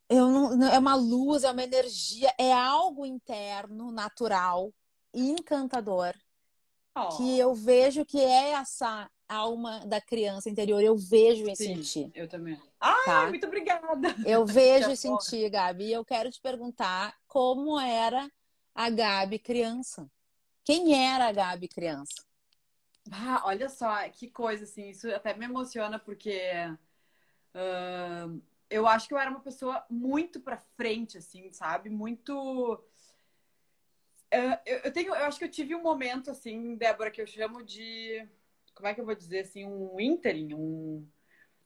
eu 0.10 0.28
não, 0.28 0.68
é 0.68 0.80
uma 0.80 0.96
luz, 0.96 1.44
é 1.44 1.52
uma 1.52 1.64
energia, 1.64 2.34
é 2.38 2.52
algo 2.52 3.06
interno, 3.06 3.92
natural, 3.92 4.74
encantador, 5.14 6.16
oh. 6.96 7.18
que 7.18 7.38
eu 7.38 7.54
vejo 7.54 8.06
que 8.06 8.20
é 8.20 8.52
essa 8.52 9.10
alma 9.28 9.86
da 9.86 10.02
criança 10.02 10.50
interior. 10.50 10.82
Eu 10.82 10.98
vejo 10.98 11.48
e 11.48 11.56
senti. 11.56 12.12
Eu 12.16 12.28
também. 12.28 12.60
Ai, 12.80 13.06
tá? 13.06 13.28
muito 13.28 13.46
obrigada. 13.46 14.16
Eu 14.26 14.46
vejo 14.48 14.90
e 14.90 14.98
senti, 14.98 15.48
Gabi. 15.50 15.86
E 15.86 15.94
eu 15.94 16.04
quero 16.04 16.32
te 16.32 16.42
perguntar 16.42 17.16
como 17.28 17.80
era 17.80 18.30
a 18.74 18.90
Gabi 18.90 19.38
criança. 19.38 20.10
Quem 20.64 21.08
era 21.08 21.28
a 21.28 21.32
Gabi 21.32 21.68
criança? 21.68 22.24
Ah, 23.12 23.42
olha 23.46 23.70
só, 23.70 24.08
que 24.10 24.30
coisa, 24.30 24.66
assim, 24.66 24.90
isso 24.90 25.10
até 25.14 25.34
me 25.34 25.46
emociona, 25.46 25.98
porque 25.98 26.40
uh, 27.56 28.42
eu 28.70 28.88
acho 28.88 29.08
que 29.08 29.14
eu 29.14 29.18
era 29.18 29.32
uma 29.32 29.40
pessoa 29.40 29.84
muito 29.90 30.40
pra 30.40 30.58
frente, 30.78 31.18
assim, 31.18 31.52
sabe? 31.52 31.90
Muito. 31.90 32.84
Eu, 34.32 34.92
tenho, 34.94 35.08
eu 35.10 35.26
acho 35.26 35.40
que 35.40 35.46
eu 35.46 35.52
tive 35.52 35.76
um 35.76 35.82
momento, 35.82 36.30
assim, 36.30 36.76
Débora, 36.76 37.12
que 37.12 37.22
eu 37.22 37.28
chamo 37.28 37.64
de. 37.64 38.28
Como 38.76 38.88
é 38.88 38.94
que 38.94 39.02
eu 39.02 39.06
vou 39.06 39.16
dizer, 39.16 39.40
assim? 39.42 39.66
Um 39.66 40.00
ínterim, 40.00 40.54
um. 40.54 41.08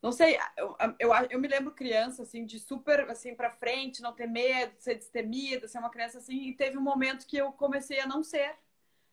Não 0.01 0.11
sei, 0.11 0.37
eu, 0.57 0.75
eu, 0.99 1.13
eu 1.29 1.39
me 1.39 1.47
lembro 1.47 1.73
criança, 1.73 2.23
assim, 2.23 2.45
de 2.45 2.59
super, 2.59 3.09
assim, 3.09 3.35
pra 3.35 3.51
frente, 3.51 4.01
não 4.01 4.13
ter 4.13 4.27
medo, 4.27 4.73
ser 4.77 4.95
destemida, 4.95 5.67
ser 5.67 5.79
uma 5.79 5.89
criança 5.89 6.17
assim, 6.17 6.49
e 6.49 6.53
teve 6.53 6.77
um 6.77 6.81
momento 6.81 7.25
que 7.25 7.37
eu 7.37 7.53
comecei 7.53 8.01
a 8.01 8.05
não 8.05 8.21
ser 8.21 8.53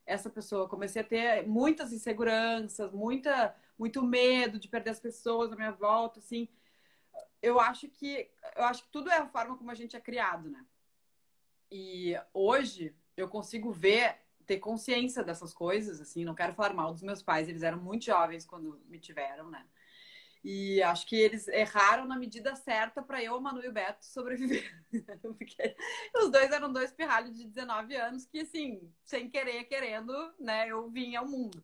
essa 0.04 0.28
pessoa, 0.28 0.68
comecei 0.68 1.02
a 1.02 1.04
ter 1.04 1.46
muitas 1.46 1.92
inseguranças, 1.92 2.92
muita, 2.92 3.54
muito 3.78 4.02
medo 4.02 4.58
de 4.58 4.68
perder 4.68 4.90
as 4.90 5.00
pessoas 5.00 5.52
à 5.52 5.56
minha 5.56 5.70
volta, 5.70 6.18
assim. 6.18 6.48
Eu 7.42 7.60
acho 7.60 7.88
que 7.88 8.28
eu 8.56 8.64
acho 8.64 8.84
que 8.84 8.90
tudo 8.90 9.10
é 9.10 9.18
a 9.18 9.28
forma 9.28 9.56
como 9.56 9.70
a 9.70 9.74
gente 9.74 9.96
é 9.96 10.00
criado, 10.00 10.50
né? 10.50 10.64
E 11.70 12.16
hoje 12.34 12.94
eu 13.20 13.28
consigo 13.28 13.70
ver, 13.72 14.16
ter 14.46 14.58
consciência 14.58 15.22
dessas 15.22 15.52
coisas, 15.52 16.00
assim, 16.00 16.24
não 16.24 16.34
quero 16.34 16.54
falar 16.54 16.74
mal 16.74 16.92
dos 16.92 17.02
meus 17.02 17.22
pais, 17.22 17.48
eles 17.48 17.62
eram 17.62 17.78
muito 17.78 18.04
jovens 18.04 18.44
quando 18.44 18.80
me 18.88 18.98
tiveram, 18.98 19.50
né? 19.50 19.64
E 20.42 20.82
acho 20.82 21.06
que 21.06 21.16
eles 21.16 21.46
erraram 21.48 22.06
na 22.06 22.16
medida 22.16 22.56
certa 22.56 23.02
para 23.02 23.22
eu, 23.22 23.38
Manu 23.40 23.62
e 23.62 23.68
o 23.68 23.72
Beto 23.72 24.06
sobreviver. 24.06 24.74
Porque 25.20 25.76
os 26.16 26.30
dois 26.30 26.50
eram 26.50 26.72
dois 26.72 26.90
pirralhos 26.92 27.36
de 27.36 27.44
19 27.44 27.94
anos 27.94 28.24
que, 28.24 28.40
assim, 28.40 28.90
sem 29.04 29.28
querer, 29.28 29.64
querendo, 29.64 30.12
né, 30.38 30.68
eu 30.68 30.88
vim 30.88 31.14
ao 31.14 31.28
mundo. 31.28 31.62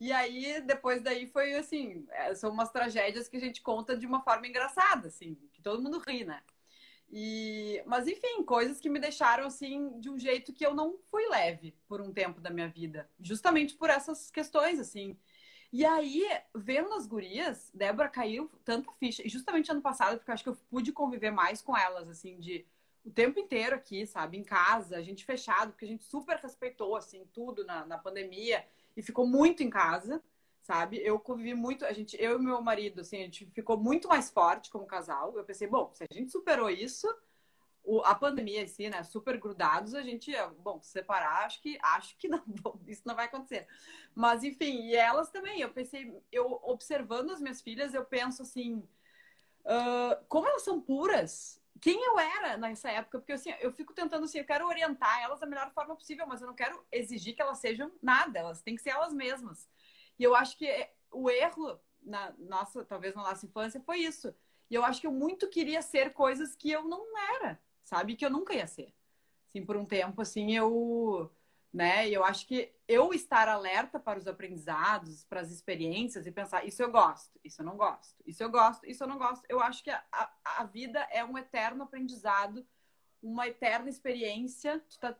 E 0.00 0.10
aí, 0.10 0.60
depois 0.62 1.02
daí 1.02 1.26
foi 1.26 1.54
assim, 1.54 2.06
é, 2.10 2.34
são 2.34 2.50
umas 2.50 2.70
tragédias 2.70 3.28
que 3.28 3.36
a 3.36 3.40
gente 3.40 3.60
conta 3.62 3.96
de 3.96 4.06
uma 4.06 4.22
forma 4.22 4.46
engraçada, 4.46 5.08
assim, 5.08 5.34
que 5.52 5.62
todo 5.62 5.82
mundo 5.82 5.98
ri, 5.98 6.24
né? 6.24 6.42
E, 7.10 7.82
mas 7.86 8.08
enfim, 8.08 8.42
coisas 8.42 8.80
que 8.80 8.88
me 8.88 8.98
deixaram 8.98 9.46
assim 9.46 10.00
de 10.00 10.10
um 10.10 10.18
jeito 10.18 10.52
que 10.52 10.66
eu 10.66 10.74
não 10.74 10.98
fui 11.10 11.26
leve 11.28 11.76
por 11.86 12.00
um 12.00 12.12
tempo 12.12 12.40
da 12.40 12.50
minha 12.50 12.68
vida, 12.68 13.08
justamente 13.20 13.74
por 13.74 13.90
essas 13.90 14.30
questões 14.30 14.80
assim. 14.80 15.16
E 15.72 15.84
aí, 15.84 16.24
vendo 16.54 16.94
as 16.94 17.04
gurias, 17.04 17.68
Débora 17.74 18.08
caiu 18.08 18.48
tanta 18.64 18.90
ficha. 18.92 19.26
E 19.26 19.28
justamente 19.28 19.72
ano 19.72 19.82
passado, 19.82 20.16
porque 20.16 20.30
eu 20.30 20.34
acho 20.34 20.44
que 20.44 20.48
eu 20.48 20.56
pude 20.70 20.92
conviver 20.92 21.32
mais 21.32 21.60
com 21.60 21.76
elas, 21.76 22.08
assim, 22.08 22.38
de 22.38 22.64
o 23.04 23.10
tempo 23.10 23.40
inteiro 23.40 23.74
aqui, 23.74 24.06
sabe? 24.06 24.38
Em 24.38 24.44
casa, 24.44 24.96
a 24.96 25.02
gente 25.02 25.24
fechado, 25.24 25.72
porque 25.72 25.84
a 25.84 25.88
gente 25.88 26.04
super 26.04 26.36
respeitou, 26.36 26.96
assim, 26.96 27.26
tudo 27.32 27.64
na, 27.64 27.84
na 27.86 27.98
pandemia. 27.98 28.64
E 28.96 29.02
ficou 29.02 29.26
muito 29.26 29.64
em 29.64 29.68
casa, 29.68 30.22
sabe? 30.64 30.98
Eu 31.04 31.20
convivi 31.20 31.52
muito, 31.54 31.84
a 31.84 31.92
gente, 31.92 32.16
eu 32.18 32.38
e 32.38 32.42
meu 32.42 32.60
marido, 32.62 33.02
assim, 33.02 33.18
a 33.18 33.24
gente 33.24 33.44
ficou 33.50 33.76
muito 33.76 34.08
mais 34.08 34.30
forte 34.30 34.70
como 34.70 34.86
casal. 34.86 35.36
Eu 35.36 35.44
pensei, 35.44 35.68
bom, 35.68 35.92
se 35.92 36.04
a 36.10 36.14
gente 36.14 36.32
superou 36.32 36.70
isso, 36.70 37.06
o, 37.84 38.00
a 38.00 38.14
pandemia 38.14 38.62
em 38.62 38.66
si, 38.66 38.88
né, 38.88 39.02
super 39.02 39.38
grudados, 39.38 39.94
a 39.94 40.00
gente, 40.00 40.32
bom, 40.60 40.80
separar, 40.82 41.44
acho 41.44 41.60
que 41.60 41.78
acho 41.82 42.16
que 42.16 42.28
não, 42.28 42.42
isso 42.88 43.02
não 43.04 43.14
vai 43.14 43.26
acontecer. 43.26 43.68
Mas 44.14 44.42
enfim, 44.42 44.86
e 44.86 44.96
elas 44.96 45.30
também, 45.30 45.60
eu 45.60 45.70
pensei, 45.70 46.18
eu 46.32 46.58
observando 46.62 47.30
as 47.30 47.42
minhas 47.42 47.60
filhas, 47.60 47.92
eu 47.92 48.04
penso 48.06 48.40
assim, 48.40 48.76
uh, 49.66 50.24
como 50.28 50.48
elas 50.48 50.62
são 50.62 50.80
puras, 50.80 51.62
quem 51.78 52.02
eu 52.02 52.18
era 52.18 52.56
nessa 52.56 52.90
época, 52.90 53.18
porque 53.18 53.32
assim, 53.34 53.52
eu 53.60 53.70
fico 53.70 53.92
tentando 53.92 54.24
assim, 54.24 54.38
eu 54.38 54.46
quero 54.46 54.66
orientar 54.66 55.20
elas 55.20 55.40
da 55.40 55.46
melhor 55.46 55.70
forma 55.74 55.94
possível, 55.94 56.26
mas 56.26 56.40
eu 56.40 56.46
não 56.46 56.54
quero 56.54 56.82
exigir 56.90 57.34
que 57.34 57.42
elas 57.42 57.58
sejam 57.58 57.92
nada, 58.02 58.38
elas 58.38 58.62
têm 58.62 58.76
que 58.76 58.82
ser 58.82 58.90
elas 58.90 59.12
mesmas. 59.12 59.68
E 60.18 60.24
eu 60.24 60.34
acho 60.34 60.56
que 60.56 60.68
o 61.10 61.30
erro 61.30 61.78
na 62.02 62.34
nossa, 62.38 62.84
talvez 62.84 63.14
na 63.14 63.22
nossa 63.22 63.46
infância 63.46 63.80
foi 63.80 63.98
isso. 63.98 64.34
E 64.70 64.74
eu 64.74 64.84
acho 64.84 65.00
que 65.00 65.06
eu 65.06 65.12
muito 65.12 65.48
queria 65.48 65.82
ser 65.82 66.12
coisas 66.12 66.54
que 66.54 66.70
eu 66.70 66.84
não 66.84 67.04
era 67.18 67.58
sabe? 67.84 68.16
Que 68.16 68.24
eu 68.24 68.30
nunca 68.30 68.54
ia 68.54 68.66
ser. 68.66 68.92
Assim, 69.48 69.64
por 69.64 69.76
um 69.76 69.84
tempo, 69.84 70.20
assim, 70.20 70.52
eu, 70.56 71.30
né? 71.72 72.08
Eu 72.08 72.24
acho 72.24 72.46
que 72.46 72.72
eu 72.88 73.12
estar 73.12 73.46
alerta 73.46 74.00
para 74.00 74.18
os 74.18 74.26
aprendizados, 74.26 75.24
para 75.24 75.40
as 75.40 75.50
experiências 75.50 76.26
e 76.26 76.32
pensar, 76.32 76.66
isso 76.66 76.82
eu 76.82 76.90
gosto, 76.90 77.38
isso 77.44 77.62
eu 77.62 77.66
não 77.66 77.76
gosto, 77.76 78.16
isso 78.26 78.42
eu 78.42 78.50
gosto, 78.50 78.84
isso 78.86 79.04
eu 79.04 79.08
não 79.08 79.18
gosto. 79.18 79.44
Eu 79.48 79.60
acho 79.60 79.84
que 79.84 79.90
a, 79.90 80.02
a, 80.10 80.30
a 80.58 80.64
vida 80.64 81.06
é 81.12 81.24
um 81.24 81.38
eterno 81.38 81.84
aprendizado, 81.84 82.66
uma 83.22 83.46
eterna 83.46 83.88
experiência. 83.88 84.80
Tu 84.88 84.98
tá, 84.98 85.16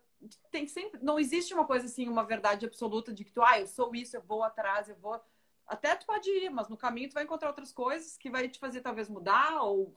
tem 0.50 0.66
sempre, 0.66 1.00
não 1.02 1.18
existe 1.18 1.54
uma 1.54 1.66
coisa 1.66 1.86
assim, 1.86 2.08
uma 2.08 2.24
verdade 2.24 2.66
absoluta 2.66 3.12
de 3.12 3.24
que 3.24 3.32
tu, 3.32 3.42
ah, 3.42 3.60
eu 3.60 3.66
sou 3.66 3.94
isso, 3.94 4.16
eu 4.16 4.22
vou 4.22 4.42
atrás, 4.42 4.88
eu 4.88 4.96
vou 4.96 5.20
até 5.66 5.94
tu 5.96 6.06
pode 6.06 6.28
ir, 6.28 6.50
mas 6.50 6.68
no 6.68 6.76
caminho 6.76 7.08
tu 7.08 7.14
vai 7.14 7.24
encontrar 7.24 7.48
outras 7.48 7.72
coisas 7.72 8.16
que 8.16 8.30
vai 8.30 8.48
te 8.48 8.58
fazer 8.58 8.80
talvez 8.80 9.08
mudar 9.08 9.62
ou, 9.62 9.94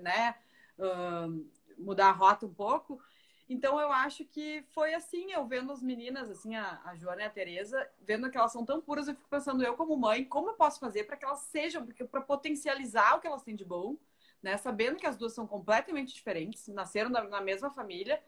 né, 0.00 0.34
uh, 0.78 1.50
mudar 1.78 2.08
a 2.08 2.12
rota 2.12 2.46
um 2.46 2.54
pouco. 2.54 3.00
Então 3.48 3.78
eu 3.78 3.92
acho 3.92 4.24
que 4.24 4.64
foi 4.70 4.94
assim, 4.94 5.32
eu 5.32 5.46
vendo 5.46 5.72
as 5.72 5.82
meninas, 5.82 6.30
assim, 6.30 6.54
a, 6.54 6.80
a 6.84 6.96
Joana 6.96 7.22
e 7.22 7.24
a 7.26 7.30
Tereza, 7.30 7.86
vendo 8.00 8.30
que 8.30 8.38
elas 8.38 8.52
são 8.52 8.64
tão 8.64 8.80
puras, 8.80 9.08
eu 9.08 9.14
fico 9.14 9.28
pensando, 9.28 9.62
eu 9.62 9.76
como 9.76 9.96
mãe, 9.96 10.24
como 10.24 10.50
eu 10.50 10.54
posso 10.54 10.80
fazer 10.80 11.04
para 11.04 11.16
que 11.16 11.24
elas 11.24 11.40
sejam, 11.40 11.86
para 12.10 12.20
potencializar 12.22 13.16
o 13.16 13.20
que 13.20 13.26
elas 13.26 13.42
têm 13.42 13.54
de 13.54 13.64
bom, 13.64 13.98
né? 14.42 14.56
Sabendo 14.56 14.96
que 14.96 15.06
as 15.06 15.16
duas 15.16 15.34
são 15.34 15.46
completamente 15.46 16.14
diferentes, 16.14 16.66
nasceram 16.68 17.10
na, 17.10 17.24
na 17.24 17.40
mesma 17.40 17.70
família, 17.70 18.22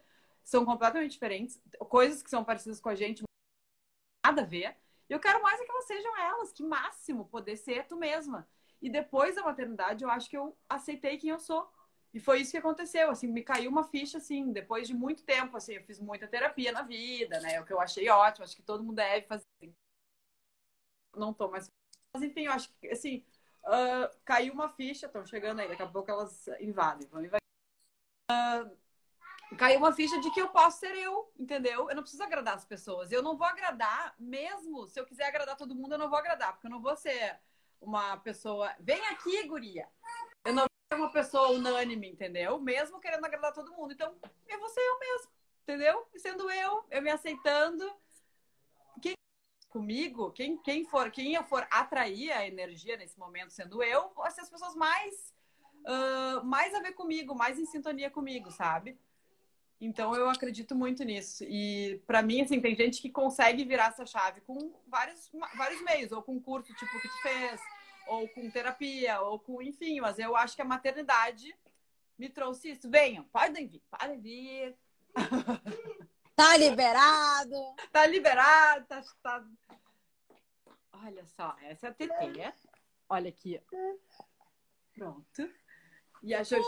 são 0.44 0.64
completamente 0.64 1.12
diferentes, 1.12 1.60
coisas 1.88 2.22
que 2.22 2.30
são 2.30 2.44
parecidas 2.44 2.80
com 2.80 2.90
a 2.90 2.94
gente, 2.94 3.24
nada 4.24 4.42
a 4.42 4.44
ver. 4.44 4.76
Eu 5.08 5.18
quero 5.18 5.42
mais 5.42 5.60
é 5.60 5.64
que 5.64 5.70
elas 5.70 5.86
sejam 5.86 6.16
elas, 6.18 6.52
que 6.52 6.62
máximo 6.62 7.26
poder 7.26 7.56
ser 7.56 7.86
tu 7.86 7.96
mesma. 7.96 8.48
E 8.80 8.90
depois 8.90 9.34
da 9.34 9.42
maternidade, 9.42 10.04
eu 10.04 10.10
acho 10.10 10.28
que 10.28 10.36
eu 10.36 10.56
aceitei 10.68 11.16
quem 11.16 11.30
eu 11.30 11.38
sou. 11.38 11.70
E 12.12 12.20
foi 12.20 12.40
isso 12.40 12.52
que 12.52 12.58
aconteceu, 12.58 13.10
assim, 13.10 13.26
me 13.26 13.42
caiu 13.42 13.70
uma 13.70 13.82
ficha, 13.84 14.18
assim, 14.18 14.52
depois 14.52 14.86
de 14.86 14.94
muito 14.94 15.24
tempo, 15.24 15.56
assim, 15.56 15.74
eu 15.74 15.82
fiz 15.82 15.98
muita 15.98 16.28
terapia 16.28 16.70
na 16.70 16.82
vida, 16.82 17.40
né, 17.40 17.60
o 17.60 17.64
que 17.64 17.72
eu 17.72 17.80
achei 17.80 18.08
ótimo, 18.08 18.44
acho 18.44 18.54
que 18.54 18.62
todo 18.62 18.84
mundo 18.84 18.96
deve 18.96 19.26
fazer. 19.26 19.44
Não 21.16 21.32
tô 21.34 21.48
mais... 21.48 21.68
Mas, 22.12 22.22
enfim, 22.22 22.42
eu 22.44 22.52
acho 22.52 22.70
que, 22.80 22.88
assim, 22.88 23.24
uh, 23.64 24.16
caiu 24.24 24.52
uma 24.52 24.68
ficha, 24.68 25.06
estão 25.06 25.26
chegando 25.26 25.60
aí, 25.60 25.68
daqui 25.68 25.82
a 25.82 25.88
pouco 25.88 26.08
elas 26.08 26.46
invadem, 26.60 27.08
vão 27.08 27.24
invadir. 27.24 27.40
Uh, 28.30 28.76
caiu 29.54 29.78
uma 29.78 29.92
ficha 29.92 30.20
de 30.20 30.30
que 30.30 30.40
eu 30.40 30.48
posso 30.48 30.78
ser 30.78 30.94
eu, 30.96 31.32
entendeu? 31.38 31.88
Eu 31.88 31.96
não 31.96 32.02
preciso 32.02 32.22
agradar 32.22 32.54
as 32.54 32.64
pessoas. 32.64 33.12
Eu 33.12 33.22
não 33.22 33.36
vou 33.36 33.46
agradar, 33.46 34.14
mesmo 34.18 34.86
se 34.88 34.98
eu 34.98 35.06
quiser 35.06 35.26
agradar 35.26 35.56
todo 35.56 35.74
mundo, 35.74 35.92
eu 35.92 35.98
não 35.98 36.08
vou 36.08 36.18
agradar, 36.18 36.52
porque 36.52 36.66
eu 36.66 36.70
não 36.70 36.80
vou 36.80 36.96
ser 36.96 37.38
uma 37.80 38.16
pessoa. 38.18 38.74
Vem 38.80 39.04
aqui, 39.06 39.46
guria! 39.46 39.88
Eu 40.44 40.54
não 40.54 40.64
uma 40.94 41.10
pessoa 41.10 41.50
unânime, 41.50 42.08
entendeu? 42.08 42.60
Mesmo 42.60 43.00
querendo 43.00 43.24
agradar 43.24 43.52
todo 43.52 43.72
mundo. 43.72 43.92
Então, 43.92 44.14
eu 44.46 44.58
vou 44.60 44.68
ser 44.68 44.80
eu 44.80 44.98
mesmo, 45.00 45.30
entendeu? 45.62 46.06
E 46.14 46.20
sendo 46.20 46.48
eu, 46.50 46.84
eu 46.90 47.02
me 47.02 47.10
aceitando. 47.10 47.84
Quem 49.02 49.14
comigo, 49.68 50.30
quem, 50.30 50.56
quem 50.58 50.84
for, 50.84 51.10
quem 51.10 51.34
eu 51.34 51.42
for 51.42 51.66
atrair 51.70 52.30
a 52.30 52.46
energia 52.46 52.96
nesse 52.96 53.18
momento 53.18 53.52
sendo 53.52 53.82
eu, 53.82 54.10
vão 54.14 54.30
ser 54.30 54.42
as 54.42 54.50
pessoas 54.50 54.76
mais 54.76 55.34
uh, 55.84 56.44
mais 56.44 56.74
a 56.74 56.80
ver 56.80 56.92
comigo, 56.92 57.34
mais 57.34 57.58
em 57.58 57.66
sintonia 57.66 58.10
comigo, 58.10 58.50
sabe? 58.50 58.98
Então 59.80 60.14
eu 60.14 60.28
acredito 60.28 60.74
muito 60.74 61.04
nisso. 61.04 61.44
E 61.44 62.00
para 62.06 62.22
mim, 62.22 62.40
assim, 62.42 62.60
tem 62.60 62.74
gente 62.74 63.02
que 63.02 63.10
consegue 63.10 63.64
virar 63.64 63.88
essa 63.88 64.06
chave 64.06 64.40
com 64.42 64.72
vários, 64.86 65.30
vários 65.56 65.82
meios, 65.82 66.12
ou 66.12 66.22
com 66.22 66.40
curso 66.40 66.72
tipo 66.74 67.00
que 67.00 67.08
tu 67.08 67.22
fez, 67.22 67.60
ou 68.06 68.28
com 68.28 68.50
terapia, 68.50 69.20
ou 69.20 69.38
com, 69.38 69.60
enfim, 69.60 70.00
mas 70.00 70.18
eu 70.18 70.36
acho 70.36 70.56
que 70.56 70.62
a 70.62 70.66
maternidade 70.66 71.54
me 72.18 72.28
trouxe 72.28 72.70
isso. 72.70 72.88
Venham, 72.88 73.24
podem 73.24 73.66
vir, 73.66 73.82
podem 73.90 74.20
vir. 74.20 74.76
Tá 76.36 76.56
liberado. 76.56 77.76
Tá 77.92 78.06
liberado, 78.06 78.84
tá, 78.86 79.04
tá... 79.22 79.44
Olha 81.04 81.24
só, 81.26 81.56
essa 81.62 81.86
é 81.86 81.90
a 81.90 81.94
TT. 81.94 82.52
Olha 83.08 83.28
aqui. 83.28 83.60
Pronto. 84.94 85.50
E 86.22 86.34
a 86.34 86.42
Jojo, 86.42 86.64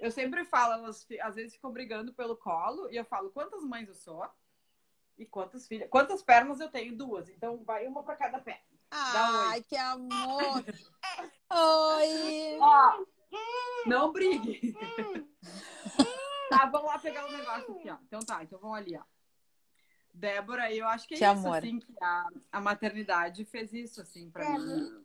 eu 0.00 0.10
sempre 0.10 0.44
falo, 0.44 0.74
elas 0.74 1.06
às 1.20 1.34
vezes 1.34 1.54
ficam 1.54 1.70
brigando 1.70 2.12
pelo 2.14 2.36
colo, 2.36 2.90
e 2.90 2.96
eu 2.96 3.04
falo 3.04 3.30
quantas 3.30 3.62
mães 3.62 3.88
eu 3.88 3.94
sou 3.94 4.26
e 5.18 5.26
quantas 5.26 5.68
filhas, 5.68 5.88
quantas 5.90 6.22
pernas 6.22 6.58
eu 6.58 6.70
tenho, 6.70 6.96
duas. 6.96 7.28
Então 7.28 7.62
vai 7.62 7.86
uma 7.86 8.02
para 8.02 8.16
cada 8.16 8.40
perna. 8.40 8.64
Ai, 8.90 9.62
que 9.62 9.76
amor! 9.76 10.64
Oi! 11.52 12.58
Ó, 12.58 13.04
não 13.86 14.12
brigue. 14.12 14.72
tá, 16.48 16.66
vamos 16.66 16.88
lá 16.88 16.98
pegar 16.98 17.26
o 17.26 17.28
um 17.28 17.36
negócio 17.36 17.76
aqui, 17.76 17.90
ó. 17.90 17.96
Então 18.06 18.20
tá, 18.20 18.42
então 18.42 18.58
vamos 18.58 18.78
ali, 18.78 18.96
ó. 18.96 19.02
Débora, 20.12 20.74
eu 20.74 20.88
acho 20.88 21.06
que 21.06 21.14
é 21.14 21.18
que 21.18 21.24
isso, 21.24 21.46
amor. 21.46 21.58
assim, 21.58 21.78
que 21.78 21.94
a, 22.02 22.28
a 22.52 22.60
maternidade 22.60 23.44
fez 23.44 23.72
isso, 23.72 24.00
assim, 24.00 24.30
pra 24.30 24.58
mim. 24.58 25.04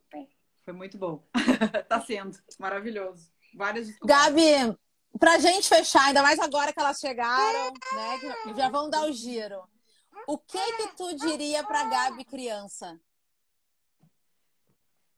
Foi 0.64 0.74
muito 0.74 0.98
bom. 0.98 1.24
tá 1.88 2.02
sendo 2.02 2.38
maravilhoso. 2.58 3.35
Várias 3.56 3.98
Gabi, 4.00 4.78
pra 5.18 5.40
gente 5.40 5.70
fechar, 5.70 6.08
ainda 6.08 6.22
mais 6.22 6.38
agora 6.40 6.74
que 6.74 6.80
elas 6.80 7.00
chegaram, 7.00 7.72
né? 7.72 8.54
Já 8.56 8.70
vão 8.70 8.90
dar 8.90 9.06
o 9.06 9.14
giro. 9.14 9.64
O 10.28 10.38
que 10.38 10.74
que 10.74 10.88
tu 10.98 11.16
diria 11.16 11.64
pra 11.64 11.86
Gabi 11.86 12.26
criança? 12.26 13.00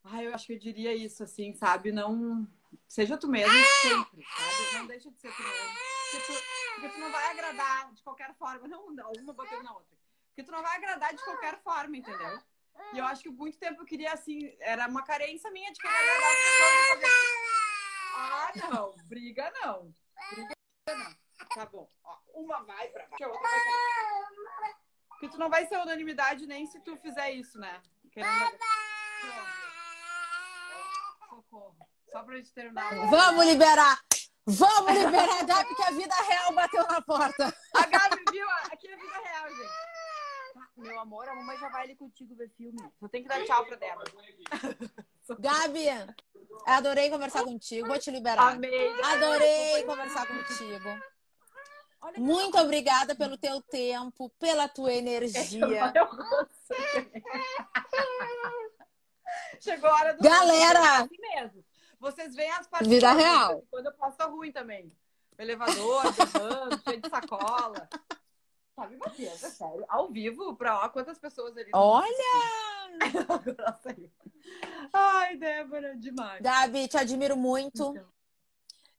Ah, 0.04 0.24
eu 0.24 0.34
acho 0.36 0.46
que 0.46 0.54
eu 0.54 0.60
diria 0.60 0.94
isso, 0.94 1.24
assim, 1.24 1.54
sabe? 1.54 1.92
Não. 1.92 2.48
Seja 2.88 3.18
tu 3.18 3.28
mesmo 3.28 3.52
sempre, 3.82 4.24
sabe? 4.24 4.78
Não 4.78 4.88
deixa 4.88 5.10
de 5.10 5.20
ser 5.20 5.34
tu 5.36 5.42
mesmo. 5.42 5.76
Porque 6.12 6.26
tu, 6.26 6.44
porque 6.76 6.90
tu 6.90 7.00
não 7.00 7.12
vai 7.12 7.32
agradar 7.32 7.94
de 7.94 8.04
qualquer 8.04 8.36
forma. 8.36 8.68
Não, 8.68 8.92
não, 8.92 9.12
uma 9.14 9.34
batendo 9.34 9.64
na 9.64 9.74
outra. 9.74 9.98
Porque 10.30 10.44
tu 10.44 10.52
não 10.52 10.62
vai 10.62 10.78
agradar 10.78 11.14
de 11.14 11.24
qualquer 11.24 11.60
forma, 11.64 11.98
entendeu? 11.98 12.40
E 12.94 13.00
eu 13.00 13.06
acho 13.06 13.24
que 13.24 13.30
muito 13.30 13.58
tempo 13.58 13.82
eu 13.82 13.86
queria, 13.86 14.14
assim, 14.14 14.56
era 14.60 14.88
uma 14.88 15.04
carência 15.04 15.50
minha 15.50 15.74
de 15.74 15.80
querer 15.80 15.96
agradar 15.96 16.32
as 16.32 16.38
pessoas. 16.38 17.57
Ah, 18.20 18.52
não, 18.72 18.96
briga 19.06 19.52
não. 19.62 19.94
Briga 20.32 20.56
não. 20.88 21.16
Tá 21.54 21.66
bom. 21.68 21.88
Ó, 22.04 22.18
uma 22.34 22.64
vai 22.64 22.88
pra 22.90 23.06
baixo, 23.08 23.24
a 23.24 23.28
outra 23.28 23.48
vai 23.48 23.60
pra 23.60 24.76
Porque 25.10 25.30
tu 25.30 25.38
não 25.38 25.50
vai 25.50 25.68
ser 25.68 25.78
unanimidade 25.78 26.48
nem 26.48 26.66
se 26.66 26.80
tu 26.80 26.98
fizer 26.98 27.32
isso, 27.32 27.60
né? 27.60 27.80
Querendo... 28.12 28.58
Socorro. 31.30 31.78
Só 32.12 32.24
pra 32.24 32.38
gente 32.38 32.52
terminar. 32.54 32.90
Vamos 33.10 33.46
liberar! 33.46 34.00
Vamos 34.46 34.94
liberar 34.94 35.42
a 35.42 35.44
Gabi 35.44 35.76
que 35.76 35.84
a 35.84 35.92
vida 35.92 36.16
real 36.16 36.54
bateu 36.54 36.88
na 36.88 37.02
porta. 37.02 37.54
A 37.76 37.86
Gabi 37.86 38.24
viu? 38.32 38.50
Aqui 38.72 38.88
é 38.88 38.94
a 38.94 38.98
vida 38.98 39.18
real, 39.20 39.50
gente. 39.50 39.97
Meu 40.78 41.00
amor, 41.00 41.28
a 41.28 41.36
mamãe 41.36 41.58
já 41.58 41.70
vai 41.70 41.84
ali 41.84 41.96
contigo 41.96 42.36
ver 42.36 42.50
filme. 42.52 42.78
Só 43.00 43.08
tem 43.08 43.24
que 43.24 43.30
dar 43.30 43.44
tchau 43.44 43.66
pra 43.66 43.76
dela. 43.78 44.04
Gabi, 45.40 45.88
adorei 46.66 47.10
conversar 47.10 47.44
contigo. 47.44 47.88
Vou 47.88 48.00
te 48.00 48.12
liberar. 48.12 48.54
Amei. 48.54 49.02
Adorei 49.02 49.84
conversar 49.84 50.28
contigo. 50.28 50.90
Muito 52.18 52.58
obrigada 52.60 53.16
pelo 53.16 53.38
teu 53.38 53.62
tempo, 53.62 54.30
pela 54.40 54.70
tua 54.70 54.94
energia. 54.94 55.92
Chegou 59.60 59.90
a 59.90 59.96
hora 59.96 60.14
do 60.14 60.24
Galera! 60.24 61.00
assim 61.00 61.18
mesmo. 61.20 61.66
Vocês 62.00 62.36
veem 62.36 62.52
as 62.52 62.68
partes 62.68 62.88
Vida 62.88 63.12
real. 63.12 63.64
Quando 63.72 63.88
eu 63.88 63.94
posto 63.94 64.18
tá 64.18 64.26
ruim 64.26 64.52
também. 64.52 64.96
O 65.38 65.42
elevador, 65.42 66.04
derrando, 66.14 66.82
cheio 66.84 67.02
de 67.02 67.10
sacola. 67.10 67.90
Batendo, 69.18 69.46
é 69.46 69.50
sério. 69.50 69.86
Ao 69.90 70.10
vivo, 70.10 70.56
pra 70.56 70.84
ó, 70.86 70.90
quantas 70.90 71.18
pessoas 71.18 71.56
ali. 71.58 71.70
Olha! 71.74 72.08
Agora 73.02 73.74
saiu. 73.84 74.12
Ai, 74.94 75.38
Débora, 75.38 75.96
demais. 75.98 76.42
Gabi, 76.42 76.88
te 76.88 76.98
admiro 76.98 77.36
muito. 77.38 77.90
Então. 77.92 78.08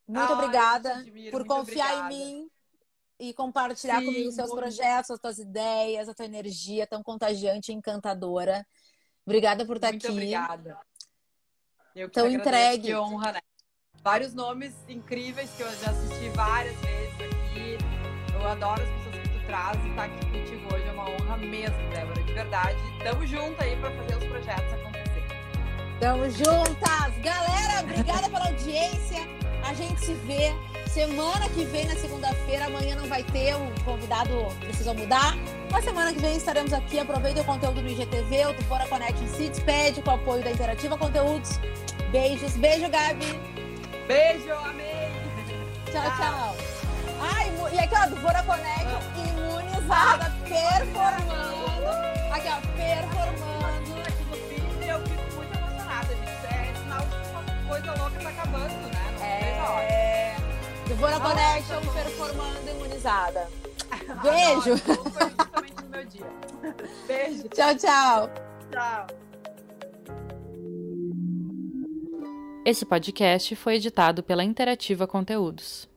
Muito 0.06 0.32
Ai, 0.32 0.32
obrigada 0.32 0.94
admiro, 0.96 1.30
por 1.30 1.40
muito 1.40 1.54
confiar 1.54 1.92
obrigada. 2.02 2.14
em 2.14 2.16
mim 2.42 2.50
e 3.20 3.34
compartilhar 3.34 3.98
Sim, 4.00 4.06
comigo 4.06 4.32
seus 4.32 4.48
muito. 4.48 4.60
projetos, 4.60 5.10
as 5.10 5.20
tuas 5.20 5.38
ideias, 5.38 6.08
a 6.08 6.14
tua 6.14 6.24
energia 6.24 6.86
tão 6.86 7.02
contagiante 7.02 7.70
e 7.70 7.74
encantadora. 7.74 8.66
Obrigada 9.26 9.66
por 9.66 9.76
estar 9.76 9.90
Muito 9.90 10.06
aqui. 10.06 10.12
obrigada. 10.12 10.78
Eu 11.94 12.08
que 12.08 12.18
Então, 12.20 12.30
entregue. 12.30 12.88
Que 12.88 12.94
honra, 12.94 13.32
né? 13.32 13.40
Vários 14.02 14.32
nomes 14.32 14.72
incríveis 14.88 15.50
que 15.56 15.62
eu 15.62 15.70
já 15.76 15.90
assisti 15.90 16.28
várias 16.30 16.76
vezes 16.76 17.14
aqui. 17.20 17.76
Eu 18.34 18.46
adoro 18.48 18.80
as 18.82 18.88
pessoas 18.88 19.07
traz 19.48 19.82
e 19.82 19.88
estar 19.88 20.04
aqui 20.04 20.26
contigo 20.26 20.74
hoje 20.74 20.86
é 20.86 20.92
uma 20.92 21.08
honra 21.08 21.36
mesmo, 21.38 21.76
Débora, 21.90 22.22
de 22.22 22.32
verdade. 22.32 22.76
Tamo 23.02 23.26
junto 23.26 23.60
aí 23.62 23.74
pra 23.76 23.90
fazer 23.90 24.16
os 24.16 24.24
projetos 24.24 24.72
acontecer. 24.74 25.24
Tamo 25.98 26.30
juntas! 26.30 27.18
Galera, 27.22 27.80
obrigada 27.80 28.28
pela 28.28 28.46
audiência. 28.46 29.26
A 29.64 29.72
gente 29.72 30.00
se 30.00 30.12
vê 30.14 30.54
semana 30.88 31.48
que 31.48 31.64
vem, 31.64 31.86
na 31.86 31.96
segunda-feira. 31.96 32.66
Amanhã 32.66 32.94
não 32.94 33.08
vai 33.08 33.24
ter, 33.24 33.54
o 33.54 33.84
convidado 33.84 34.30
precisou 34.60 34.94
mudar. 34.94 35.34
Na 35.70 35.80
semana 35.80 36.12
que 36.12 36.20
vem 36.20 36.36
estaremos 36.36 36.72
aqui. 36.72 36.98
Aproveita 36.98 37.40
o 37.40 37.44
conteúdo 37.44 37.80
do 37.80 37.88
IGTV, 37.88 38.46
o 38.46 38.54
Tupora 38.54 38.86
Connect 38.86 39.26
se 39.28 39.48
despede 39.48 40.02
com 40.02 40.10
o 40.10 40.14
apoio 40.14 40.44
da 40.44 40.50
Interativa 40.50 40.96
Conteúdos. 40.96 41.58
Beijos. 42.12 42.52
Beijo, 42.56 42.88
Gabi. 42.90 43.38
Beijo, 44.06 44.52
amei! 44.52 45.08
Tchau, 45.90 46.02
Tchau. 46.02 46.16
tchau. 46.16 46.77
Ai, 47.20 47.50
e 47.74 47.78
aqui, 47.78 47.94
ó, 47.94 48.06
Tupora 48.08 48.42
Connect 48.42 48.88
imunizada, 49.18 50.32
performando. 50.44 51.88
Aqui, 52.32 52.48
ó, 52.48 52.60
performando. 52.76 54.02
Aqui 54.06 54.24
no 54.24 54.36
vídeo 54.48 54.84
eu 54.88 55.00
fico 55.06 55.34
muito 55.36 55.58
emocionada, 55.58 56.14
gente. 56.14 56.46
É 56.46 56.74
sinal 56.74 57.00
de 57.00 57.06
que 57.16 57.30
uma 57.30 57.68
coisa 57.68 57.94
louca 58.02 58.18
tá 58.20 58.28
acabando, 58.28 58.74
né? 58.88 59.58
Não. 59.58 59.78
É. 59.78 60.36
Tá 61.18 61.20
bom. 61.20 61.92
performando 61.92 62.70
imunizada. 62.70 63.48
Ah, 63.90 64.14
Beijo. 64.22 64.70
não, 64.70 65.04
Foi 65.04 65.28
justamente 65.28 65.82
no 65.82 65.88
meu 65.90 66.04
dia. 66.06 66.26
Beijo. 67.06 67.48
Tchau, 67.54 67.74
tchau. 67.76 68.30
Tchau. 68.70 69.06
Esse 72.64 72.84
podcast 72.84 73.56
foi 73.56 73.76
editado 73.76 74.22
pela 74.22 74.44
Interativa 74.44 75.06
Conteúdos. 75.06 75.88